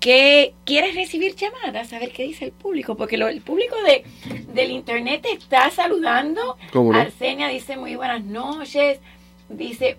Que 0.00 0.54
quieres 0.64 0.94
recibir 0.94 1.34
llamadas, 1.34 1.92
a 1.92 1.98
ver 1.98 2.12
qué 2.12 2.22
dice 2.24 2.44
el 2.44 2.52
público, 2.52 2.96
porque 2.96 3.16
lo- 3.16 3.28
el 3.28 3.40
público 3.40 3.74
de, 3.82 4.04
del 4.52 4.70
internet 4.70 5.22
te 5.22 5.32
está 5.32 5.70
saludando. 5.70 6.56
¿Cómo 6.72 6.92
no? 6.92 6.98
Arsenia 6.98 7.48
dice 7.48 7.76
muy 7.76 7.96
buenas 7.96 8.22
noches, 8.24 9.00
dice 9.48 9.96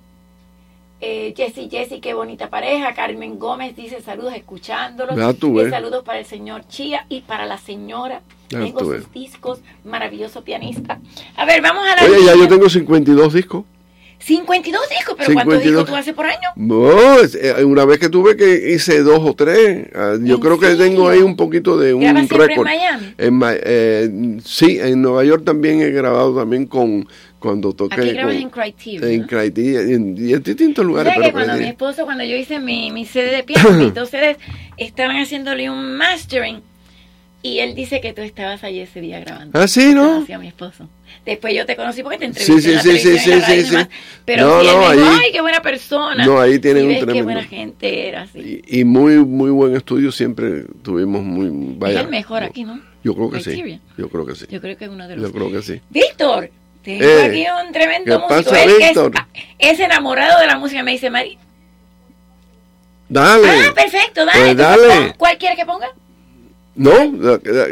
eh, 1.02 1.34
Jessy, 1.38 1.68
Jessy, 1.70 2.00
qué 2.00 2.14
bonita 2.14 2.50
pareja. 2.50 2.94
Carmen 2.94 3.38
Gómez 3.38 3.76
dice 3.76 4.02
saludos 4.02 4.34
escuchándolos. 4.36 5.16
Y 5.68 5.72
saludos 5.72 6.04
para 6.04 6.20
el 6.20 6.26
señor 6.26 6.68
Chía 6.68 7.06
y 7.10 7.22
para 7.22 7.46
la 7.46 7.58
señora. 7.58 8.22
Tengo 8.66 8.80
sus 9.02 9.12
discos, 9.12 9.60
maravilloso 9.84 10.44
pianista. 10.44 11.00
A 11.36 11.46
ver, 11.46 11.62
vamos 11.62 11.84
a 11.88 11.96
la 11.96 12.04
Oye, 12.04 12.24
ya 12.26 12.36
yo 12.36 12.48
tengo 12.48 12.70
52 12.70 13.34
discos. 13.34 13.66
52 14.20 14.82
discos, 14.90 15.16
pero 15.18 15.34
¿cuántos 15.34 15.54
52. 15.62 15.64
discos 15.64 15.86
tú 15.86 15.96
haces 15.96 16.14
por 16.14 16.26
año? 16.26 16.50
No, 16.56 17.20
eh, 17.22 17.64
una 17.64 17.86
vez 17.86 18.00
que 18.00 18.10
tuve 18.10 18.36
que 18.36 18.74
hice 18.74 19.02
dos 19.02 19.20
o 19.24 19.34
tres. 19.34 19.88
Ah, 19.96 20.16
Yo 20.20 20.36
¿En 20.36 20.42
creo 20.42 20.60
que 20.60 20.76
tengo 20.76 21.08
ahí 21.08 21.20
un 21.20 21.36
poquito 21.36 21.78
de 21.78 21.94
un 21.94 22.02
¿Grabas 22.02 22.28
siempre 22.28 22.38
en 22.38 22.50
récord. 22.50 22.66
Miami? 22.66 23.14
En 23.18 23.42
eh, 23.64 24.38
sí, 24.44 24.80
en 24.82 25.02
Nueva 25.02 25.24
York 25.24 25.44
también 25.46 25.82
he 25.82 25.92
grabado 25.92 26.36
también 26.36 26.66
con 26.66 27.08
cuando 27.40 27.72
toqué 27.74 27.96
Aquí 28.02 28.10
grabas 28.12 28.34
con- 28.34 28.42
en 28.44 28.50
Criteria. 28.50 29.10
en. 29.10 29.24
Criteria 29.24 29.82
en, 29.82 30.16
distintos 30.44 30.84
lugares. 30.86 31.14
sea 31.14 31.24
que 31.24 31.32
pero 31.32 31.46
cuando 31.46 31.62
mi 31.64 31.70
esposo, 31.70 32.04
cuando 32.06 32.24
yo 32.24 32.36
hice 32.36 32.60
mi, 32.60 32.92
mi 32.92 33.06
CD 33.06 33.32
de 33.32 33.44
piano, 33.44 33.72
mis 33.74 33.94
dos 33.94 34.10
CDs, 34.10 34.38
estaban 34.78 35.18
haciéndole 35.18 35.70
un 35.70 35.96
mastering 35.96 36.62
y 37.44 37.60
él 37.60 37.76
dice 37.76 38.02
que 38.02 38.14
tú 38.14 38.22
estabas 38.24 38.64
allí 38.64 38.80
ese 38.80 39.00
día 39.00 39.20
grabando. 39.20 39.58
Ah, 39.58 39.68
sí, 39.68 39.94
¿no? 39.94 40.08
Conocí 40.08 40.34
a 40.34 40.40
mi 40.40 40.48
esposo. 40.48 40.90
Después 41.26 41.54
yo 41.54 41.66
te 41.66 41.76
conocí 41.76 42.04
porque 42.04 42.18
te 42.20 42.26
entrevisté 42.26 42.54
Sí, 42.56 42.62
sí, 42.62 42.70
en 42.70 42.76
la 42.76 42.82
sí, 42.82 42.90
sí, 42.92 43.04
televisión, 43.04 43.34
en 43.34 43.40
la 43.40 43.46
sí, 43.46 43.52
radio 43.52 43.62
y 43.62 43.66
sí, 43.66 43.72
demás. 43.72 43.88
sí. 43.92 44.20
Pero 44.26 44.48
No, 44.48 44.64
no, 44.64 44.88
ahí- 44.88 45.00
ay, 45.26 45.32
qué 45.34 45.42
buena 45.42 45.62
persona. 45.62 46.26
No, 46.26 46.40
ahí 46.40 46.60
tienen 46.60 46.84
Y 46.84 46.86
un 46.86 46.90
ves 46.94 47.00
qué 47.00 47.06
tremendo- 47.06 47.24
buena 47.26 47.44
gente 47.44 48.08
era, 48.08 48.28
sí. 48.28 48.62
Y, 48.68 48.80
y 48.80 48.84
muy 48.86 49.16
muy 49.18 49.50
buen 49.52 49.76
estudio 49.76 50.12
siempre 50.12 50.64
tuvimos 50.84 51.22
muy 51.24 51.50
vaya. 51.78 52.00
es 52.00 52.06
el 52.06 52.10
mejor 52.12 52.44
aquí, 52.44 52.64
¿no? 52.64 52.80
Yo 53.04 53.14
creo 53.16 53.30
que 53.30 53.40
sí. 53.42 53.80
Yo 53.98 54.10
creo 54.10 54.26
que 54.26 54.36
sí. 54.36 54.46
Yo 54.50 54.60
creo 54.62 54.78
que 54.78 54.86
es 54.86 54.92
uno 54.92 55.08
de 55.08 55.16
Yo 55.16 55.22
los... 55.22 55.32
creo 55.32 55.52
que 55.52 55.62
sí. 55.62 55.82
Víctor, 55.90 56.50
tengo 56.84 57.04
Eh, 57.04 57.24
aquí 57.26 57.46
un 57.66 57.72
tremendo 57.74 58.06
¿qué 58.28 58.34
músico. 58.34 58.50
pasa, 58.52 58.64
Él 58.64 58.70
que 58.78 58.84
es- 58.84 58.90
Víctor? 58.90 59.12
Es, 59.60 59.80
enamorado 59.80 60.40
de 60.40 60.48
la 60.48 60.58
música. 60.58 60.84
Me 60.84 60.92
dice, 60.92 61.10
Mari, 61.10 61.38
Dale. 63.10 63.48
ah, 63.50 63.74
perfecto, 63.74 64.26
dale. 64.26 64.40
Pues 64.42 64.58
dale. 64.58 64.88
pon- 64.88 65.14
¿Cuál 65.18 65.38
quieres 65.38 65.58
que 65.58 65.66
ponga? 65.66 65.88
No, 66.78 66.92
la, 66.92 67.32
la- 67.44 67.68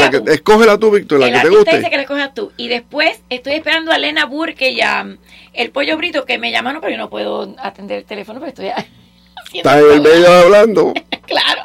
la- 0.00 0.10
que- 0.10 0.20
tú. 0.20 0.30
escógela 0.30 0.78
tú, 0.78 0.90
Víctor, 0.90 1.18
la 1.20 1.26
el 1.26 1.32
que 1.34 1.40
te 1.40 1.48
guste. 1.48 1.76
dice 1.76 1.90
que 1.90 1.96
la 1.96 2.02
escojas 2.02 2.34
tú. 2.34 2.52
Y 2.56 2.68
después 2.68 3.20
estoy 3.30 3.54
esperando 3.54 3.90
a 3.92 3.98
Lena 3.98 4.24
Burke 4.26 4.70
y 4.70 4.80
a 4.80 5.02
um, 5.02 5.16
el 5.52 5.70
Pollo 5.70 5.96
Brito 5.96 6.24
que 6.24 6.38
me 6.38 6.50
llamaron, 6.52 6.80
pero 6.80 6.92
yo 6.92 6.98
no 6.98 7.10
puedo 7.10 7.54
atender 7.58 7.98
el 7.98 8.04
teléfono 8.04 8.38
porque 8.40 8.50
estoy 8.50 8.84
Está 9.54 9.78
en 9.80 9.90
el 9.92 10.00
medio 10.00 10.28
hablando. 10.32 10.94
Claro. 11.26 11.60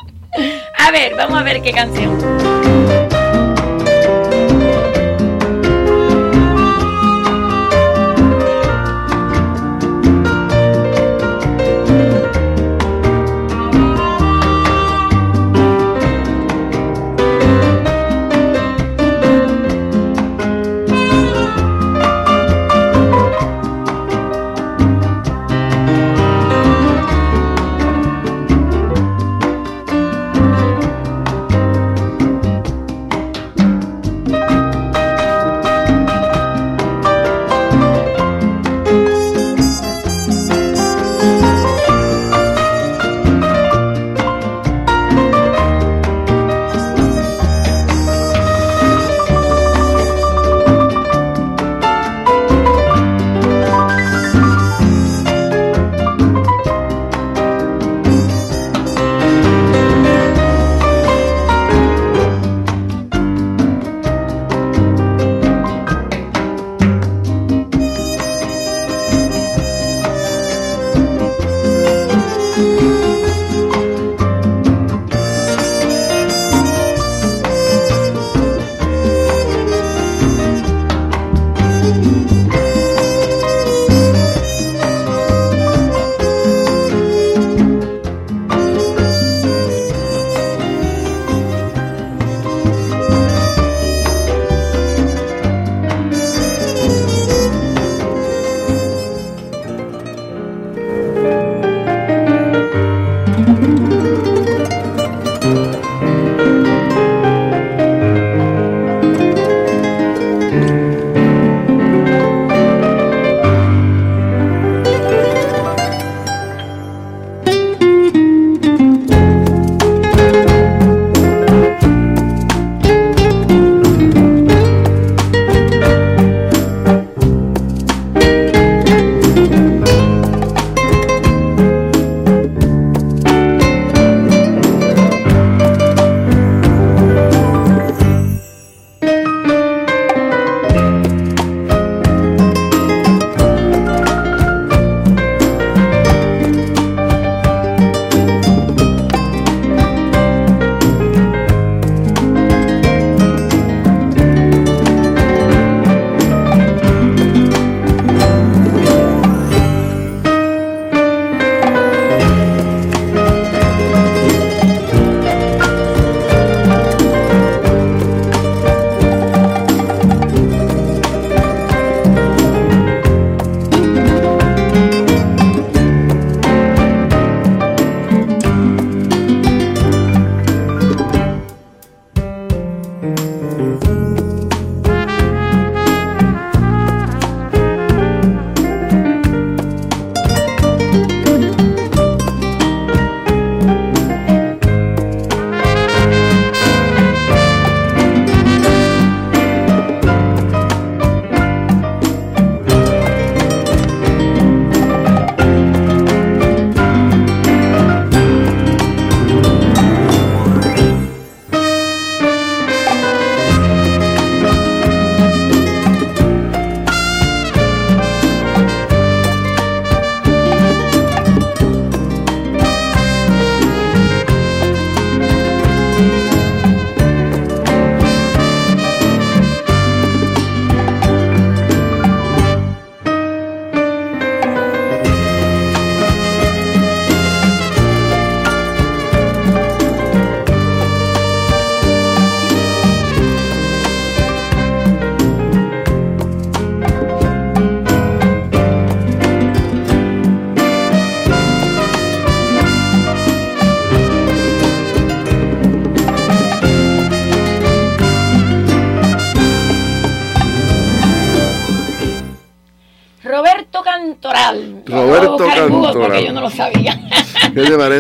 A 0.78 0.92
ver, 0.92 1.16
vamos 1.16 1.40
a 1.40 1.44
ver 1.44 1.62
qué 1.62 1.72
canción. 1.72 2.18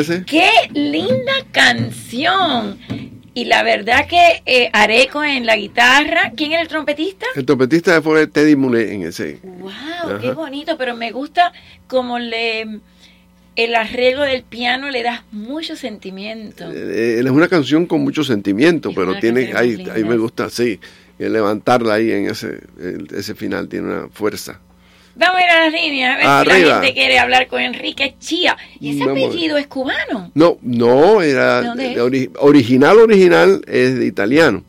Parece? 0.05 0.25
¡Qué 0.25 0.49
linda 0.73 1.33
canción! 1.51 2.77
Y 3.35 3.45
la 3.45 3.63
verdad 3.63 4.07
que 4.07 4.43
eh, 4.45 4.69
Areco 4.73 5.23
en 5.23 5.45
la 5.47 5.55
guitarra. 5.57 6.33
¿Quién 6.37 6.51
era 6.51 6.61
el 6.61 6.67
trompetista? 6.67 7.25
El 7.35 7.45
trompetista 7.45 7.99
fue 8.01 8.27
Teddy 8.27 8.55
Monet 8.55 8.89
en 8.91 9.03
ese. 9.03 9.39
¡Wow! 9.41 9.71
Ajá. 9.71 10.19
¡Qué 10.21 10.31
bonito! 10.33 10.77
Pero 10.77 10.95
me 10.95 11.11
gusta 11.11 11.51
como 11.87 12.19
le... 12.19 12.79
El 13.55 13.75
arreglo 13.75 14.21
del 14.23 14.41
piano 14.43 14.89
le 14.89 15.03
da 15.03 15.25
mucho 15.31 15.75
sentimiento. 15.75 16.71
Eh, 16.71 17.19
es 17.19 17.25
una 17.29 17.47
canción 17.47 17.85
con 17.85 18.01
mucho 18.01 18.23
sentimiento, 18.23 18.89
Es 18.89 18.95
pero 18.95 19.19
tiene 19.19 19.51
ahí, 19.55 19.83
ahí 19.93 20.03
me 20.03 20.17
gusta, 20.17 20.49
sí, 20.49 20.79
eh, 21.19 21.29
levantarla 21.29 21.93
ahí 21.93 22.11
en 22.11 22.29
ese, 22.31 22.61
el- 22.79 23.07
ese 23.15 23.35
final, 23.35 23.67
tiene 23.67 23.87
una 23.89 24.07
fuerza. 24.09 24.59
Vamos 25.15 25.37
a 25.37 25.43
ir 25.43 25.49
a 25.49 25.63
las 25.65 25.73
líneas 25.73 26.11
a 26.11 26.15
ver 26.15 26.21
si 26.21 26.27
la 26.27 26.39
Arriba. 26.55 26.73
gente 26.81 26.93
quiere 26.95 27.19
hablar 27.19 27.47
con 27.47 27.61
Enrique 27.61 28.15
Chía. 28.19 28.57
Y 28.79 28.95
ese 28.95 29.05
Vamos 29.05 29.23
apellido 29.29 29.57
es 29.57 29.67
cubano. 29.67 30.31
No, 30.33 30.57
no, 30.61 31.21
era 31.21 31.61
¿De 31.61 31.67
dónde 31.67 31.87
es? 31.89 31.95
de 31.95 32.01
ori- 32.01 32.31
original, 32.39 32.97
original 32.97 33.61
es 33.67 33.99
de 33.99 34.05
italiano, 34.07 34.63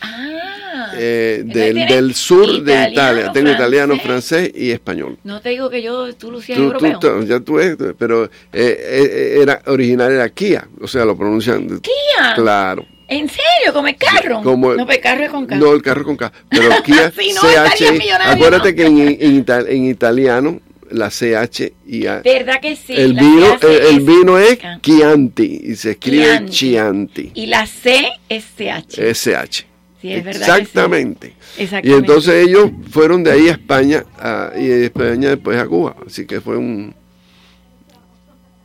Ah. 0.00 0.92
eh, 0.96 1.42
del, 1.44 2.14
sur 2.14 2.62
de 2.62 2.90
Italia. 2.92 3.32
Tengo 3.32 3.50
italiano, 3.50 3.96
francés. 3.98 4.50
y 4.54 4.70
español. 4.70 5.18
No 5.24 5.40
te 5.40 5.50
digo 5.50 5.68
que 5.68 5.82
yo, 5.82 6.14
tú 6.14 6.30
lucías 6.30 6.56
Tú- 6.58 6.64
europeo. 6.64 6.98
tú- 6.98 7.24
ya 7.26 7.40
tú 7.40 7.54
ves, 7.54 7.76
pero 7.98 8.24
eh, 8.24 8.30
eh, 8.52 9.38
era 9.42 9.60
original 9.66 10.12
era 10.12 10.28
Kia, 10.28 10.66
o 10.80 10.86
sea, 10.86 11.04
lo 11.04 11.16
pronuncian. 11.16 11.66
Kia. 11.80 12.34
Claro. 12.34 12.86
¿En 13.10 13.28
serio? 13.28 13.72
¿Come 13.74 13.96
carro? 13.96 14.40
Como 14.42 14.70
el- 14.70 14.78
no, 14.78 14.86
pues 14.86 14.98
carro 14.98 15.24
es 15.24 15.30
con 15.30 15.44
carro. 15.44 15.60
No, 15.66 15.72
el 15.74 15.82
carro 15.82 16.04
con 16.04 16.16
K. 16.16 16.32
Pero 16.48 16.70
Kia, 16.84 17.10
Si 17.10 17.32
no, 17.32 17.40
CH. 17.42 18.12
Acuérdate 18.24 18.70
¿no? 18.70 18.76
que 18.76 18.86
en, 18.86 18.98
en 19.20 19.44
en 19.68 19.84
italiano 19.86 20.60
la 20.90 21.10
CH 21.10 21.72
y 21.86 22.06
a- 22.06 22.20
¿Verdad 22.22 22.60
que 22.60 22.76
sí? 22.76 22.94
el 22.94 23.14
vino, 23.14 23.58
el, 23.62 23.68
el 23.68 23.96
es 23.98 24.04
vino 24.06 24.38
es 24.38 24.58
K. 24.58 24.78
Chianti 24.80 25.60
y 25.64 25.74
se 25.74 25.90
escribe 25.92 26.46
Chianti. 26.46 27.32
Y 27.34 27.46
la 27.46 27.66
C 27.66 28.10
es 28.28 28.44
CH. 28.56 28.98
SH. 29.00 29.66
Sí, 30.00 30.12
es 30.14 30.24
verdad 30.24 30.46
sí. 30.46 30.50
Exactamente. 30.62 31.34
Y 31.58 31.62
Exactamente. 31.64 31.98
entonces 31.98 32.46
ellos 32.48 32.70
fueron 32.90 33.22
de 33.24 33.32
ahí 33.32 33.48
a 33.48 33.52
España 33.52 34.04
a- 34.18 34.52
y 34.56 34.66
de 34.66 34.84
España 34.86 35.30
después 35.30 35.58
a 35.58 35.66
Cuba. 35.66 35.96
Así 36.06 36.26
que 36.26 36.40
fue 36.40 36.56
un. 36.56 36.94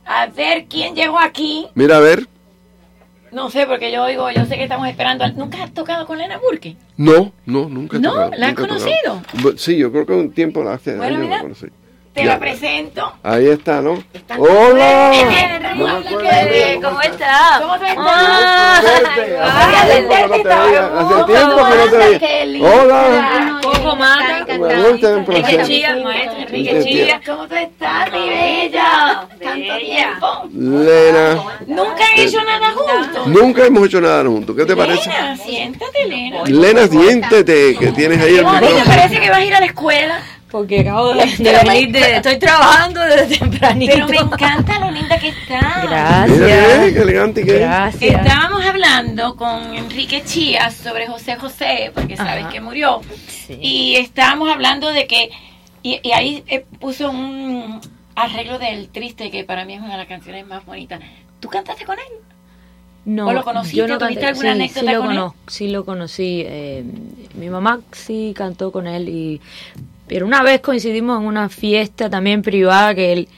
A 0.04 0.26
ver, 0.28 0.66
¿quién 0.70 0.94
llegó 0.94 1.18
aquí? 1.18 1.66
Mira, 1.74 1.96
a 1.96 2.00
ver. 2.00 2.26
No 3.32 3.50
sé, 3.50 3.66
porque 3.66 3.90
yo 3.92 4.04
oigo, 4.04 4.30
yo 4.30 4.44
sé 4.46 4.56
que 4.56 4.62
estamos 4.64 4.88
esperando. 4.88 5.24
al- 5.24 5.36
¿Nunca 5.36 5.62
has 5.64 5.72
tocado 5.74 6.06
con 6.06 6.18
Lena 6.18 6.38
Burke? 6.38 6.76
No, 6.96 7.32
no, 7.44 7.68
nunca 7.68 7.96
he 7.96 8.00
¿No? 8.00 8.10
tocado, 8.10 8.30
¿La 8.36 8.46
has 8.48 8.54
tocado. 8.54 8.78
conocido? 8.78 9.56
Sí, 9.58 9.76
yo 9.76 9.90
creo 9.92 10.06
que 10.06 10.12
un 10.12 10.32
tiempo 10.32 10.62
la 10.62 10.74
hace 10.74 10.96
Bueno, 10.96 11.16
años 11.16 11.20
mira, 11.24 11.36
la 11.36 11.42
conocí. 11.42 11.66
Te 12.16 12.24
Ya. 12.24 12.28
la 12.30 12.38
presento. 12.38 13.12
Ahí 13.22 13.46
está, 13.48 13.82
¿no? 13.82 14.02
Está- 14.14 14.38
¡Hola! 14.38 15.12
No 15.74 15.86
me 16.00 16.80
¿Cómo 16.82 17.02
estás? 17.02 17.60
¿Cómo 17.60 17.78
te 17.78 17.86
Ah, 17.98 18.80
Hace 18.80 20.02
tiempo 20.02 21.56
que 21.66 21.76
no 21.76 21.84
te 21.90 22.18
te. 22.18 22.62
Hola. 22.62 23.60
¿Cómo 23.62 23.96
mata? 23.96 24.46
Me 24.58 24.88
gusta 24.88 25.10
Enrique. 25.10 25.62
Chía, 25.64 25.96
maestro 26.02 26.38
Enrique 26.40 26.84
Chía. 26.84 27.20
¿Cómo 27.26 27.46
tú 27.46 27.54
estás, 27.54 28.10
mi 28.10 28.28
bella? 28.30 29.26
Tanto 29.38 29.76
tiempo. 29.78 30.48
Lena, 30.54 31.34
Nunca 31.66 32.04
han 32.14 32.18
hecho 32.18 32.42
nada 32.44 32.70
juntos. 32.72 33.26
nunca 33.26 33.66
hemos 33.66 33.86
hecho 33.88 34.00
nada 34.00 34.24
juntos. 34.24 34.56
¿Qué 34.56 34.64
te 34.64 34.74
parece? 34.74 35.10
Lena, 35.10 35.36
siéntate, 35.36 36.06
Lena. 36.06 36.42
Lena, 36.46 36.86
siéntete, 36.88 37.76
que 37.78 37.88
tienes 37.92 38.22
ahí 38.22 38.36
el 38.36 38.42
¿Cómo 38.44 38.54
te 38.58 38.64
micrófono. 38.64 38.90
parece 38.96 39.20
que 39.20 39.28
vas 39.28 39.38
a 39.38 39.44
ir 39.44 39.54
a 39.54 39.60
la 39.60 39.66
escuela? 39.66 40.18
Porque 40.50 40.80
acabo 40.80 41.08
de, 41.14 41.24
venir 41.66 41.90
de... 41.92 42.16
Estoy 42.16 42.38
trabajando 42.38 43.00
desde 43.00 43.36
tempranito. 43.38 43.92
Pero 43.94 44.08
me 44.08 44.16
encanta 44.18 44.78
lo 44.78 44.90
linda 44.92 45.18
que 45.18 45.28
está. 45.28 45.80
Mira, 45.82 46.26
eh, 46.26 46.28
qué 46.28 46.36
Gracias. 46.38 46.96
elegante 47.02 47.44
que 47.44 47.54
es. 47.54 47.60
Gracias. 47.60 48.14
Estábamos 48.22 48.64
hablando 48.64 49.36
con 49.36 49.74
Enrique 49.74 50.22
Chías 50.24 50.74
sobre 50.74 51.08
José 51.08 51.36
José, 51.36 51.90
porque 51.94 52.16
sabes 52.16 52.44
Ajá. 52.44 52.52
que 52.52 52.60
murió. 52.60 53.00
Sí. 53.28 53.58
Y 53.60 53.96
estábamos 53.96 54.48
hablando 54.48 54.92
de 54.92 55.06
que, 55.08 55.30
y, 55.82 55.98
y 56.02 56.12
ahí 56.12 56.44
eh, 56.46 56.64
puso 56.80 57.10
un 57.10 57.80
arreglo 58.14 58.58
del 58.60 58.88
triste, 58.88 59.30
que 59.32 59.42
para 59.44 59.64
mí 59.64 59.74
es 59.74 59.80
una 59.80 59.92
de 59.92 59.98
las 59.98 60.06
canciones 60.08 60.46
más 60.46 60.64
bonitas. 60.64 61.00
¿Tú 61.40 61.48
cantaste 61.48 61.84
con 61.84 61.98
él? 61.98 62.04
No, 63.04 63.26
¿O 63.28 63.32
lo 63.32 63.42
conociste? 63.44 63.76
yo 63.76 63.86
no 63.88 63.98
¿Tuviste 63.98 64.20
canté. 64.22 64.26
alguna 64.26 64.52
sí, 64.52 64.56
anécdota 64.58 64.80
sí 64.80 64.92
lo 64.94 65.00
con 65.00 65.10
él? 65.10 65.16
conozco, 65.16 65.38
sí 65.48 65.68
lo 65.68 65.84
conocí. 65.84 66.42
eh, 66.46 66.84
mi 67.34 67.48
mamá 67.50 67.80
sí 67.92 68.32
cantó 68.36 68.72
con 68.72 68.86
él 68.86 69.08
y 69.08 69.40
pero 70.08 70.26
una 70.26 70.42
vez 70.42 70.60
coincidimos 70.60 71.20
en 71.20 71.26
una 71.26 71.48
fiesta 71.48 72.08
también 72.10 72.42
privada 72.42 72.94
que 72.94 73.12
él 73.12 73.28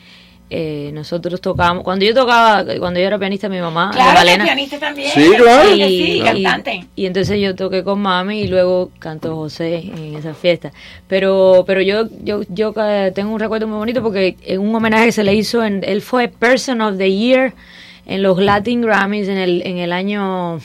eh, 0.50 0.90
nosotros 0.94 1.42
tocábamos 1.42 1.84
cuando 1.84 2.06
yo 2.06 2.14
tocaba 2.14 2.64
cuando 2.78 2.98
yo 2.98 3.06
era 3.06 3.18
pianista 3.18 3.50
mi 3.50 3.60
mamá 3.60 3.90
Claro, 3.92 4.08
que 4.08 4.14
Magdalena, 4.14 4.44
pianista 4.44 4.78
también. 4.78 5.10
Sí, 5.10 5.30
claro. 5.36 5.68
que 5.68 5.88
sí, 5.88 6.12
y, 6.12 6.22
cantante. 6.22 6.86
y 6.96 7.04
entonces 7.04 7.38
yo 7.38 7.54
toqué 7.54 7.84
con 7.84 8.00
mami 8.00 8.40
y 8.40 8.46
luego 8.48 8.90
cantó 8.98 9.36
José 9.36 9.76
en 9.94 10.14
esa 10.16 10.32
fiesta. 10.32 10.72
Pero 11.06 11.64
pero 11.66 11.82
yo 11.82 12.08
yo 12.24 12.40
yo 12.48 12.72
eh, 12.78 13.12
tengo 13.14 13.30
un 13.34 13.40
recuerdo 13.40 13.66
muy 13.66 13.76
bonito 13.76 14.02
porque 14.02 14.36
en 14.42 14.60
un 14.60 14.74
homenaje 14.74 15.04
que 15.06 15.12
se 15.12 15.22
le 15.22 15.34
hizo 15.34 15.62
en 15.62 15.84
él 15.84 16.00
fue 16.00 16.28
Person 16.28 16.80
of 16.80 16.96
the 16.96 17.12
Year 17.14 17.52
en 18.06 18.22
los 18.22 18.38
Latin 18.40 18.80
Grammys 18.80 19.28
en 19.28 19.36
el 19.36 19.60
en 19.66 19.76
el 19.76 19.92
año 19.92 20.60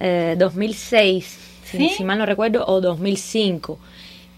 eh, 0.00 0.34
2006, 0.36 1.38
si- 1.64 1.78
¿Sí? 1.78 1.90
si, 1.96 2.04
mal 2.04 2.18
no 2.18 2.26
recuerdo, 2.26 2.64
o 2.66 2.80
2005. 2.80 3.78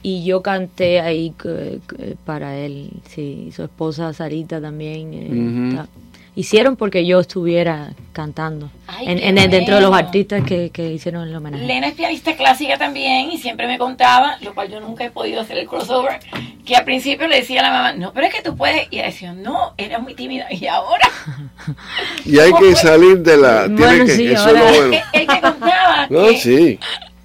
Y 0.03 0.25
yo 0.25 0.41
canté 0.43 1.01
ahí 1.01 1.35
eh, 1.45 1.79
eh, 1.99 2.15
para 2.25 2.57
él, 2.57 2.91
sí, 3.09 3.51
su 3.55 3.63
esposa 3.65 4.13
Sarita 4.15 4.61
también. 4.61 5.13
eh, 5.13 5.29
Ujú. 5.71 5.77
ta- 5.77 5.89
hicieron 6.37 6.77
porque 6.77 7.05
yo 7.05 7.21
estuviera 7.21 7.91
cantando 8.13 8.71
Ay, 8.87 9.09
en, 9.11 9.19
en 9.19 9.37
el- 9.37 9.51
dentro 9.51 9.75
de 9.75 9.81
los 9.83 9.93
artistas 9.93 10.43
que, 10.45 10.71
que 10.71 10.91
hicieron 10.93 11.29
el 11.29 11.37
homenaje. 11.37 11.67
Lena 11.67 11.89
es 11.89 11.95
pianista 11.95 12.35
clásica 12.35 12.79
también 12.79 13.31
y 13.31 13.37
siempre 13.37 13.67
me 13.67 13.77
contaba, 13.77 14.39
lo 14.41 14.55
cual 14.55 14.71
yo 14.71 14.81
nunca 14.81 15.05
he 15.05 15.11
podido 15.11 15.41
hacer 15.43 15.59
el 15.59 15.67
crossover, 15.67 16.21
que 16.65 16.77
al 16.77 16.85
principio 16.85 17.27
le 17.29 17.37
decía 17.37 17.61
a 17.61 17.65
la 17.65 17.71
mamá, 17.71 17.93
no, 17.93 18.13
pero 18.15 18.27
es 18.27 18.33
que 18.35 18.41
tú 18.43 18.57
puedes, 18.57 18.87
y 18.91 18.97
ella 18.99 19.07
decía, 19.07 19.35
no, 19.35 19.75
eres 19.77 20.01
muy 20.01 20.15
tímida, 20.15 20.47
y 20.51 20.67
ahora, 20.67 21.11
Y 22.25 22.39
hay 22.39 22.53
que 22.55 22.75
salir 22.75 23.19
de 23.19 23.37
la. 23.37 23.65
Tiene 23.67 23.81
Bueno, 23.81 24.05
que, 24.07 24.13
sí, 24.13 24.27
eso 24.29 24.35
es 24.35 24.47
ahora- 24.47 24.61
lo 24.61 24.67
bueno. 24.89 25.05
él 25.13 25.27
te 25.27 25.41
contaba 25.41 26.07
No, 26.09 26.29
que, 26.29 26.39
sí. 26.39 26.79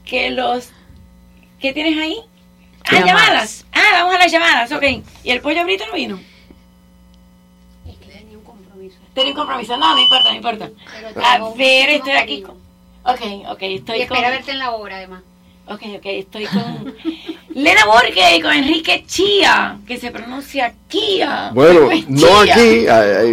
que 0.04 0.32
los, 0.32 0.70
¿qué 1.60 1.72
tienes 1.72 1.98
ahí? 2.00 2.18
Ah, 2.88 3.00
Llamadas. 3.00 3.06
llamadas. 3.06 3.66
Ah, 3.74 3.90
vamos 3.94 4.16
a 4.16 4.20
las 4.20 4.32
llamadas, 4.32 4.72
ok. 4.72 4.84
¿Y 5.24 5.32
el 5.32 5.42
pollo 5.42 5.62
ahorita 5.62 5.86
no 5.88 5.94
vino? 5.94 6.20
Tenía 9.14 9.30
un 9.32 9.36
compromiso. 9.38 9.78
No, 9.78 9.96
no 9.96 10.02
importa, 10.02 10.30
no 10.30 10.36
importa. 10.36 10.70
A 11.24 11.40
ver, 11.56 11.90
estoy 11.90 12.12
aquí. 12.14 12.42
con- 12.42 12.58
Ok, 13.08 13.22
ok, 13.50 13.62
estoy 13.62 14.00
Y 14.00 14.02
espera 14.02 14.24
con... 14.24 14.32
verte 14.32 14.52
en 14.52 14.60
la 14.60 14.72
obra, 14.72 14.98
además. 14.98 15.24
Ok, 15.68 15.82
ok, 15.98 16.06
estoy 16.06 16.46
con 16.46 16.94
Lena 17.56 17.86
Borges 17.86 18.38
y 18.38 18.42
con 18.42 18.54
Enrique 18.54 19.04
Chía, 19.08 19.78
que 19.88 19.98
se 19.98 20.12
pronuncia 20.12 20.74
Kia. 20.88 21.50
Bueno, 21.54 21.90
no 22.08 22.44
Chía. 22.44 22.54
aquí, 22.54 22.86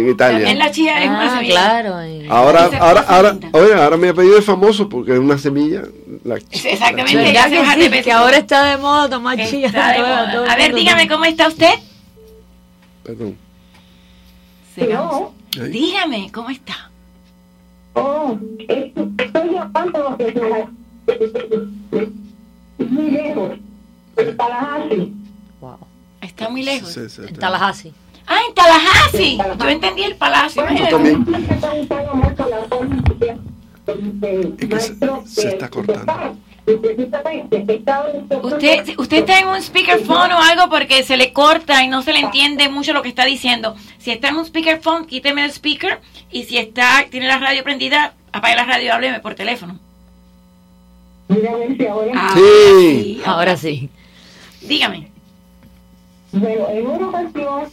en 0.07 0.17
También 0.17 0.57
la 0.57 0.69
Italia. 0.69 0.71
Chía 0.71 1.03
es 1.03 1.09
una 1.09 1.25
Ah, 1.33 1.35
semilla. 1.37 1.53
claro. 1.53 2.05
y- 2.07 2.27
Ahora, 2.29 2.69
ahora, 2.79 3.01
ahora, 3.01 3.37
oye, 3.51 3.73
ahora 3.75 3.97
mi 3.97 4.07
apellido 4.07 4.37
es 4.39 4.45
famoso 4.45 4.87
porque 4.89 5.13
es 5.13 5.19
una 5.19 5.37
semilla. 5.37 5.83
La, 6.23 6.35
Exactamente. 6.37 7.15
¿Verdad 7.15 7.33
ya 7.33 7.43
se 7.43 7.89
que 7.91 8.03
sí? 8.03 8.09
ahora 8.09 8.37
está 8.37 8.63
de 8.63 8.77
moda 8.77 9.09
tomar 9.09 9.39
Está 9.39 9.51
chía. 9.51 9.67
de 9.69 9.73
todo- 9.97 10.07
moda. 10.07 10.31
todo 10.31 10.49
A 10.49 10.55
ver, 10.55 10.73
dígame 10.73 11.07
cómo 11.07 11.25
está 11.25 11.47
usted. 11.49 11.73
Perdón. 13.03 13.37
Ahí. 15.61 15.69
Dígame 15.69 16.31
cómo 16.31 16.49
está. 16.49 16.89
Oh, 17.93 18.37
es- 18.67 18.91
estoy 19.19 19.49
llamando 19.51 20.15
desde 20.17 20.65
muy 22.79 23.11
lejos, 23.11 23.51
Tallahassee. 24.37 25.13
Wow. 25.59 25.77
Está 26.21 26.49
muy 26.49 26.63
lejos. 26.63 26.89
Sí, 26.91 27.09
sí, 27.09 27.21
En. 27.27 27.35
Tallahassee. 27.39 27.93
Ah, 28.25 28.37
en 28.47 28.53
Tallahassee. 28.53 29.37
Yo 29.59 29.69
entendí 29.69 30.03
el 30.03 30.15
palacio. 30.15 30.63
Yo 30.69 30.87
también. 30.89 31.25
Es 34.59 34.67
que 34.69 34.79
se- 35.25 35.49
está 35.49 35.69
cortando. 35.69 36.37
en 36.65 37.51
Usted, 38.41 38.93
usted 38.97 39.17
está 39.17 39.39
en 39.39 39.47
un 39.49 39.61
speakerphone 39.61 40.31
o 40.31 40.39
algo 40.39 40.69
porque 40.69 41.03
se 41.03 41.17
le 41.17 41.33
corta 41.33 41.83
y 41.83 41.89
no 41.89 42.01
se 42.01 42.13
le 42.13 42.19
entiende 42.19 42.69
mucho 42.69 42.93
lo 42.93 43.01
que 43.01 43.09
está 43.09 43.25
diciendo. 43.25 43.75
Si 43.97 44.11
está 44.11 44.29
en 44.29 44.37
un 44.37 44.45
speakerphone, 44.45 45.05
quíteme 45.05 45.43
el 45.43 45.51
speaker. 45.51 45.99
Y 46.31 46.43
si 46.45 46.57
está, 46.57 47.05
tiene 47.09 47.27
la 47.27 47.39
radio 47.39 47.63
prendida, 47.63 48.13
apague 48.31 48.55
la 48.55 48.63
radio 48.63 48.85
y 48.85 48.89
hábleme 48.89 49.19
por 49.19 49.35
teléfono. 49.35 49.79
Si 51.33 51.87
ahora. 51.87 52.11
Ah, 52.15 52.33
Sí. 52.35 53.21
Ahora 53.25 53.57
sí. 53.57 53.89
Dígame. 54.61 55.11
Bueno, 56.31 56.65
en 56.69 56.87
una 56.87 57.07
ocasión, 57.09 57.63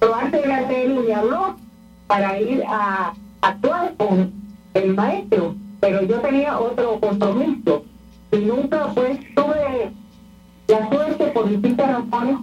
Duarte 0.00 0.40
Gratel 0.42 0.94
me 1.06 1.14
habló 1.14 1.56
para 2.06 2.40
ir 2.40 2.62
a 2.66 3.14
actuar 3.40 3.94
con 3.96 4.32
el 4.74 4.94
maestro, 4.94 5.54
pero 5.80 6.02
yo 6.02 6.16
tenía 6.20 6.58
otro 6.58 6.98
compromiso 7.00 7.84
y 8.32 8.36
nunca 8.38 8.88
pues 8.94 9.18
tuve 9.34 9.90
la 10.68 10.88
suerte 10.90 11.24
por 11.28 11.48
distintas 11.48 11.88
razones 11.88 12.36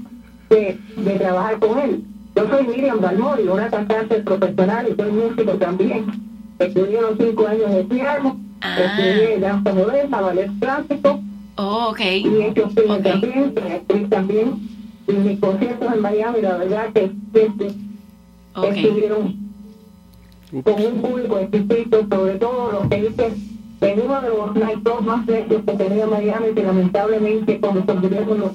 de, 0.49 0.80
de 0.97 1.11
trabajar 1.19 1.59
con 1.59 1.78
él. 1.80 2.03
Yo 2.36 2.47
soy 2.49 2.67
Miriam 2.67 2.99
Balmori, 3.01 3.47
una 3.47 3.69
cantante 3.69 4.15
profesional 4.21 4.88
y 4.91 4.95
soy 4.95 5.11
músico 5.11 5.51
también. 5.53 6.05
Estudié 6.59 7.01
los 7.01 7.17
cinco 7.19 7.47
años 7.47 7.71
de 7.71 7.84
piano, 7.84 8.39
estudié 8.62 9.39
danza 9.39 9.74
moderna, 9.74 10.22
ballet 10.22 10.51
clásico. 10.60 11.22
Oh, 11.55 11.89
ok. 11.89 11.99
Y 11.99 12.28
he 12.28 12.47
hecho 12.49 12.70
cine 12.70 12.99
también, 12.99 13.53
soy 13.58 13.72
actriz 13.72 14.10
también. 14.10 14.70
Y 15.08 15.14
mis 15.14 15.39
conciertos 15.39 15.93
en 15.93 16.01
Miami, 16.01 16.41
la 16.41 16.58
verdad 16.58 16.93
que 16.93 17.12
siempre 17.34 17.68
estuvieron 18.64 19.36
con 20.64 20.86
un 20.86 21.01
público 21.01 21.39
exquisito, 21.39 22.08
sobre 22.10 22.36
todo 22.36 22.72
los 22.72 22.88
que 22.89 23.01
dicen 23.01 23.58
en 23.82 24.01
uno 24.01 24.22
de 24.22 24.30
los 24.30 24.55
nightclubs 24.55 25.01
más 25.01 25.26
precios 25.26 25.62
que 25.66 25.74
tenía 25.74 26.08
Miami, 26.08 26.53
que 26.55 26.64
lamentablemente 26.64 27.60
cuando 27.60 27.86
se 27.86 27.99
murieron 27.99 28.39
los, 28.39 28.51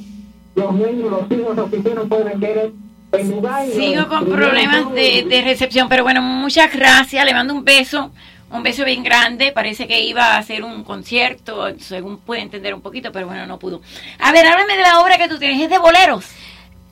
los 0.56 0.74
niños, 0.74 1.10
los 1.10 1.38
hijos, 1.38 1.56
los 1.56 1.72
hicieron 1.72 2.08
pueden 2.08 2.28
vender 2.40 2.72
el 3.12 3.30
lugar. 3.30 3.66
Sigo 3.66 4.08
con 4.08 4.26
problemas 4.26 4.92
de, 4.92 5.24
de 5.28 5.42
recepción, 5.42 5.88
pero 5.88 6.02
bueno, 6.02 6.22
muchas 6.22 6.72
gracias. 6.74 7.24
Le 7.24 7.34
mando 7.34 7.54
un 7.54 7.64
beso, 7.64 8.10
un 8.52 8.62
beso 8.62 8.84
bien 8.84 9.02
grande. 9.02 9.52
Parece 9.52 9.86
que 9.86 10.00
iba 10.02 10.34
a 10.34 10.38
hacer 10.38 10.62
un 10.62 10.84
concierto, 10.84 11.66
según 11.78 12.18
pude 12.18 12.40
entender 12.40 12.74
un 12.74 12.80
poquito, 12.80 13.10
pero 13.12 13.26
bueno, 13.26 13.46
no 13.46 13.58
pudo. 13.58 13.80
A 14.18 14.32
ver, 14.32 14.46
háblame 14.46 14.76
de 14.76 14.82
la 14.82 15.00
obra 15.00 15.18
que 15.18 15.28
tú 15.28 15.38
tienes, 15.38 15.60
es 15.60 15.70
de 15.70 15.78
boleros. 15.78 16.24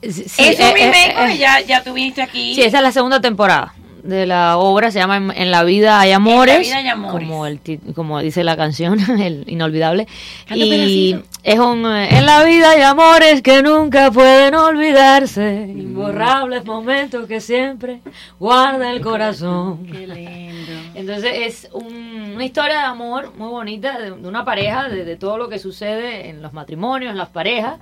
Sí, 0.01 0.23
Eso 0.37 0.63
eh, 0.63 0.73
mismo, 0.73 0.93
eh, 0.93 1.33
eh, 1.33 1.37
ya, 1.37 1.61
ya 1.61 1.83
tuviste 1.83 2.21
aquí. 2.21 2.55
Sí, 2.55 2.63
esa 2.63 2.77
es 2.77 2.83
la 2.83 2.91
segunda 2.91 3.21
temporada 3.21 3.73
de 4.03 4.25
la 4.25 4.57
obra, 4.57 4.91
se 4.91 4.99
llama 4.99 5.17
En, 5.17 5.31
En 5.31 5.51
la 5.51 5.63
vida 5.63 5.99
hay 5.99 6.11
amores, 6.11 6.59
vida 6.59 6.77
hay 6.77 6.87
amores. 6.87 7.27
como 7.27 7.45
el 7.45 7.59
como 7.95 8.19
dice 8.21 8.43
la 8.43 8.55
canción, 8.57 8.99
el 9.21 9.43
inolvidable. 9.47 10.07
Y 10.53 11.15
es 11.43 11.59
un 11.59 11.85
eh, 11.85 12.17
En 12.17 12.25
la 12.25 12.43
vida 12.43 12.71
hay 12.71 12.81
amores 12.81 13.41
que 13.41 13.61
nunca 13.63 14.11
pueden 14.11 14.55
olvidarse, 14.55 15.67
imborrables 15.75 16.65
momentos 16.65 17.27
que 17.27 17.39
siempre 17.41 18.01
guarda 18.39 18.91
el 18.91 19.01
corazón. 19.01 19.85
Qué 19.87 20.07
lindo. 20.07 20.71
Entonces 20.95 21.31
es 21.35 21.69
un- 21.73 22.31
una 22.35 22.45
historia 22.45 22.79
de 22.79 22.85
amor 22.85 23.33
muy 23.37 23.49
bonita 23.49 23.99
de, 23.99 24.11
de 24.11 24.27
una 24.27 24.43
pareja, 24.45 24.87
de, 24.89 25.03
de 25.05 25.15
todo 25.15 25.37
lo 25.37 25.49
que 25.49 25.59
sucede 25.59 26.29
en 26.29 26.41
los 26.41 26.53
matrimonios, 26.53 27.11
en 27.11 27.17
las 27.17 27.29
parejas, 27.29 27.75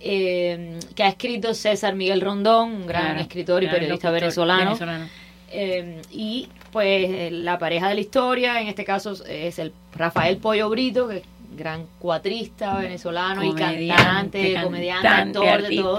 eh, 0.00 0.78
que 0.94 1.02
ha 1.02 1.08
escrito 1.08 1.52
César 1.54 1.94
Miguel 1.94 2.20
Rondón, 2.20 2.70
un 2.72 2.86
gran 2.86 3.02
Claro, 3.06 3.20
escritor 3.20 3.62
y 3.62 3.68
periodista 3.68 4.10
venezolano. 4.10 4.76
Eh, 5.50 6.00
y 6.10 6.48
pues 6.72 7.10
eh, 7.10 7.30
la 7.32 7.58
pareja 7.58 7.88
de 7.88 7.94
la 7.96 8.00
historia, 8.00 8.60
en 8.60 8.68
este 8.68 8.84
caso 8.84 9.14
es 9.28 9.58
el 9.58 9.72
Rafael 9.94 10.36
Pollo 10.36 10.68
Brito, 10.70 11.08
que 11.08 11.16
es 11.18 11.22
gran 11.56 11.86
cuatrista 11.98 12.76
venezolano 12.76 13.42
y 13.42 13.52
cantante, 13.54 14.56
comediante, 14.62 15.02
cantante, 15.08 15.38
actor, 15.48 15.62
de 15.68 15.76
todo. 15.76 15.98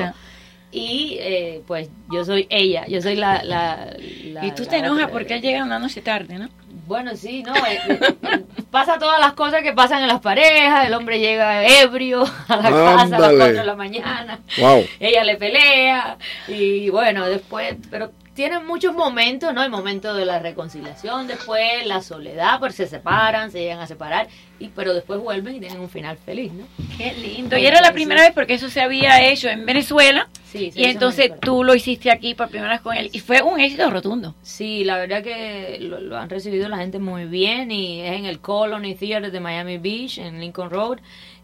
Y 0.72 1.18
eh, 1.20 1.62
pues 1.68 1.90
yo 2.14 2.24
soy 2.24 2.48
ella, 2.50 2.86
yo 2.88 3.02
soy 3.02 3.16
la... 3.18 3.44
la, 3.44 3.88
la- 4.24 4.46
Y 4.46 4.52
tú 4.52 4.64
la 4.64 4.70
te 4.70 4.78
enojas 4.78 5.04
otra. 5.04 5.12
porque 5.14 5.34
él 5.34 5.42
llega 5.42 5.64
una 5.66 5.80
noche 5.80 6.02
tarde, 6.02 6.38
¿no? 6.40 6.48
Bueno, 6.88 7.16
sí, 7.18 7.44
no, 7.44 7.54
eh, 7.56 7.80
eh, 7.90 8.44
pasa 8.72 8.98
todas 8.98 9.20
las 9.20 9.34
cosas 9.34 9.62
que 9.64 9.74
pasan 9.74 10.02
en 10.02 10.08
las 10.08 10.22
parejas, 10.22 10.88
el 10.88 10.94
hombre 10.94 11.20
llega 11.20 11.66
ebrio 11.82 12.24
a 12.48 12.56
la 12.56 12.62
casa 12.64 12.92
a 12.92 12.94
las 12.94 13.04
Ándale. 13.04 13.38
4 13.38 13.54
de 13.58 13.66
la 13.66 13.76
mañana, 13.76 14.40
Wow. 14.58 14.86
ella 15.02 15.24
le 15.26 15.36
pelea 15.36 16.18
y 16.48 16.90
bueno, 16.90 17.26
después, 17.28 17.76
pero 17.90 18.12
tienen 18.34 18.66
muchos 18.66 18.94
momentos, 18.94 19.54
¿no? 19.54 19.64
El 19.64 19.70
momento 19.70 20.14
de 20.14 20.26
la 20.26 20.40
reconciliación, 20.40 21.28
después 21.28 21.86
la 21.86 22.02
soledad, 22.02 22.60
pues 22.60 22.76
se 22.76 22.88
separan, 22.88 23.52
se 23.52 23.60
llegan 23.60 23.80
a 23.80 23.88
separar, 23.88 24.28
y 24.60 24.70
pero 24.70 24.94
después 24.94 25.20
vuelven 25.20 25.56
y 25.56 25.60
tienen 25.60 25.80
un 25.80 25.90
final 25.90 26.18
feliz, 26.18 26.54
¿no? 26.54 26.66
Qué 26.98 27.14
lindo. 27.14 27.58
Y 27.58 27.66
era 27.66 27.82
la 27.82 27.92
primera 27.92 28.22
vez 28.22 28.32
porque 28.34 28.54
eso 28.54 28.70
se 28.70 28.82
había 28.82 29.22
hecho 29.28 29.50
en 29.50 29.66
Venezuela. 29.66 30.30
Sí, 30.46 30.72
y 30.76 30.86
entonces 30.86 31.30
Venezuela. 31.30 31.42
tú 31.42 31.64
lo 31.64 31.76
hiciste 31.76 32.12
aquí 32.12 32.36
por 32.36 32.50
primera 32.50 32.74
vez 32.74 32.82
con 32.82 32.96
él. 32.96 33.10
Y 33.14 33.20
fue 33.20 33.42
un 33.42 33.60
éxito 33.60 33.90
rotundo. 33.90 34.36
Sí, 34.42 34.84
la 34.84 34.98
verdad 34.98 35.24
que 35.24 35.78
lo, 35.80 36.00
lo 36.00 36.18
han 36.18 36.30
recibido 36.30 36.68
la 36.70 36.78
gente 36.78 37.00
muy 37.00 37.26
bien 37.26 37.72
y 37.72 38.02
es 38.02 38.14
en 38.14 38.26
el 38.26 38.40
Colony 38.40 38.96
Theater 38.96 39.32
de 39.32 39.40
Miami 39.40 39.78
Beach, 39.78 40.18
en 40.18 40.40
Lincoln 40.40 40.70
Road. 40.70 41.00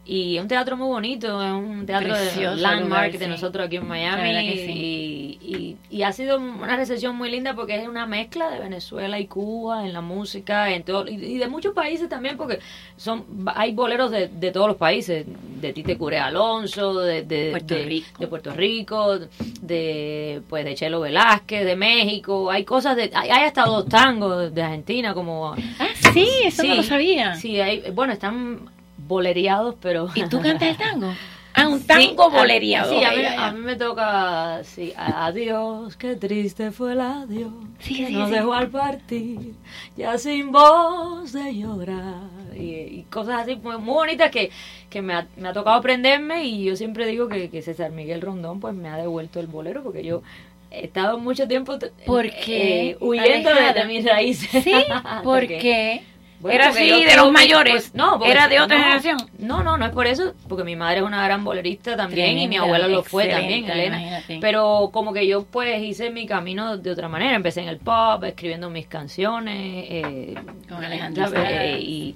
Y 0.09 0.37
es 0.37 0.41
un 0.41 0.47
teatro 0.47 0.77
muy 0.77 0.87
bonito, 0.87 1.43
es 1.43 1.51
un 1.51 1.85
teatro 1.85 2.13
Precioso 2.13 2.55
de 2.55 2.61
landmark 2.61 3.07
lugar, 3.07 3.19
de 3.19 3.27
nosotros 3.27 3.67
aquí 3.67 3.75
en 3.75 3.87
Miami. 3.87 4.51
sí. 4.53 5.37
y, 5.41 5.55
y, 5.57 5.77
y 5.97 6.03
ha 6.03 6.11
sido 6.13 6.37
una 6.37 6.77
recepción 6.77 7.15
muy 7.17 7.29
linda 7.29 7.53
porque 7.55 7.75
es 7.81 7.87
una 7.89 8.05
mezcla 8.05 8.49
de 8.49 8.59
Venezuela 8.59 9.19
y 9.19 9.27
Cuba 9.27 9.85
en 9.85 9.91
la 9.91 9.99
música, 10.01 10.71
en 10.73 10.83
todo, 10.83 11.07
y, 11.09 11.15
y 11.15 11.37
de 11.37 11.47
muchos 11.49 11.73
países 11.73 12.07
también 12.07 12.37
porque 12.37 12.59
son 12.95 13.25
hay 13.53 13.73
boleros 13.73 14.09
de, 14.11 14.29
de 14.29 14.51
todos 14.51 14.67
los 14.67 14.77
países, 14.77 15.25
de 15.27 15.73
Tite 15.73 15.97
Cure 15.97 16.19
Alonso, 16.19 16.99
de, 16.99 17.23
de, 17.23 17.49
Puerto 17.51 17.75
de- 17.75 17.83
Rico. 17.85 18.07
de 18.19 18.27
Puerto 18.27 18.51
Rico, 18.53 19.19
de 19.61 20.41
pues 20.49 20.63
de 20.65 20.75
Chelo 20.75 21.01
Velázquez, 21.01 21.65
de 21.65 21.75
México, 21.75 22.49
hay 22.49 22.63
cosas 22.63 22.95
de 22.95 23.11
hay, 23.13 23.29
hay 23.29 23.43
hasta 23.43 23.65
dos 23.65 23.87
tangos 23.87 24.53
de 24.53 24.61
Argentina 24.61 25.13
como 25.13 25.53
Ah, 25.79 25.87
sí, 26.13 26.27
eso 26.45 26.63
no 26.63 26.75
lo 26.75 26.83
sabía. 26.83 27.35
Sí, 27.35 27.59
hay, 27.59 27.91
bueno, 27.91 28.13
están 28.13 28.69
bolereados, 29.07 29.75
pero 29.81 30.09
¿Y 30.15 30.23
tú 30.27 30.39
cantas 30.41 30.69
el 30.69 30.77
tango? 30.77 31.13
Ah, 31.59 31.69
un 31.69 31.79
Sí, 31.79 31.87
tango 31.87 32.23
a- 32.25 32.37
bolereado. 32.37 32.99
Sí, 32.99 33.03
a 33.03 33.11
mí, 33.11 33.25
a 33.25 33.51
mí 33.51 33.59
me 33.61 33.75
toca, 33.75 34.63
sí, 34.63 34.93
adiós, 34.95 35.95
qué 35.97 36.15
triste 36.15 36.71
fue 36.71 36.91
el 36.93 37.01
adiós, 37.01 37.49
Sí, 37.79 37.95
que 37.97 38.07
sí, 38.07 38.13
nos 38.13 38.29
sí. 38.29 38.35
dejó 38.35 38.53
al 38.53 38.69
partir, 38.69 39.53
ya 39.95 40.17
sin 40.19 40.51
voz 40.51 41.33
de 41.33 41.55
llorar, 41.55 42.21
y, 42.55 42.59
y 42.61 43.05
cosas 43.09 43.41
así 43.41 43.55
muy, 43.55 43.77
muy 43.77 43.93
bonitas 43.95 44.29
que, 44.29 44.51
que 44.89 45.01
me, 45.01 45.13
ha, 45.15 45.27
me 45.37 45.47
ha 45.49 45.53
tocado 45.53 45.75
aprenderme 45.77 46.43
y 46.45 46.63
yo 46.63 46.75
siempre 46.75 47.07
digo 47.07 47.27
que, 47.27 47.49
que 47.49 47.63
César 47.63 47.91
Miguel 47.91 48.21
Rondón 48.21 48.59
pues 48.59 48.75
me 48.75 48.89
ha 48.89 48.97
devuelto 48.97 49.39
el 49.39 49.47
bolero 49.47 49.81
porque 49.81 50.03
yo 50.03 50.21
he 50.69 50.85
estado 50.85 51.17
mucho 51.17 51.47
tiempo 51.47 51.79
t- 51.79 51.91
¿Por 52.05 52.29
qué? 52.29 52.89
eh, 52.91 52.97
huyendo 52.99 53.49
de, 53.55 53.73
de 53.73 53.85
mis 53.85 54.05
raíces. 54.05 54.63
Sí, 54.63 54.73
¿por 55.23 55.41
Porque-? 55.41 56.03
Bueno, 56.39 56.55
Era 56.55 56.69
así, 56.69 57.03
de 57.03 57.15
los 57.15 57.25
mi- 57.27 57.31
mayores. 57.31 57.73
pues, 57.73 57.95
no, 57.95 58.17
porque- 58.19 58.31
Era 58.31 58.47
de 58.47 58.59
otra 58.59 58.77
no, 58.77 58.83
generación. 58.83 59.17
No, 59.39 59.63
no, 59.63 59.77
no 59.77 59.85
es 59.85 59.91
por 59.91 60.05
eso, 60.07 60.33
porque 60.47 60.63
mi 60.63 60.75
madre 60.75 60.97
es 60.99 61.03
una 61.03 61.23
gran 61.23 61.43
bolerista 61.43 61.95
también 61.97 62.37
y 62.37 62.47
mi 62.47 62.57
abuela 62.57 62.87
lo 62.87 63.03
fue 63.03 63.27
también, 63.27 63.69
Elena. 63.69 63.97
imagínate. 63.99 64.37
Pero 64.39 64.89
como 64.93 65.13
que 65.13 65.25
yo 65.27 65.43
pues 65.45 65.81
hice 65.81 66.09
mi 66.11 66.25
camino 66.27 66.77
de 66.77 66.91
otra 66.91 67.07
manera, 67.07 67.35
empecé 67.35 67.61
en 67.61 67.69
el 67.69 67.77
pop, 67.77 68.23
escribiendo 68.23 68.69
mis 68.69 68.87
canciones. 68.87 69.85
Eh, 69.89 70.35
Con 70.69 70.83
Alejandro. 70.83 71.25
Eh, 71.35 71.79
y, 71.81 72.15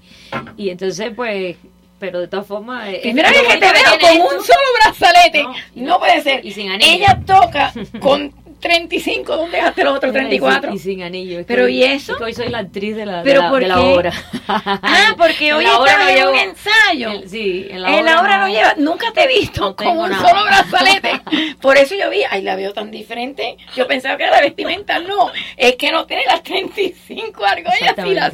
y 0.58 0.70
entonces 0.70 1.12
pues, 1.16 1.58
pero 2.00 2.20
de 2.20 2.28
todas 2.28 2.46
formas... 2.48 2.88
eh, 2.90 3.00
Primera 3.04 3.30
vez 3.30 3.42
que 3.44 3.58
te 3.58 3.72
veo 3.72 4.00
con 4.00 4.10
esto. 4.10 4.24
un 4.38 4.44
solo 4.44 4.68
brazalete. 4.84 5.44
No, 5.44 5.54
No, 5.76 6.00
puede 6.00 6.22
ser. 6.22 6.44
y 6.46 6.52
sin 6.52 6.72
anillo. 6.72 6.92
Ella 6.92 7.20
toca 7.26 7.72
con 8.00 8.34
35. 8.62 9.36
¿Dónde 9.36 9.58
dejaste 9.58 9.84
los 9.84 9.96
otros 9.98 10.12
Y 10.12 10.14
sin- 10.14 10.20
34? 10.20 10.74
Y 10.74 10.80
sin 10.80 11.04
anillo. 11.04 11.40
es 11.40 11.46
que 11.46 11.54
Pero, 11.54 11.66
hoy- 11.66 11.78
¿y 11.80 11.84
eso? 11.84 12.14
es 12.14 12.18
que 12.20 12.24
hoy 12.24 12.34
soy 12.34 12.48
la 12.50 12.60
actriz 12.60 12.96
de 12.96 13.06
la, 13.06 13.24
¿Pero 13.24 13.40
de 13.42 13.46
la, 13.46 13.50
por 13.52 13.62
de 13.62 13.68
la 13.68 13.82
obra. 13.82 14.14
Ah, 14.48 15.14
porque 15.18 15.54
hoy 15.54 15.66
no 15.66 15.86
en 15.88 16.28
un 16.28 16.36
ensayo. 16.36 17.12
en- 17.12 17.30
sí, 17.30 17.68
en 17.70 17.82
la 17.82 17.90
En 17.98 18.04
obra 18.04 18.12
la 18.16 18.22
obra 18.22 18.38
no, 18.38 18.48
no- 18.48 18.54
lleva, 18.54 18.74
nunca 18.78 19.12
te 19.12 19.24
he 19.24 19.28
visto 19.28 19.62
no 19.62 19.76
con 19.76 19.98
un 19.98 20.10
nada. 20.10 20.30
solo 20.30 20.44
brazalete. 20.46 21.22
Por 21.62 21.78
eso 21.78 21.96
yo 21.96 22.10
vi, 22.10 22.22
ay, 22.30 22.42
la 22.44 22.56
veo 22.56 22.72
tan 22.74 22.92
diferente. 22.92 23.58
Yo 23.76 23.88
pensaba 23.88 24.16
que 24.18 24.24
era 24.24 24.36
la 24.38 24.42
vestimenta, 24.42 25.00
no. 25.00 25.32
Es 25.58 25.76
que 25.76 25.92
no 25.92 26.06
tiene 26.06 26.24
las 26.26 26.44
35 26.44 27.44
argollas 27.46 27.96
y 28.06 28.14
las... 28.14 28.34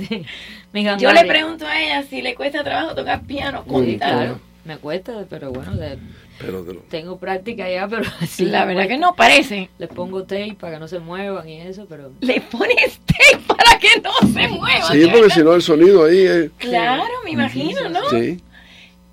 Yo 0.99 1.11
le 1.11 1.25
pregunto 1.25 1.65
a 1.65 1.81
ella 1.81 2.03
si 2.03 2.21
le 2.21 2.35
cuesta 2.35 2.63
trabajo 2.63 2.93
tocar 2.93 3.21
piano. 3.21 3.63
Sí, 3.65 3.69
Cuéntale. 3.71 4.13
Claro, 4.15 4.39
me 4.65 4.77
cuesta, 4.77 5.13
pero 5.29 5.51
bueno, 5.51 5.71
le- 5.73 5.97
Pero 6.39 6.63
de 6.63 6.73
lo- 6.75 6.79
tengo 6.81 7.17
práctica 7.17 7.69
ya, 7.69 7.87
pero 7.87 8.03
sí. 8.27 8.45
la 8.45 8.65
verdad 8.65 8.83
cuesta. 8.83 8.93
que 8.93 8.99
no 8.99 9.15
parece. 9.15 9.69
Les 9.79 9.89
pongo 9.89 10.23
tape 10.23 10.55
para 10.59 10.73
que 10.73 10.79
no 10.79 10.87
se 10.87 10.99
muevan 10.99 11.47
y 11.49 11.61
eso, 11.61 11.85
pero... 11.89 12.11
Le 12.21 12.41
pones 12.41 12.99
tape 13.05 13.43
para 13.47 13.79
que 13.79 13.99
no 14.01 14.11
se 14.33 14.47
mueva. 14.47 14.91
Sí, 14.91 15.07
porque 15.11 15.29
si 15.31 15.41
no 15.43 15.53
el 15.55 15.61
sonido 15.61 16.05
ahí 16.05 16.19
es... 16.19 16.51
Claro, 16.57 17.03
me 17.23 17.31
imagino, 17.31 17.89
¿no? 17.89 18.09
Sí. 18.09 18.39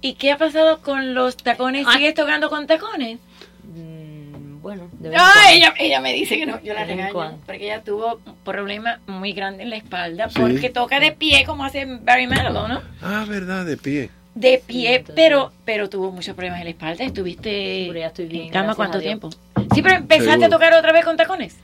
¿Y 0.01 0.15
qué 0.15 0.33
ha 0.33 0.37
pasado 0.39 0.81
con 0.83 1.15
los 1.15 1.37
tacones? 1.39 1.87
Ah. 1.89 1.95
¿Sigues 1.95 2.15
tocando 2.15 2.51
con 2.51 2.67
tacones? 2.67 3.19
mm, 3.75 4.61
bueno, 4.61 4.89
de 4.99 5.09
vez 5.11 5.19
Ah, 5.23 5.51
ella, 5.53 5.73
ella 5.79 6.01
me 6.01 6.13
dice 6.13 6.37
que 6.39 6.45
no, 6.47 6.61
yo 6.63 6.75
la 6.75 6.85
regaño, 6.85 7.39
porque 7.47 7.65
ella 7.65 7.83
tuvo 7.83 8.21
un 8.27 8.35
problema 8.45 9.01
muy 9.07 9.33
grande 9.33 9.63
en 9.63 9.71
la 9.71 9.77
espalda, 9.77 10.29
Sí. 10.29 10.39
porque 10.41 10.69
toca 10.71 11.01
de 11.01 11.13
pie 11.13 11.45
como 11.47 11.65
hace 11.65 11.87
Barry 11.87 12.27
Manilow, 12.27 12.69
¿no? 12.69 12.83
Ah, 13.03 13.25
verdad, 13.29 13.65
de 13.65 13.77
pie. 13.79 14.11
De 14.35 14.63
pie, 14.67 14.97
entonces- 14.97 15.15
pero 15.15 15.53
pero 15.65 15.89
tuvo 15.89 16.11
muchos 16.11 16.35
problemas 16.35 16.59
en 16.61 16.65
la 16.65 16.71
espalda. 16.71 17.05
¿Estuviste 17.05 17.85
Pero 17.89 17.99
ya 18.01 18.07
estoy 18.09 18.27
bien, 18.27 18.47
en 18.47 18.53
cama 18.53 18.75
cuánto 18.75 18.99
tiempo? 19.01 19.31
Sí, 19.75 19.83
pero 19.83 19.95
empezaste 19.97 20.31
Seguro. 20.33 20.47
a 20.47 20.51
tocar 20.51 20.75
otra 20.75 20.93
vez 20.93 21.05
con 21.05 21.17
tacones. 21.17 21.57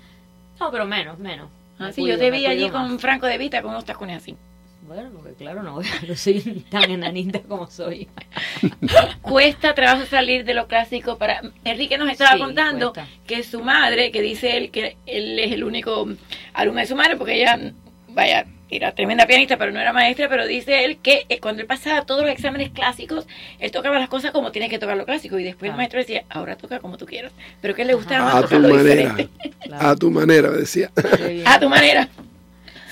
No, 0.58 0.70
pero 0.70 0.84
menos, 0.86 1.18
menos. 1.18 1.48
Ah, 1.78 1.86
Me 1.86 1.92
sí, 1.92 2.02
cuido, 2.02 2.16
yo 2.16 2.20
te 2.22 2.30
vi 2.30 2.46
allí 2.46 2.68
con. 2.70 2.98
Franco 3.00 3.26
de 3.26 3.38
Vita 3.38 3.62
con 3.62 3.70
unos 3.72 3.84
tacones 3.84 4.18
así. 4.18 4.36
Bueno, 4.86 5.10
porque 5.14 5.34
claro, 5.34 5.62
no, 5.62 5.80
no 6.08 6.14
soy 6.16 6.64
tan 6.70 6.90
enanita 6.90 7.40
como 7.40 7.70
soy. 7.70 8.08
Cuesta 9.22 9.74
trabajo 9.74 10.06
salir 10.06 10.44
de 10.44 10.54
lo 10.54 10.66
clásico 10.66 11.16
para... 11.18 11.40
Enrique 11.64 11.96
nos 11.98 12.10
estaba 12.10 12.32
Sí, 12.32 12.38
contando 12.38 12.92
cuesta. 12.92 13.08
que 13.26 13.42
su 13.44 13.62
madre, 13.62 14.10
que 14.10 14.20
dice 14.22 14.56
él 14.56 14.70
que 14.70 14.96
él 15.06 15.38
es 15.38 15.52
el 15.52 15.64
único 15.64 16.08
alumno 16.54 16.80
de 16.80 16.86
su 16.86 16.96
madre, 16.96 17.16
porque 17.16 17.34
ella, 17.40 17.58
vaya, 18.08 18.46
era 18.70 18.92
tremenda 18.92 19.26
pianista, 19.26 19.56
pero 19.56 19.72
no 19.72 19.80
era 19.80 19.92
maestra, 19.92 20.28
pero 20.28 20.46
dice 20.46 20.84
él 20.84 20.98
que 20.98 21.26
eh, 21.28 21.40
cuando 21.40 21.60
él 21.62 21.66
pasaba 21.66 22.02
todos 22.06 22.22
los 22.22 22.30
exámenes 22.30 22.70
clásicos, 22.70 23.26
él 23.58 23.70
tocaba 23.70 23.98
las 23.98 24.08
cosas 24.08 24.30
como 24.30 24.52
tiene 24.52 24.68
que 24.68 24.78
tocar 24.78 24.96
lo 24.96 25.04
clásico. 25.04 25.38
Y 25.38 25.44
después 25.44 25.70
el 25.70 25.76
maestro 25.76 25.98
decía, 25.98 26.24
ahora 26.30 26.56
toca 26.56 26.78
como 26.78 26.96
tú 26.96 27.06
quieras. 27.06 27.32
Pero 27.60 27.74
que 27.74 27.82
él 27.82 27.88
le 27.88 27.94
gustaba 27.94 28.24
más 28.32 28.44
A 28.44 28.48
tu 28.48 28.58
manera. 28.60 28.78
diferente. 29.14 29.28
A 29.72 29.96
tu 29.96 30.10
manera, 30.10 30.50
decía. 30.50 30.90
A 31.46 31.58
tu 31.60 31.68
manera. 31.68 32.08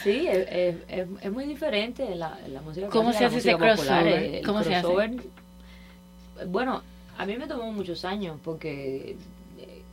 Sí, 0.04 0.26
es, 0.28 0.46
es, 0.90 1.06
es- 1.22 1.32
muy 1.32 1.44
diferente 1.44 2.14
la, 2.14 2.38
la 2.48 2.60
música 2.60 2.86
¿Cómo 2.88 3.10
clásica 3.10 3.30
se 3.30 3.36
hace 3.38 3.48
ese 3.50 3.58
crossover? 3.58 4.42
¿Cómo 4.44 4.62
se 4.62 4.74
hace? 4.74 4.88
Bueno, 6.46 6.82
a 7.18 7.26
mí 7.26 7.36
me 7.36 7.46
tomó 7.46 7.72
muchos 7.72 8.04
años 8.04 8.38
porque 8.44 9.16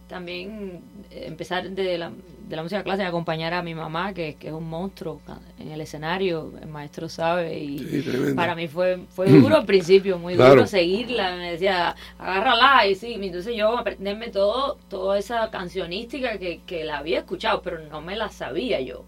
también 0.07 0.81
eh, 1.11 1.23
empezar 1.27 1.69
de 1.69 1.97
la, 1.97 2.11
de 2.47 2.55
la 2.55 2.63
música 2.63 2.83
clásica, 2.83 3.07
acompañar 3.07 3.53
a 3.53 3.61
mi 3.63 3.73
mamá, 3.73 4.13
que, 4.13 4.35
que 4.35 4.47
es 4.47 4.53
un 4.53 4.69
monstruo 4.69 5.19
en 5.59 5.71
el 5.71 5.81
escenario, 5.81 6.53
el 6.61 6.67
maestro 6.67 7.09
sabe, 7.09 7.57
y 7.59 7.79
Sí, 7.79 8.33
para 8.35 8.55
mí 8.55 8.67
fue, 8.67 8.99
fue 9.09 9.29
duro 9.29 9.57
al 9.57 9.65
principio, 9.65 10.17
muy 10.19 10.35
Claro. 10.35 10.55
duro 10.55 10.67
seguirla, 10.67 11.35
me 11.35 11.51
decía, 11.53 11.95
agárrala, 12.19 12.85
y 12.87 12.95
sí, 12.95 13.13
entonces 13.19 13.55
yo 13.55 13.77
aprenderme 13.77 14.27
todo, 14.29 14.77
toda 14.89 15.17
esa 15.17 15.49
cancionística 15.49 16.37
que, 16.37 16.61
que 16.65 16.83
la 16.83 16.99
había 16.99 17.19
escuchado, 17.19 17.61
pero 17.61 17.79
no 17.79 18.01
me 18.01 18.15
la 18.15 18.29
sabía 18.29 18.79
yo. 18.81 19.05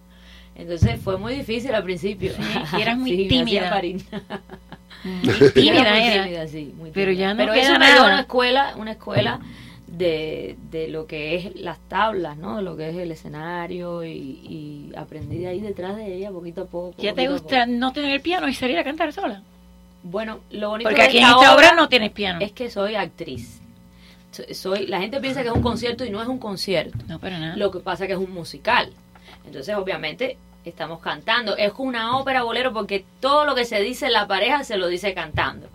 Entonces 0.55 0.99
fue 0.99 1.17
muy 1.19 1.35
difícil 1.35 1.75
al 1.75 1.83
principio. 1.83 2.33
y 2.71 2.81
eras 2.81 2.97
muy 2.97 3.11
Sí, 3.11 3.29
me 3.31 3.41
hacía 3.41 3.65
tímida. 3.65 3.69
farina. 3.69 4.03
Muy 5.03 5.43
tímida 5.53 5.81
Era 5.81 5.93
muy 5.93 6.07
era. 6.07 6.23
tímida, 6.23 6.47
sí, 6.47 6.73
muy 6.75 6.91
Pero 6.91 7.11
ya 7.11 7.33
no 7.33 7.37
Pero 7.37 7.53
queda 7.53 7.61
eso 7.63 7.79
me 7.79 7.91
dio 7.91 8.03
una 8.05 8.19
escuela, 8.21 8.73
una 8.77 8.91
escuela 8.91 9.39
de, 9.87 10.57
de 10.69 10.87
lo 10.89 11.07
que 11.07 11.35
es 11.35 11.55
las 11.55 11.79
tablas, 11.87 12.37
¿no? 12.37 12.57
De 12.57 12.61
lo 12.61 12.75
que 12.75 12.89
es 12.89 12.95
el 12.97 13.11
escenario 13.11 14.03
y, 14.03 14.09
y 14.11 14.91
aprendí 14.95 15.37
de 15.39 15.47
ahí 15.47 15.59
detrás 15.61 15.95
de 15.95 16.13
ella 16.15 16.31
poquito 16.31 16.61
a 16.63 16.65
poco. 16.65 16.95
¿Ya 17.01 17.13
te 17.13 17.27
gusta 17.27 17.65
no 17.65 17.93
tener 17.93 18.11
el 18.11 18.21
piano 18.21 18.47
y 18.47 18.53
salir 18.53 18.77
a 18.77 18.83
cantar 18.83 19.13
sola? 19.13 19.41
Bueno, 20.03 20.39
lo 20.51 20.69
bonito 20.69 20.89
Porque 20.89 21.01
de 21.03 21.07
aquí 21.07 21.17
en 21.19 21.23
esta 21.25 21.55
obra 21.55 21.73
no 21.73 21.89
tienes 21.89 22.11
piano. 22.11 22.39
es 22.41 22.51
que 22.51 22.69
soy 22.69 22.95
actriz. 22.95 23.59
So- 24.31 24.43
Soy, 24.53 24.87
la 24.87 24.99
gente 24.99 25.19
piensa 25.19 25.41
que 25.41 25.49
es 25.49 25.53
un 25.55 25.61
concierto 25.63 26.05
y 26.05 26.09
no 26.09 26.21
es 26.21 26.27
un 26.27 26.37
concierto. 26.37 26.97
No, 27.07 27.17
para 27.19 27.39
nada. 27.39 27.55
Lo 27.55 27.71
que 27.71 27.79
pasa 27.79 28.03
es 28.03 28.07
que 28.09 28.13
es 28.13 28.19
un 28.19 28.31
musical. 28.33 28.91
Entonces, 29.45 29.73
obviamente, 29.75 30.37
estamos 30.65 30.99
cantando. 30.99 31.55
Es 31.57 31.71
una 31.77 32.17
ópera 32.17 32.43
bolero 32.43 32.73
porque 32.73 33.05
todo 33.21 33.45
lo 33.45 33.55
que 33.55 33.65
se 33.65 33.81
dice 33.81 34.07
en 34.07 34.13
la 34.13 34.27
pareja 34.27 34.63
se 34.63 34.77
lo 34.77 34.87
dice 34.87 35.13
cantando. 35.13 35.67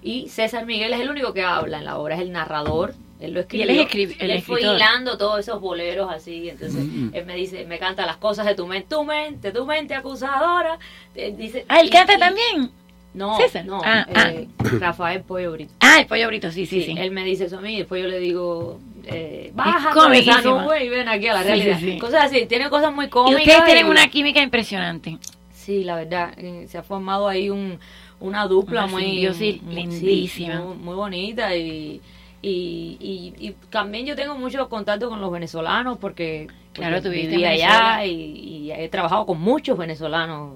Y 0.00 0.28
César 0.28 0.64
Miguel 0.64 0.92
es 0.94 1.00
el 1.00 1.10
único 1.10 1.32
que 1.34 1.42
habla 1.42 1.78
en 1.78 1.84
la 1.84 1.98
obra, 1.98 2.14
es 2.14 2.20
el 2.20 2.30
narrador. 2.32 2.94
Él 3.20 3.34
lo 3.34 3.40
escribió. 3.40 3.64
él 3.68 3.78
es 3.80 3.86
escri- 3.88 4.16
el 4.20 4.28
y 4.28 4.32
él 4.32 4.42
fue 4.42 4.60
hilando 4.62 5.18
todos 5.18 5.40
esos 5.40 5.60
boleros 5.60 6.08
así. 6.10 6.48
Entonces, 6.50 6.84
Mm. 6.84 7.10
él 7.12 7.26
me 7.26 7.34
dice, 7.34 7.64
me 7.66 7.78
canta 7.78 8.06
las 8.06 8.16
cosas 8.18 8.46
de 8.46 8.54
tu 8.54 8.66
mente, 8.66 8.88
tu 8.94 9.04
mente, 9.04 9.50
tu 9.50 9.66
mente 9.66 9.94
acusadora. 9.94 10.78
Eh, 11.14 11.34
Dice, 11.36 11.64
Ah, 11.68 11.80
él 11.80 11.86
y- 11.88 11.90
canta 11.90 12.14
y- 12.14 12.18
también. 12.18 12.70
No, 13.14 13.36
César. 13.38 13.64
no. 13.64 13.80
Ah, 13.84 14.06
eh, 14.30 14.46
Rafael 14.78 15.22
Pollo 15.22 15.50
Brito. 15.52 15.72
Ah, 15.80 15.98
el 15.98 16.06
pollo 16.06 16.28
brito, 16.28 16.52
sí, 16.52 16.66
sí, 16.66 16.82
Sí, 16.84 16.92
sí. 16.92 16.98
él 17.00 17.10
me 17.10 17.24
dice 17.24 17.46
eso 17.46 17.58
a 17.58 17.60
mí 17.60 17.74
y 17.74 17.78
después 17.78 18.02
yo 18.02 18.08
le 18.08 18.20
digo, 18.20 18.78
eh, 19.06 19.50
baja 19.54 19.90
esa 19.90 20.00
comiquísima. 20.00 20.42
nube 20.64 20.84
y 20.84 20.88
ven 20.88 21.08
aquí 21.08 21.26
a 21.26 21.32
la 21.34 21.42
realidad. 21.42 21.78
sí, 21.80 21.92
sí. 21.94 21.98
Cosas 21.98 22.26
así, 22.26 22.46
tiene 22.46 22.68
cosas 22.70 22.94
muy 22.94 23.06
Y 23.06 23.08
cómicas. 23.08 23.40
ustedes 23.40 23.64
tienen 23.64 23.86
y- 23.86 23.90
una 23.90 24.06
química 24.08 24.40
impresionante. 24.42 25.18
Sí, 25.52 25.82
la 25.82 25.96
verdad, 25.96 26.32
eh, 26.36 26.66
se 26.68 26.78
ha 26.78 26.82
formado 26.84 27.26
ahí 27.26 27.50
un, 27.50 27.80
una 28.20 28.46
dupla 28.46 28.84
Una 28.84 28.92
muy, 28.92 29.26
muy- 29.26 29.60
lindísima. 29.74 30.56
sí, 30.56 30.62
muy, 30.62 30.76
muy 30.76 30.94
bonita 30.94 31.56
y, 31.56 32.00
y, 32.40 32.96
y, 33.00 33.48
y 33.48 33.52
también 33.70 34.06
yo 34.06 34.14
tengo 34.14 34.36
mucho 34.36 34.68
contacto 34.68 35.08
con 35.08 35.20
los 35.20 35.30
venezolanos 35.30 35.98
porque, 35.98 36.46
porque 36.72 37.00
viví 37.08 37.44
allá 37.44 38.04
y, 38.04 38.12
y 38.12 38.72
he 38.72 38.88
trabajado 38.88 39.26
con 39.26 39.40
muchos 39.40 39.76
venezolanos, 39.76 40.54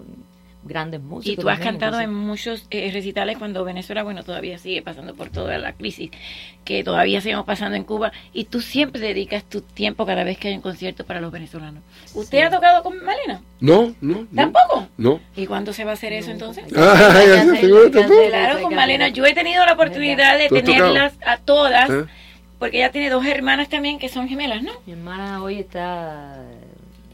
grandes 0.64 1.00
músicos. 1.00 1.32
Y 1.32 1.40
tú 1.40 1.48
has 1.48 1.58
también, 1.58 1.78
cantado 1.80 2.00
en 2.00 2.12
muchos 2.14 2.66
eh, 2.70 2.90
recitales 2.92 3.36
cuando 3.38 3.64
Venezuela, 3.64 4.02
bueno, 4.02 4.22
todavía 4.22 4.58
sigue 4.58 4.82
pasando 4.82 5.14
por 5.14 5.30
toda 5.30 5.58
la 5.58 5.72
crisis 5.72 6.10
que 6.64 6.84
todavía 6.84 7.20
seguimos 7.20 7.44
pasando 7.44 7.76
en 7.76 7.84
Cuba. 7.84 8.12
Y 8.32 8.44
tú 8.44 8.60
siempre 8.60 9.00
dedicas 9.00 9.44
tu 9.44 9.60
tiempo 9.60 10.06
cada 10.06 10.22
vez 10.24 10.38
que 10.38 10.48
hay 10.48 10.54
un 10.54 10.60
concierto 10.60 11.04
para 11.04 11.20
los 11.20 11.32
venezolanos. 11.32 11.82
¿Usted 12.14 12.38
Sí. 12.38 12.44
ha 12.44 12.50
tocado 12.50 12.82
con 12.82 13.02
Malena? 13.04 13.40
No, 13.60 13.94
no. 14.00 14.26
¿Tampoco? 14.34 14.86
No. 14.96 15.20
¿Y 15.36 15.46
cuándo 15.46 15.72
se 15.72 15.84
va 15.84 15.90
a 15.90 15.94
hacer 15.94 16.12
eso 16.12 16.30
entonces? 16.30 16.64
Ah, 16.76 17.12
seguro 17.60 17.90
tampoco. 17.90 18.14
hacer- 18.14 18.28
Claro, 18.30 18.62
con 18.62 18.74
Malena. 18.74 19.08
Yo 19.08 19.26
he 19.26 19.34
tenido 19.34 19.64
la 19.66 19.72
oportunidad 19.72 20.38
de 20.38 20.48
¿Tú 20.48 20.56
has 20.56 20.62
tenerlas 20.64 21.14
a 21.26 21.36
todas, 21.38 21.90
¿Eh? 21.90 22.04
porque 22.58 22.76
ella 22.78 22.92
tiene 22.92 23.10
dos 23.10 23.26
hermanas 23.26 23.68
también 23.68 23.98
que 23.98 24.08
son 24.08 24.28
gemelas, 24.28 24.62
¿no? 24.62 24.70
Mi 24.86 24.92
hermana 24.92 25.42
hoy 25.42 25.58
está 25.58 26.36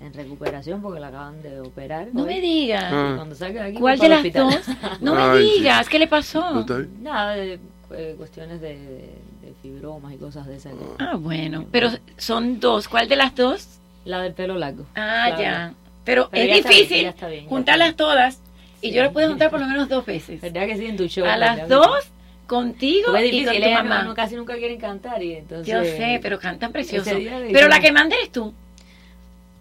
en 0.01 0.13
recuperación 0.15 0.81
porque 0.83 1.01
la 1.01 1.09
acaban 1.09 1.43
de 1.43 1.61
operar. 1.61 2.09
No 2.13 2.23
hoy. 2.23 2.29
me 2.35 2.41
digas. 2.41 2.85
Ah. 2.93 3.13
Cuando 3.17 3.35
salga 3.35 3.63
de 3.65 3.69
aquí, 3.71 3.79
¿Cuál 3.79 3.99
de 3.99 4.09
las 4.09 4.33
dos? 4.33 4.55
No 5.01 5.15
me 5.15 5.21
Ay, 5.23 5.47
sí. 5.49 5.59
digas, 5.59 5.89
¿qué 5.89 5.99
le 5.99 6.07
¿No 6.07 6.11
pasó? 6.11 6.61
está 6.61 6.77
bien? 6.77 7.03
Nada, 7.03 7.35
de 7.35 7.59
eh, 7.93 8.15
cuestiones 8.17 8.61
de, 8.61 9.15
fibromas 9.63 10.13
y 10.13 10.17
cosas 10.17 10.47
de 10.47 10.57
esas. 10.57 10.73
Ah, 10.99 11.17
bueno, 11.17 11.67
pero 11.73 11.91
son 12.17 12.61
dos. 12.61 12.87
¿Cuál 12.89 13.09
de 13.09 13.17
las 13.17 13.35
dos? 13.35 13.81
La 14.05 14.23
del 14.23 14.33
pelo 14.35 14.57
largo. 14.57 14.85
Ah, 14.95 15.25
Claro. 15.37 15.43
ya. 15.43 15.75
Pero, 16.05 16.29
Pero 16.31 16.43
es 16.45 16.49
ya 16.49 16.55
está 16.57 16.69
bien, 16.71 16.81
difícil 16.83 17.03
ya 17.03 17.09
está 17.11 17.29
bien, 17.29 17.43
ya 17.45 17.49
juntarlas 17.51 17.89
está 17.91 17.97
todas 18.05 18.41
y 18.81 18.89
Sí. 18.89 18.95
yo 18.95 19.03
las 19.03 19.13
puedo 19.13 19.29
juntar 19.29 19.51
por 19.51 19.61
lo 19.61 19.67
menos 19.67 19.89
dos 19.89 20.07
veces. 20.07 20.41
¿Verdad 20.41 20.67
que 20.67 20.77
sí 20.79 20.87
en 20.87 20.97
tu 20.97 21.07
show? 21.09 21.27
A 21.27 21.37
las 21.37 21.69
dos, 21.69 22.11
contigo 22.47 23.15
es 23.17 23.25
y 23.27 23.31
con 23.31 23.41
difícil, 23.55 23.63
tu 23.65 23.71
mamá. 23.71 23.99
no, 24.03 24.09
no- 24.11 24.15
casi 24.15 24.37
nunca 24.37 24.57
quieren 24.57 24.79
cantar 24.79 25.23
y 25.23 25.35
entonces... 25.35 25.67
Yo 25.67 25.83
sé, 25.83 26.19
pero 26.23 26.39
cantan 26.39 26.73
precioso. 26.73 27.11
Pero 27.53 27.69
la 27.69 27.81
que 27.81 27.93
manda 27.93 28.17
eres 28.17 28.31
tú. 28.33 28.55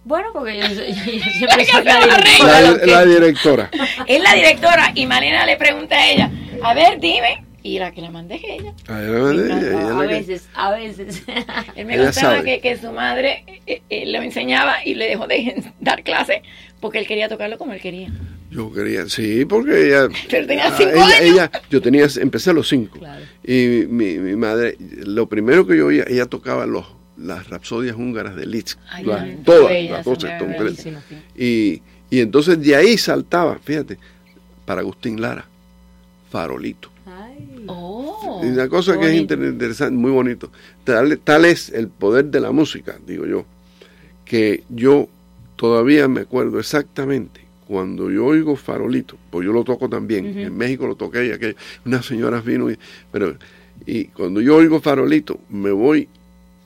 Bueno, 0.08 0.30
porque 0.34 0.58
yo, 0.58 0.64
soy- 0.68 0.94
yo 0.94 1.32
siempre 1.38 1.66
soy 1.66 1.84
la 1.84 2.00
directora. 2.00 2.62
La, 2.62 2.86
la 2.86 3.06
directora. 3.06 3.70
Es 4.08 4.24
la 4.24 4.34
directora 4.36 4.92
y 4.96 5.06
Malena 5.06 5.46
le 5.46 5.58
pregunta 5.58 5.98
a 5.98 6.10
ella, 6.10 6.32
a 6.64 6.74
ver, 6.74 7.00
dime. 7.00 7.44
Y 7.62 7.80
la 7.80 7.92
que 7.92 8.00
la 8.02 8.10
mandé 8.10 8.36
es 8.36 8.44
ella. 8.62 8.74
A 8.88 9.00
ver, 9.00 9.10
a 9.10 9.24
ver, 9.26 9.36
ella- 9.36 9.58
ella 9.82 9.90
A 10.00 10.06
veces, 10.06 10.48
a 10.54 10.72
veces. 10.72 11.24
Él 11.76 11.86
me 11.86 11.96
Ella 11.96 12.06
contaba 12.06 12.42
que, 12.42 12.62
que 12.62 12.78
su 12.78 12.90
madre 12.94 13.44
eh, 13.68 13.82
eh, 13.90 14.06
lo 14.06 14.22
enseñaba 14.22 14.78
y 14.86 14.94
le 14.96 15.10
dejó 15.10 15.28
de 15.28 15.62
dar 15.82 16.02
clase 16.04 16.42
porque 16.80 17.00
él 17.00 17.08
quería 17.08 17.28
tocarlo 17.28 17.58
como 17.58 17.74
él 17.74 17.82
quería. 17.82 18.10
Yo 18.50 18.72
quería, 18.72 19.10
sí, 19.10 19.44
porque 19.44 19.88
ella... 19.88 20.08
Pero 20.30 20.48
tenía 20.48 20.68
ah, 20.68 20.76
cinco 20.78 20.92
ella, 20.94 21.04
años. 21.06 21.20
ella- 21.20 21.52
yo 21.70 21.82
tenía, 21.82 22.08
empecé 22.22 22.52
a 22.52 22.54
los 22.54 22.70
cinco. 22.70 23.00
Claro. 23.00 23.26
Y 23.44 23.84
mi, 23.90 24.18
mi 24.20 24.38
madre, 24.38 24.78
lo 24.80 25.28
primero 25.28 25.68
que 25.68 25.76
yo 25.76 25.88
oía, 25.88 26.06
ella 26.08 26.28
tocaba 26.28 26.66
los, 26.66 26.86
las 27.18 27.50
rapsodias 27.50 27.96
húngaras 27.96 28.36
de 28.36 28.46
Liszt. 28.46 28.80
Ay, 28.90 29.06
las- 29.06 29.44
todas, 29.44 29.70
bellas, 29.70 29.92
las 29.98 30.04
cosas 30.06 30.30
son 30.30 30.40
completas. 30.40 30.66
bellísimas, 30.66 31.04
sí. 31.10 31.82
Y, 32.10 32.16
y 32.16 32.22
entonces 32.22 32.62
de 32.62 32.76
ahí 32.76 32.98
saltaba, 32.98 33.58
fíjate, 33.64 33.98
para 34.66 34.82
Agustín 34.82 35.20
Lara, 35.22 35.46
Farolito. 36.30 36.90
Ay. 37.06 37.66
Oh, 37.68 38.42
y 38.44 38.48
una 38.48 38.68
cosa 38.70 38.98
que 39.00 39.06
es 39.08 39.14
bonito. 39.14 39.34
interesante, 39.46 39.96
muy 39.96 40.12
bonito. 40.12 40.52
Tal, 40.84 41.18
tal 41.20 41.46
es 41.46 41.70
el 41.70 41.88
poder 41.88 42.26
de 42.26 42.40
la 42.40 42.52
música, 42.52 42.98
digo 43.06 43.26
yo, 43.26 43.46
que 44.26 44.64
yo 44.70 45.08
todavía 45.56 46.08
me 46.08 46.22
acuerdo 46.22 46.60
exactamente 46.60 47.42
cuando 47.68 48.10
yo 48.10 48.26
oigo 48.26 48.56
Farolito, 48.56 49.18
pues 49.30 49.46
yo 49.46 49.52
lo 49.52 49.64
toco 49.66 49.90
también, 49.90 50.26
en 50.40 50.56
México 50.56 50.88
lo 50.88 50.96
toqué 50.96 51.28
y 51.28 51.32
aquella, 51.32 51.56
unas 51.86 52.06
señoras 52.06 52.46
vino, 52.46 52.72
y, 52.72 52.78
pero 53.12 53.36
y 53.86 54.06
cuando 54.06 54.40
yo 54.40 54.56
oigo 54.56 54.80
Farolito, 54.80 55.40
me 55.50 55.72
voy 55.72 56.08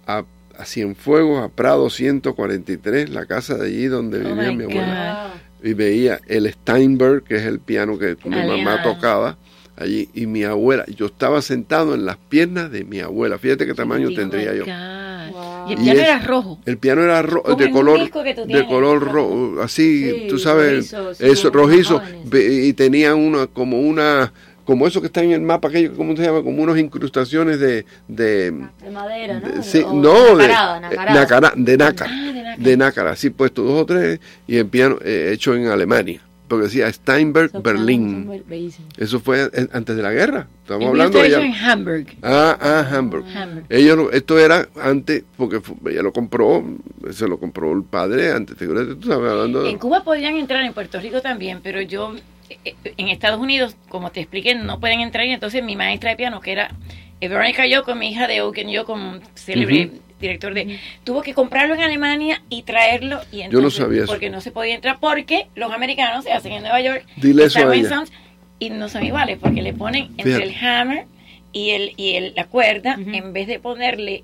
a, 0.06 0.24
a 0.58 0.66
Cienfuegos, 0.66 1.44
a 1.44 1.50
Prado 1.50 1.90
143, 1.90 3.10
la 3.10 3.26
casa 3.26 3.56
de 3.58 3.68
allí 3.68 3.86
donde 3.88 4.20
Oh 4.20 4.36
vivía 4.36 4.52
mi 4.52 4.64
God. 4.66 4.72
abuela 4.72 5.34
y 5.64 5.74
veía 5.74 6.20
el 6.28 6.52
Steinberg, 6.52 7.24
que 7.24 7.36
es 7.36 7.44
el 7.44 7.60
piano 7.60 7.98
que 7.98 8.16
mi 8.26 8.36
Aliado. 8.36 8.58
mamá 8.58 8.82
tocaba 8.84 9.38
allí, 9.78 10.10
y 10.14 10.26
mi 10.28 10.44
abuela, 10.44 10.86
yo 10.96 11.08
estaba 11.08 11.42
sentado 11.42 11.94
en 11.96 12.06
las 12.06 12.18
piernas 12.18 12.72
de 12.72 12.84
mi 12.84 13.00
abuela, 13.00 13.38
fíjate 13.40 13.66
qué 13.66 13.74
tamaño 13.74 14.10
Chiquitico. 14.10 14.30
tendría 14.30 14.54
yo. 14.56 14.66
Wow. 15.32 15.70
Y 15.70 15.74
el 15.74 15.80
Y 15.80 15.84
piano 15.84 16.00
es- 16.02 16.08
era 16.08 16.20
rojo. 16.20 16.60
El 16.66 16.78
piano 16.78 17.02
era 17.04 17.22
ro- 17.22 17.44
Como 17.44 17.56
de 17.56 17.72
color 17.72 18.00
disco 18.00 18.24
que 18.24 18.34
tú 18.34 18.46
de 18.46 18.66
color 18.68 19.00
rojo, 19.12 19.62
así, 19.62 20.10
Sí, 20.12 20.28
tú 20.30 20.38
sabes, 20.40 20.92
rojizo, 20.92 21.14
sí, 21.14 21.24
eso 21.26 21.50
rojizo, 21.52 22.00
jóvenes. 22.00 22.66
y 22.68 22.74
tenía 22.74 23.16
una 23.16 23.48
como 23.48 23.80
una 23.80 24.34
como 24.72 24.88
eso 24.88 25.02
que 25.02 25.08
está 25.08 25.22
en 25.22 25.32
el 25.32 25.42
mapa, 25.42 25.68
aquello, 25.68 25.94
¿cómo 25.98 26.16
se 26.16 26.24
llama? 26.24 26.42
Como 26.44 26.64
unas 26.64 26.78
incrustaciones 26.80 27.60
de, 27.60 27.86
de, 28.08 28.52
De 28.52 28.90
madera, 28.90 29.40
¿no? 29.42 29.50
de- 29.50 29.64
sí, 29.64 29.84
no, 29.94 30.38
de, 30.38 30.48
nacarada, 30.48 30.78
eh, 30.78 30.82
nacarada. 30.82 31.14
nácara, 31.20 31.54
de 31.58 31.78
nácara, 31.78 32.12
Ah, 32.14 32.56
de 32.58 32.78
nácara. 32.78 33.12
así 33.12 33.30
puesto 33.32 33.64
dos 33.64 33.82
o 33.82 33.86
tres, 33.86 34.22
y 34.48 34.56
el 34.56 34.68
piano 34.68 34.98
eh, 35.04 35.32
hecho 35.34 35.54
en 35.56 35.68
Alemania, 35.68 36.22
porque 36.48 36.66
decía 36.68 36.90
Steinberg, 36.92 37.50
pianos 37.52 37.64
Berlín. 37.64 38.32
Eso 38.98 39.20
fue 39.20 39.50
eh, 39.54 39.68
antes 39.74 39.94
de 39.94 40.02
la 40.02 40.12
guerra, 40.14 40.48
estamos 40.62 40.88
hablando 40.88 41.20
de 41.22 41.34
en 41.36 41.54
Hamburg. 41.54 42.06
Ah, 42.22 42.58
ah, 42.62 42.88
Hamburg. 42.94 43.26
Hamburg. 43.36 43.66
Ellos, 43.68 43.98
lo- 43.98 44.12
esto 44.14 44.40
era 44.40 44.70
antes, 44.82 45.24
porque 45.36 45.60
fu- 45.60 45.78
ella 45.90 46.02
lo 46.02 46.14
compró, 46.14 46.64
se 47.12 47.28
lo 47.28 47.38
compró 47.38 47.74
el 47.74 47.84
padre 47.84 48.32
antes, 48.32 48.58
figúrate, 48.58 48.96
tú 48.96 49.08
sabes, 49.10 49.32
hablando 49.32 49.64
de... 49.64 49.70
En 49.72 49.78
Cuba 49.80 50.02
podían 50.02 50.38
entrar, 50.38 50.64
en 50.64 50.72
Puerto 50.74 50.98
Rico 51.02 51.22
también, 51.22 51.60
pero 51.62 51.82
yo, 51.82 52.14
eh, 52.16 52.22
en 52.98 53.08
Estados 53.10 53.40
Unidos, 53.40 53.76
como 53.90 54.12
te 54.12 54.20
expliqué, 54.22 54.56
no 54.56 54.80
pueden 54.80 55.02
entrar. 55.02 55.26
Y 55.26 55.32
entonces 55.32 55.64
mi 55.64 55.76
maestra 55.76 56.12
de 56.12 56.16
piano, 56.18 56.40
que 56.42 56.52
era 56.52 56.72
Veronica 57.20 57.66
Yoko, 57.68 57.96
mi 57.96 58.10
hija 58.12 58.28
de 58.28 58.42
Oak 58.42 58.60
and 58.60 58.70
Yoko, 58.72 58.94
un 58.94 59.22
célebre 59.36 59.88
Ujú. 59.88 60.00
director 60.20 60.54
de, 60.54 60.80
tuvo 61.04 61.22
que 61.22 61.34
comprarlo 61.34 61.74
en 61.76 61.82
Alemania 61.82 62.42
y 62.50 62.64
traerlo 62.64 63.22
y 63.32 63.38
Yo 63.38 63.44
no 63.44 63.58
entonces, 63.58 63.80
sabía 63.80 64.04
eso. 64.04 64.12
porque 64.12 64.30
no 64.30 64.42
se 64.42 64.52
podía 64.52 64.76
entrar 64.76 65.00
porque 65.00 65.48
los 65.56 65.72
americanos 65.72 66.24
se 66.24 66.32
hacen 66.32 66.54
en 66.54 66.62
Nueva 66.64 66.82
York 66.82 67.06
Dile 67.18 67.46
eso 67.46 67.68
a 67.68 67.76
ella. 67.76 67.90
Sounds, 67.90 68.12
y 68.60 68.70
no 68.70 68.90
son 68.90 69.04
iguales 69.04 69.38
porque 69.42 69.62
le 69.62 69.74
ponen 69.74 70.06
entre 70.18 70.24
Fíjate. 70.26 70.44
el 70.44 70.56
hammer 70.66 71.06
y 71.54 71.72
el 71.72 71.94
y 71.98 72.14
el, 72.16 72.34
la 72.36 72.46
cuerda 72.46 72.98
en 73.00 73.34
vez 73.34 73.48
de 73.48 73.60
ponerle 73.60 74.24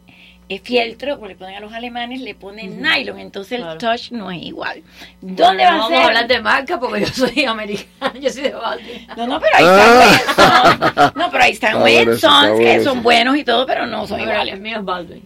eh, 0.50 0.60
fieltro 0.60 1.16
como 1.16 1.28
le 1.28 1.36
ponen 1.36 1.56
a 1.58 1.60
los 1.60 1.74
alemanes 1.74 2.22
le 2.22 2.34
ponen 2.34 2.82
nylon 2.82 3.20
entonces 3.20 3.60
el 3.60 3.78
touch 3.78 4.12
no 4.12 4.32
es 4.32 4.42
igual 4.44 4.82
¿dónde 5.22 5.64
va 5.66 5.72
no 5.72 5.76
a 5.76 5.80
vamos 5.80 5.90
ser? 5.90 5.98
a 6.02 6.06
hablar 6.08 6.28
de 6.28 6.42
marca 6.42 6.80
porque 6.80 7.02
yo 7.02 7.08
soy 7.08 7.44
americana, 7.46 8.14
yo 8.22 8.30
soy 8.30 8.44
de 8.44 8.52
Baltimore. 8.52 9.08
No, 9.18 9.28
no, 9.28 9.40
pero 9.42 9.56
ahí 9.58 9.66
Ah. 9.68 10.16
están 10.30 10.80
Wilson. 10.80 11.14
No, 11.16 11.32
pero 11.32 11.44
ahí 11.44 11.52
están 11.52 11.82
Wilsons, 11.82 12.50
está 12.60 12.64
que 12.64 12.84
son 12.84 13.04
buenos 13.04 13.36
y 13.38 13.44
todo, 13.44 13.66
pero 13.66 13.86
no 13.88 14.08
son 14.08 14.22
iguales. 14.22 14.54
El 14.54 14.62
mío 14.62 14.78
es 14.80 14.86
Baldwin. 14.86 15.24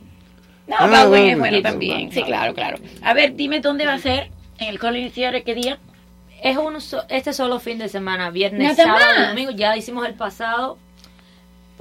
No, 0.67 0.75
Ah, 0.79 0.87
Baldwin 0.87 1.25
es 1.27 1.37
bueno 1.39 1.61
también. 1.61 2.11
Sí, 2.11 2.23
claro, 2.23 2.53
claro. 2.53 2.77
A 3.03 3.13
ver, 3.13 3.35
dime 3.35 3.59
dónde 3.59 3.85
va 3.85 3.93
a 3.93 3.99
ser 3.99 4.31
en 4.57 4.69
el 4.69 4.79
Colony 4.79 5.09
Theater, 5.11 5.43
¿qué 5.43 5.53
día? 5.53 5.77
Es 6.41 6.57
un 6.57 6.81
so- 6.81 7.03
este 7.09 7.33
solo 7.33 7.59
fin 7.59 7.77
de 7.77 7.89
semana, 7.89 8.31
viernes, 8.31 8.75
sábado, 8.75 9.27
domingo. 9.29 9.51
Ya 9.51 9.77
hicimos 9.77 10.07
el 10.07 10.15
pasado 10.15 10.77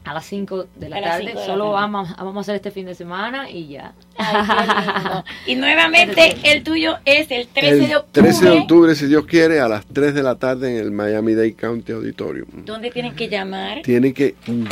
A 0.06 0.14
las 0.14 0.24
5 0.26 0.66
de 0.76 0.88
la 0.88 1.00
tarde. 1.02 1.34
la 1.34 1.44
Solo 1.44 1.64
tarde. 1.64 1.74
vamos, 1.74 2.16
vamos 2.16 2.36
a 2.36 2.40
hacer 2.40 2.54
este 2.56 2.70
fin 2.70 2.86
de 2.86 2.94
semana 2.94 3.50
y 3.50 3.66
ya. 3.68 3.92
Ay, 4.16 5.22
y 5.46 5.54
nuevamente 5.56 6.36
el 6.44 6.62
tuyo 6.62 6.96
es 7.04 7.30
el 7.30 7.48
13 7.48 7.88
de 7.88 7.96
octubre. 7.96 8.22
13 8.28 8.44
de 8.44 8.50
octubre, 8.52 8.94
si 8.94 9.06
Dios 9.06 9.26
quiere, 9.26 9.58
a 9.60 9.68
las 9.68 9.84
3 9.86 10.14
de 10.14 10.22
la 10.22 10.36
tarde 10.36 10.70
en 10.70 10.76
el 10.84 10.90
Miami-Dade 10.92 11.54
County 11.54 11.92
Auditorium. 11.92 12.46
¿Dónde 12.64 12.90
tienen 12.90 13.14
que 13.16 13.28
llamar? 13.28 13.82
Tiene 13.82 14.12
que... 14.14 14.34
mm, 14.46 14.64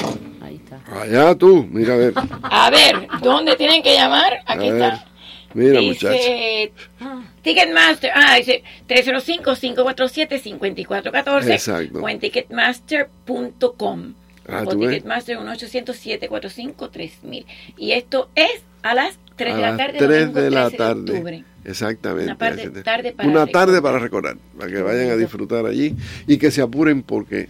Ahí 0.42 0.56
está. 0.56 0.80
Allá 1.00 1.34
tú, 1.34 1.66
mira 1.70 1.94
a 1.94 1.96
ver. 1.96 2.14
A 2.42 2.70
ver, 2.70 3.08
¿dónde 3.22 3.56
tienen 3.56 3.82
que 3.82 3.94
llamar? 3.94 4.34
Aquí 4.46 4.68
A 4.68 4.72
ver. 4.72 4.82
está. 4.94 5.06
Mira, 5.54 5.80
muchacho. 5.80 6.10
Dice 6.12 6.72
Ticketmaster, 7.42 8.10
ah, 8.14 8.34
dice 8.36 8.62
305-547-5414 8.88 11.50
Exacto. 11.52 12.00
o 12.00 12.08
en 12.08 12.18
ticketmaster.com 12.18 14.14
Ah, 14.48 14.64
o. 14.66 14.76
Ticketmaster 14.76 15.38
1-800-745-3000 15.38 17.44
y 17.78 17.92
esto 17.92 18.28
es 18.34 18.62
a 18.82 18.94
las 18.94 19.18
3 19.36 19.52
A 19.52 19.56
de 19.56 19.62
la 19.62 19.68
las 19.70 19.78
tarde 19.78 19.98
3 19.98 20.20
domingo 20.20 20.40
de 20.40 20.50
la 20.50 20.62
13 20.68 20.76
tarde. 20.76 21.12
octubre. 21.12 21.44
Exactamente. 21.64 22.24
Una 22.26 22.36
tarde- 22.38 22.62
Así 22.62 22.70
te- 22.70 22.82
tarde 22.82 23.12
para 23.12 23.28
Una 23.28 23.44
recordar. 23.46 23.66
tarde 23.66 23.82
para 23.82 23.98
recordar, 23.98 24.36
para 24.58 24.70
que 24.70 24.82
vayan 24.82 25.10
a 25.10 25.16
disfrutar 25.16 25.64
allí 25.66 25.94
y 26.26 26.36
que 26.36 26.50
se 26.50 26.60
apuren 26.62 27.02
porque 27.02 27.48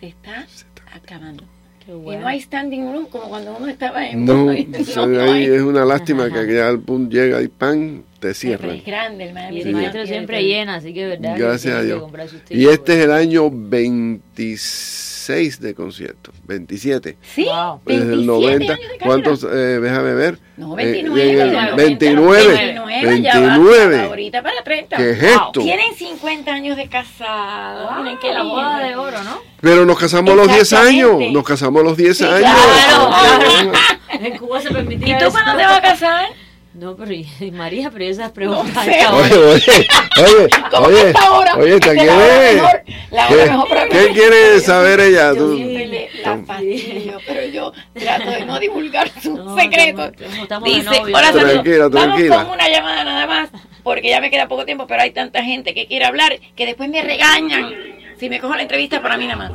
Se 0.00 0.08
está 0.08 0.46
acabando. 0.94 1.44
Qué 1.86 1.92
Y 1.92 1.94
bueno. 1.94 2.22
no 2.22 2.26
hay 2.28 2.40
standing 2.40 2.92
room 2.92 3.06
como 3.06 3.28
cuando 3.28 3.56
uno 3.56 3.66
estaba 3.68 4.06
en 4.08 4.24
no, 4.24 4.34
no, 4.46 5.06
no 5.06 5.32
hay. 5.32 5.44
es 5.44 5.62
una 5.62 5.84
lástima 5.84 6.28
que 6.32 6.52
ya 6.54 6.68
al 6.68 6.80
punto 6.80 7.14
llega 7.16 7.40
y 7.42 7.48
pan, 7.48 8.02
te 8.20 8.34
cierran. 8.34 8.76
Es 8.76 8.84
grande 8.84 9.24
el 9.28 9.34
Miami 9.34 9.56
Y 9.56 9.60
el 9.60 9.64
Dade 9.66 9.76
maestro 9.82 10.06
siempre 10.06 10.42
llena, 10.44 10.74
así 10.76 10.92
que 10.94 11.06
verdad. 11.06 11.34
Gracias 11.38 11.74
a 11.74 11.82
Dios. 11.82 12.02
Y 12.50 12.66
este 12.68 12.98
es 12.98 13.04
el 13.04 13.10
año 13.12 13.50
26 13.50 15.08
de 15.26 15.74
concierto, 15.74 16.32
27. 16.44 17.16
Sí, 17.22 17.44
Wow. 17.44 17.80
Desde 17.84 18.04
27 18.06 18.12
el 18.14 18.26
90. 18.26 18.72
años 18.72 18.88
de. 18.90 18.98
¿Cuántos? 18.98 19.44
Eh, 19.44 19.46
déjame 19.80 20.14
ver. 20.14 20.38
No, 20.56 20.78
Eh, 20.78 20.84
29. 20.84 21.32
en 21.32 21.40
el 21.40 21.52
ya, 21.52 21.74
29. 21.74 22.54
29, 22.54 23.22
ya 23.22 23.34
va, 23.40 23.40
29. 23.40 24.00
ahorita 24.02 24.42
para 24.42 24.62
30. 24.64 24.96
¿Qué 24.96 25.10
es 25.10 25.20
Wow. 25.20 25.30
esto? 25.46 25.60
Tienen 25.62 25.94
50 25.96 26.52
años 26.52 26.76
de 26.76 26.88
casado. 26.88 27.88
Wow, 27.94 28.02
Miren 28.02 28.18
qué 28.18 28.32
la 28.32 28.42
boda 28.42 28.78
de 28.80 28.96
oro, 28.96 29.22
¿no? 29.22 29.38
Pero 29.60 29.86
nos 29.86 29.98
casamos 29.98 30.32
a 30.32 30.36
los 30.36 30.48
10 30.48 30.72
años. 30.72 31.16
Nos 31.32 31.44
casamos 31.44 31.80
a 31.82 31.84
los 31.84 31.96
10 31.96 32.16
Sí, 32.18 32.24
años. 32.24 32.38
claro, 32.40 33.08
claro. 33.08 33.72
En 34.12 34.36
Cuba 34.38 34.60
se 34.60 34.70
permitía 34.70 35.16
¿Y 35.18 35.24
tú 35.24 35.30
cuándo 35.32 35.52
te 35.56 35.64
vas 35.64 35.78
a 35.78 35.82
casar? 35.82 36.26
No, 36.74 36.96
pero 36.96 37.12
y- 37.12 37.26
María, 37.52 37.90
pero 37.90 38.04
esas 38.06 38.32
preguntas. 38.32 38.86
No 38.86 38.92
sé. 38.92 39.06
Oye, 39.06 39.36
oye, 39.36 39.86
oye, 40.24 40.48
¿Cómo 40.70 40.88
que 40.88 40.94
oye, 40.94 41.12
oye, 41.58 41.80
¿te 41.80 41.94
la 41.94 42.02
hora 42.16 42.52
mejor, 42.54 42.82
la 43.10 43.28
hora 43.28 43.44
¿Qué, 43.44 43.50
mejor 43.50 43.68
para 43.68 43.88
¿Qué 43.88 44.08
mí. 44.08 44.14
quiere 44.14 44.60
saber 44.60 45.00
ella? 45.00 45.34
Yo 45.34 45.48
le 45.54 46.10
la 46.24 46.38
fastidio, 46.46 47.18
pero 47.26 47.46
yo 47.48 47.72
trato 47.92 48.30
de 48.30 48.46
no 48.46 48.58
divulgar 48.58 49.10
sus 49.22 49.34
No, 49.38 49.54
secretos. 49.54 50.12
estamos- 50.18 50.38
estamos 50.38 50.68
de 50.70 50.74
Dice, 50.76 50.88
hola, 51.02 51.26
saludos. 51.26 51.50
Tranquila, 51.52 51.88
Vamos 51.88 52.02
tranquila. 52.02 52.36
con 52.44 52.50
una 52.54 52.68
llamada 52.70 53.04
nada 53.04 53.26
más, 53.26 53.50
porque 53.82 54.08
ya 54.08 54.20
me 54.22 54.30
queda 54.30 54.48
poco 54.48 54.64
tiempo, 54.64 54.86
pero 54.86 55.02
hay 55.02 55.10
tanta 55.10 55.42
gente 55.44 55.74
que 55.74 55.86
quiere 55.86 56.06
hablar 56.06 56.38
que 56.56 56.64
después 56.64 56.88
me 56.88 57.02
regañan 57.02 57.70
si 58.18 58.30
me 58.30 58.40
cojo 58.40 58.54
la 58.54 58.62
entrevista 58.62 59.02
para 59.02 59.18
mí 59.18 59.26
nada 59.26 59.36
más. 59.50 59.52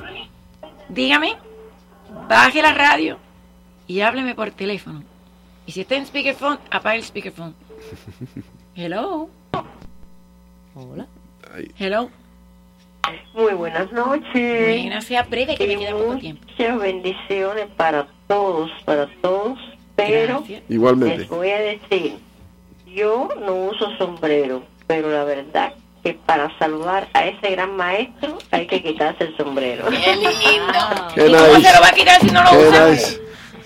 Dígame, 0.89 1.36
baje 2.30 2.61
la 2.61 2.74
radio 2.74 3.18
y 3.88 4.01
hábleme 4.01 4.36
por 4.36 4.51
teléfono. 4.51 5.03
Y 5.68 5.72
si 5.74 5.82
está 5.82 5.95
en 5.95 6.05
speakerphone, 6.07 6.57
apague 6.72 6.97
el 6.97 7.03
speakerphone. 7.03 7.53
Hello, 8.76 9.30
Hola. 10.76 11.05
Hello. 11.78 12.09
Muy 13.34 13.53
buenas 13.53 13.91
noches. 13.91 14.32
Buena, 14.34 15.01
sea 15.01 15.24
breve 15.24 15.55
que 15.55 15.65
me 15.68 15.74
Y 15.74 15.78
queda 15.78 15.91
poco 15.91 16.18
tiempo. 16.18 16.45
muchas 16.47 16.80
bendiciones 16.80 17.68
para 17.76 18.07
todos, 18.28 18.70
para 18.86 19.07
todos. 19.22 19.57
Pero 19.95 20.39
Gracias. 20.39 20.63
igualmente. 20.70 21.18
les 21.20 21.30
voy 21.30 21.49
a 21.49 21.57
decir, 21.59 22.18
yo 22.86 23.30
no 23.43 23.53
uso 23.55 23.89
sombrero, 23.97 24.63
pero 24.86 25.09
la 25.09 25.24
verdad 25.24 25.74
que 26.03 26.13
para 26.13 26.55
saludar 26.59 27.07
a 27.13 27.26
ese 27.26 27.49
gran 27.51 27.76
maestro 27.76 28.38
hay 28.51 28.68
que 28.68 28.84
quitarse 28.84 29.24
el 29.24 29.36
sombrero. 29.38 29.86
¡Qué 29.89 30.15
lindo! 30.15 31.07
Qué 31.15 31.28
¿Y 31.28 31.32
cómo 31.32 31.59
se 31.59 31.74
lo 31.76 31.82
va 31.82 31.88
a 31.88 31.93
quitar 31.93 32.22
si 32.22 32.28
no 32.28 32.43
lo 32.43 32.51
usa? 32.70 32.95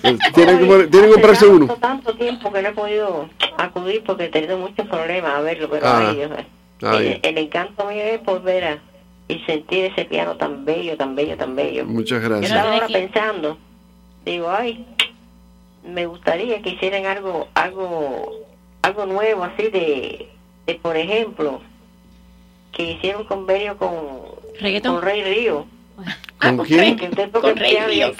Tienen 0.01 0.57
que, 0.59 0.87
tienen 0.87 1.09
que 1.09 1.13
comprarse 1.13 1.45
Hace 1.45 1.47
uno. 1.47 1.67
tanto, 1.67 1.79
tanto 1.81 2.13
tiempo 2.15 2.51
que 2.51 2.61
no 2.61 2.69
he 2.69 2.73
podido 2.73 3.29
acudir 3.57 4.03
porque 4.03 4.25
he 4.25 4.29
tenido 4.29 4.57
muchos 4.57 4.87
problemas 4.87 5.33
a 5.35 5.41
verlo, 5.41 5.69
pero 5.69 5.85
Ah, 5.87 6.09
ay, 6.09 6.15
Dios, 6.15 6.31
ah, 6.83 6.97
el, 6.97 7.19
el 7.21 7.37
encanto 7.37 7.85
mío 7.85 8.01
es 8.03 8.23
volver 8.23 8.63
a 8.65 8.79
y 9.27 9.39
sentir 9.45 9.85
ese 9.85 10.03
piano 10.05 10.35
tan 10.35 10.65
bello, 10.65 10.97
tan 10.97 11.15
bello, 11.15 11.37
tan 11.37 11.55
bello. 11.55 11.85
Muchas 11.85 12.21
Yo 12.21 12.27
gracias. 12.29 12.51
estaba 12.51 12.73
ahora 12.73 12.87
Tiene 12.87 13.07
pensando, 13.07 13.57
digo, 14.25 14.49
ay, 14.51 14.85
me 15.87 16.05
gustaría 16.05 16.61
que 16.61 16.69
hicieran 16.71 17.05
algo, 17.05 17.47
algo, 17.53 18.31
algo 18.81 19.05
nuevo 19.05 19.43
así 19.45 19.69
de, 19.69 20.27
de 20.65 20.75
por 20.75 20.97
ejemplo, 20.97 21.61
que 22.73 22.91
hicieran 22.93 23.21
un 23.21 23.27
convenio 23.27 23.77
con, 23.77 23.93
Reggaetón. 24.59 24.95
con 24.95 25.03
Rey 25.03 25.23
Río, 25.23 25.65
¿Con 26.39 26.57
quién? 26.65 26.97
Rey- 26.97 27.31
Con 27.31 27.55
Ríos. 27.55 28.17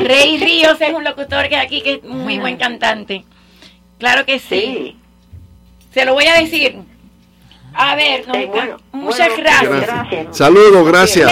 Rey 0.00 0.38
Ríos 0.44 0.80
es 0.80 0.92
un 0.94 1.04
locutor 1.04 1.48
que 1.48 1.56
aquí 1.56 1.80
que 1.82 1.94
es 1.94 2.04
muy 2.04 2.38
buen 2.38 2.56
cantante. 2.56 3.24
Claro 3.98 4.24
que 4.26 4.38
sí. 4.38 4.46
Sí. 4.48 4.96
Se 5.92 6.04
lo 6.04 6.14
voy 6.14 6.26
a 6.26 6.34
decir. 6.34 6.76
A 7.74 7.94
ver, 7.94 8.24
Eh, 8.34 8.46
bueno, 8.46 8.76
muchas 8.92 9.28
bueno, 9.28 9.42
gracias. 9.42 9.80
gracias. 9.82 10.36
Saludos, 10.36 10.86
gracias. 10.86 11.30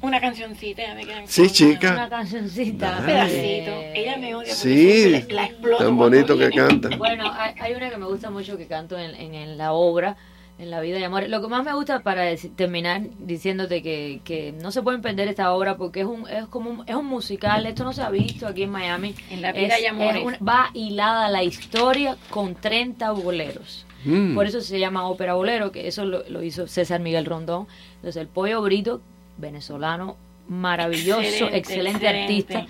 Una 0.00 0.20
cancioncita, 0.20 0.82
ya 0.82 0.94
me 0.94 1.04
quedan 1.06 1.28
Sí, 1.28 1.48
chica. 1.50 1.92
Una 1.92 2.08
cancioncita. 2.08 2.96
Un 2.98 3.06
pedacito. 3.06 3.70
Ella 3.94 4.16
me 4.16 4.34
odia 4.34 4.52
Sí, 4.52 5.24
la, 5.30 5.48
la 5.62 5.76
tan 5.78 5.96
bonito 5.96 6.36
que 6.36 6.48
viene. 6.48 6.68
canta. 6.68 6.88
Bueno, 6.96 7.30
hay, 7.32 7.54
hay 7.60 7.74
una 7.74 7.88
que 7.88 7.96
me 7.98 8.06
gusta 8.06 8.28
mucho 8.28 8.56
que 8.56 8.66
canto 8.66 8.98
en, 8.98 9.14
en, 9.14 9.34
en 9.34 9.56
la 9.56 9.72
obra, 9.74 10.16
en 10.62 10.70
La 10.70 10.80
vida 10.80 10.98
y 10.98 11.02
amor. 11.04 11.28
Lo 11.28 11.42
que 11.42 11.48
más 11.48 11.64
me 11.64 11.74
gusta 11.74 12.00
para 12.00 12.24
terminar 12.56 13.02
diciéndote 13.18 13.82
que, 13.82 14.20
que 14.24 14.52
no 14.52 14.70
se 14.70 14.80
pueden 14.82 15.02
perder 15.02 15.28
esta 15.28 15.52
obra 15.52 15.76
porque 15.76 16.00
es 16.00 16.06
un 16.06 16.28
es 16.28 16.46
como 16.46 16.70
un, 16.70 16.88
es 16.88 16.94
un 16.94 17.06
musical, 17.06 17.66
esto 17.66 17.82
no 17.84 17.92
se 17.92 18.02
ha 18.02 18.10
visto 18.10 18.46
aquí 18.46 18.62
en 18.62 18.70
Miami. 18.70 19.14
En 19.30 19.42
La 19.42 19.52
vida 19.52 19.76
Es- 19.76 19.82
y 19.82 19.86
amores. 19.86 20.16
es 20.16 20.24
un- 20.24 20.46
va 20.46 20.70
hilada 20.72 21.28
la 21.28 21.42
historia 21.42 22.16
con 22.30 22.54
30 22.54 23.10
boleros. 23.10 23.86
Mm. 24.04 24.34
Por 24.34 24.46
eso 24.46 24.60
se 24.60 24.78
llama 24.80 25.06
ópera 25.08 25.34
bolero, 25.34 25.70
que 25.72 25.86
eso 25.88 26.04
lo, 26.04 26.22
lo 26.28 26.42
hizo 26.42 26.66
César 26.66 27.00
Miguel 27.00 27.24
Rondón. 27.24 27.66
Entonces 27.96 28.20
el 28.20 28.28
pollo 28.28 28.62
brito, 28.62 29.00
venezolano, 29.38 30.16
maravilloso, 30.48 31.20
Excelente, 31.22 31.56
excelente, 31.58 32.06
excelente. 32.06 32.20
artista. 32.56 32.66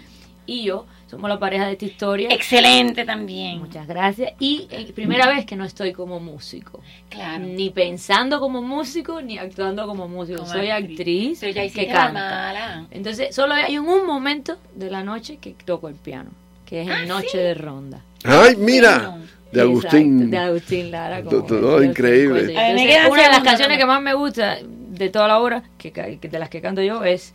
Y 0.47 0.65
yo 0.65 0.87
somos 1.13 1.29
la 1.29 1.39
pareja 1.39 1.67
de 1.67 1.73
esta 1.73 1.85
historia. 1.85 2.29
Excelente 2.31 3.05
también. 3.05 3.59
Muchas 3.59 3.87
gracias. 3.87 4.33
Y 4.41 4.67
eh, 4.71 4.91
primera 4.95 5.27
vez 5.29 5.45
que 5.45 5.57
no 5.57 5.65
estoy 5.65 5.93
como 5.93 6.19
músico. 6.21 6.81
Claro. 7.11 7.45
Ni 7.45 7.69
pensando 7.71 8.41
como 8.41 8.63
músico, 8.63 9.21
ni 9.21 9.37
actuando 9.39 9.87
como 9.87 10.09
músico. 10.09 10.41
Como 10.41 10.51
Soy 10.53 10.71
actriz. 10.71 10.99
actriz 10.99 11.41
Pero 11.41 11.53
ya 11.53 11.73
que 11.73 11.87
canta. 11.87 12.13
mala. 12.13 12.87
Entonces, 12.91 13.35
solo 13.35 13.53
hay 13.55 13.75
en 13.75 13.83
un 13.83 14.07
momento 14.07 14.57
de 14.75 14.91
la 14.91 15.05
noche 15.05 15.37
que 15.37 15.53
toco 15.53 15.89
el 15.89 15.95
piano, 15.97 16.31
que 16.65 16.81
es 16.81 16.87
en 16.89 16.93
Ah, 16.95 17.05
Noche 17.07 17.29
¿sí? 17.33 17.39
de 17.39 17.55
Ronda. 17.55 18.03
Ay, 18.25 18.57
mira, 18.57 19.19
de 19.53 19.61
Agustín. 19.61 20.15
Exacto, 20.23 20.31
de 20.31 20.39
Agustín 20.39 20.91
Lara. 20.91 21.23
como 21.23 21.31
To- 21.31 21.43
todo 21.61 21.83
increíble. 21.85 22.41
Entonces, 22.41 23.11
una 23.11 23.23
de 23.25 23.29
las 23.29 23.43
canciones 23.43 23.77
que 23.77 23.85
más 23.85 24.01
me 24.01 24.15
gusta 24.15 24.57
de 24.65 25.11
toda 25.11 25.29
la 25.29 25.39
obra, 25.41 25.63
que 25.77 25.91
de 25.91 26.39
las 26.39 26.49
que 26.49 26.63
canto 26.63 26.81
yo, 26.83 27.05
es 27.05 27.35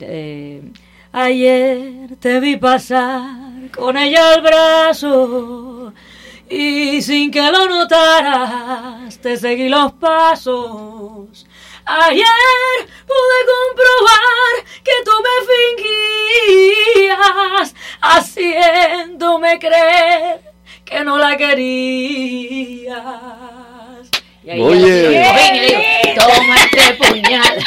eh, 0.00 0.62
Ayer 1.18 2.14
te 2.20 2.40
vi 2.40 2.58
pasar 2.58 3.70
con 3.74 3.96
ella 3.96 4.34
al 4.34 4.42
brazo 4.42 5.94
y 6.46 7.00
sin 7.00 7.30
que 7.30 7.50
lo 7.50 7.64
notaras 7.64 9.18
te 9.22 9.38
seguí 9.38 9.70
los 9.70 9.94
pasos. 9.94 11.46
Ayer 11.86 12.26
pude 13.06 13.38
comprobar 13.54 14.56
que 14.84 14.92
tú 15.06 15.12
me 15.26 15.36
fingías, 17.08 17.74
haciéndome 18.02 19.58
creer 19.58 20.52
que 20.84 21.02
no 21.02 21.16
la 21.16 21.34
querías. 21.38 22.92
Y 24.46 24.50
ahí 24.50 24.60
Oye. 24.60 25.08
ven 25.08 25.56
y 25.56 25.58
le 25.58 25.66
digo, 25.66 25.80
toma 26.14 26.54
este 26.56 26.94
puñal. 26.94 27.42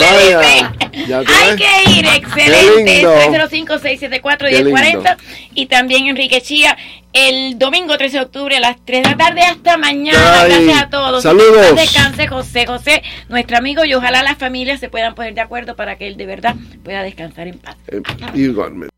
Vaya, 0.00 0.72
ya 1.08 1.18
Hay 1.18 1.24
ves. 1.26 1.56
que 1.56 1.90
ir, 1.90 2.06
excelente. 2.06 2.94
lindo. 2.94 3.12
305-674-1040 3.48 5.16
y 5.54 5.66
también 5.66 6.06
Enrique 6.06 6.40
Chía 6.40 6.76
el 7.12 7.58
domingo 7.58 7.98
13 7.98 8.18
de 8.18 8.22
octubre 8.22 8.56
a 8.56 8.60
las 8.60 8.76
3 8.84 9.02
de 9.02 9.10
la 9.10 9.16
tarde. 9.16 9.40
Hasta 9.42 9.76
mañana. 9.78 10.42
Ay, 10.42 10.48
Gracias 10.52 10.82
a 10.82 10.90
todos. 10.90 11.22
saludos. 11.24 11.66
Que 11.74 11.80
Descanse 11.80 12.28
José 12.28 12.66
José, 12.66 13.02
nuestro 13.28 13.58
amigo, 13.58 13.84
y 13.84 13.92
ojalá 13.94 14.22
las 14.22 14.38
familias 14.38 14.78
se 14.80 14.88
puedan 14.88 15.14
poner 15.16 15.34
de 15.34 15.40
acuerdo 15.40 15.74
para 15.76 15.96
que 15.98 16.06
él 16.06 16.16
de 16.16 16.26
verdad 16.26 16.54
pueda 16.84 17.02
descansar 17.02 17.48
en 17.48 17.58
paz. 17.58 17.76
Eh, 17.88 18.00
igualmente. 18.34 18.94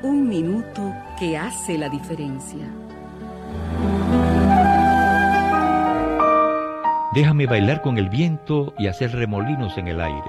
Un 0.00 0.28
minuto 0.28 0.94
que 1.18 1.36
hace 1.36 1.76
la 1.76 1.88
diferencia. 1.88 2.64
Déjame 7.14 7.46
bailar 7.46 7.82
con 7.82 7.98
el 7.98 8.08
viento 8.08 8.74
y 8.78 8.86
hacer 8.86 9.10
remolinos 9.10 9.76
en 9.76 9.88
el 9.88 10.00
aire. 10.00 10.22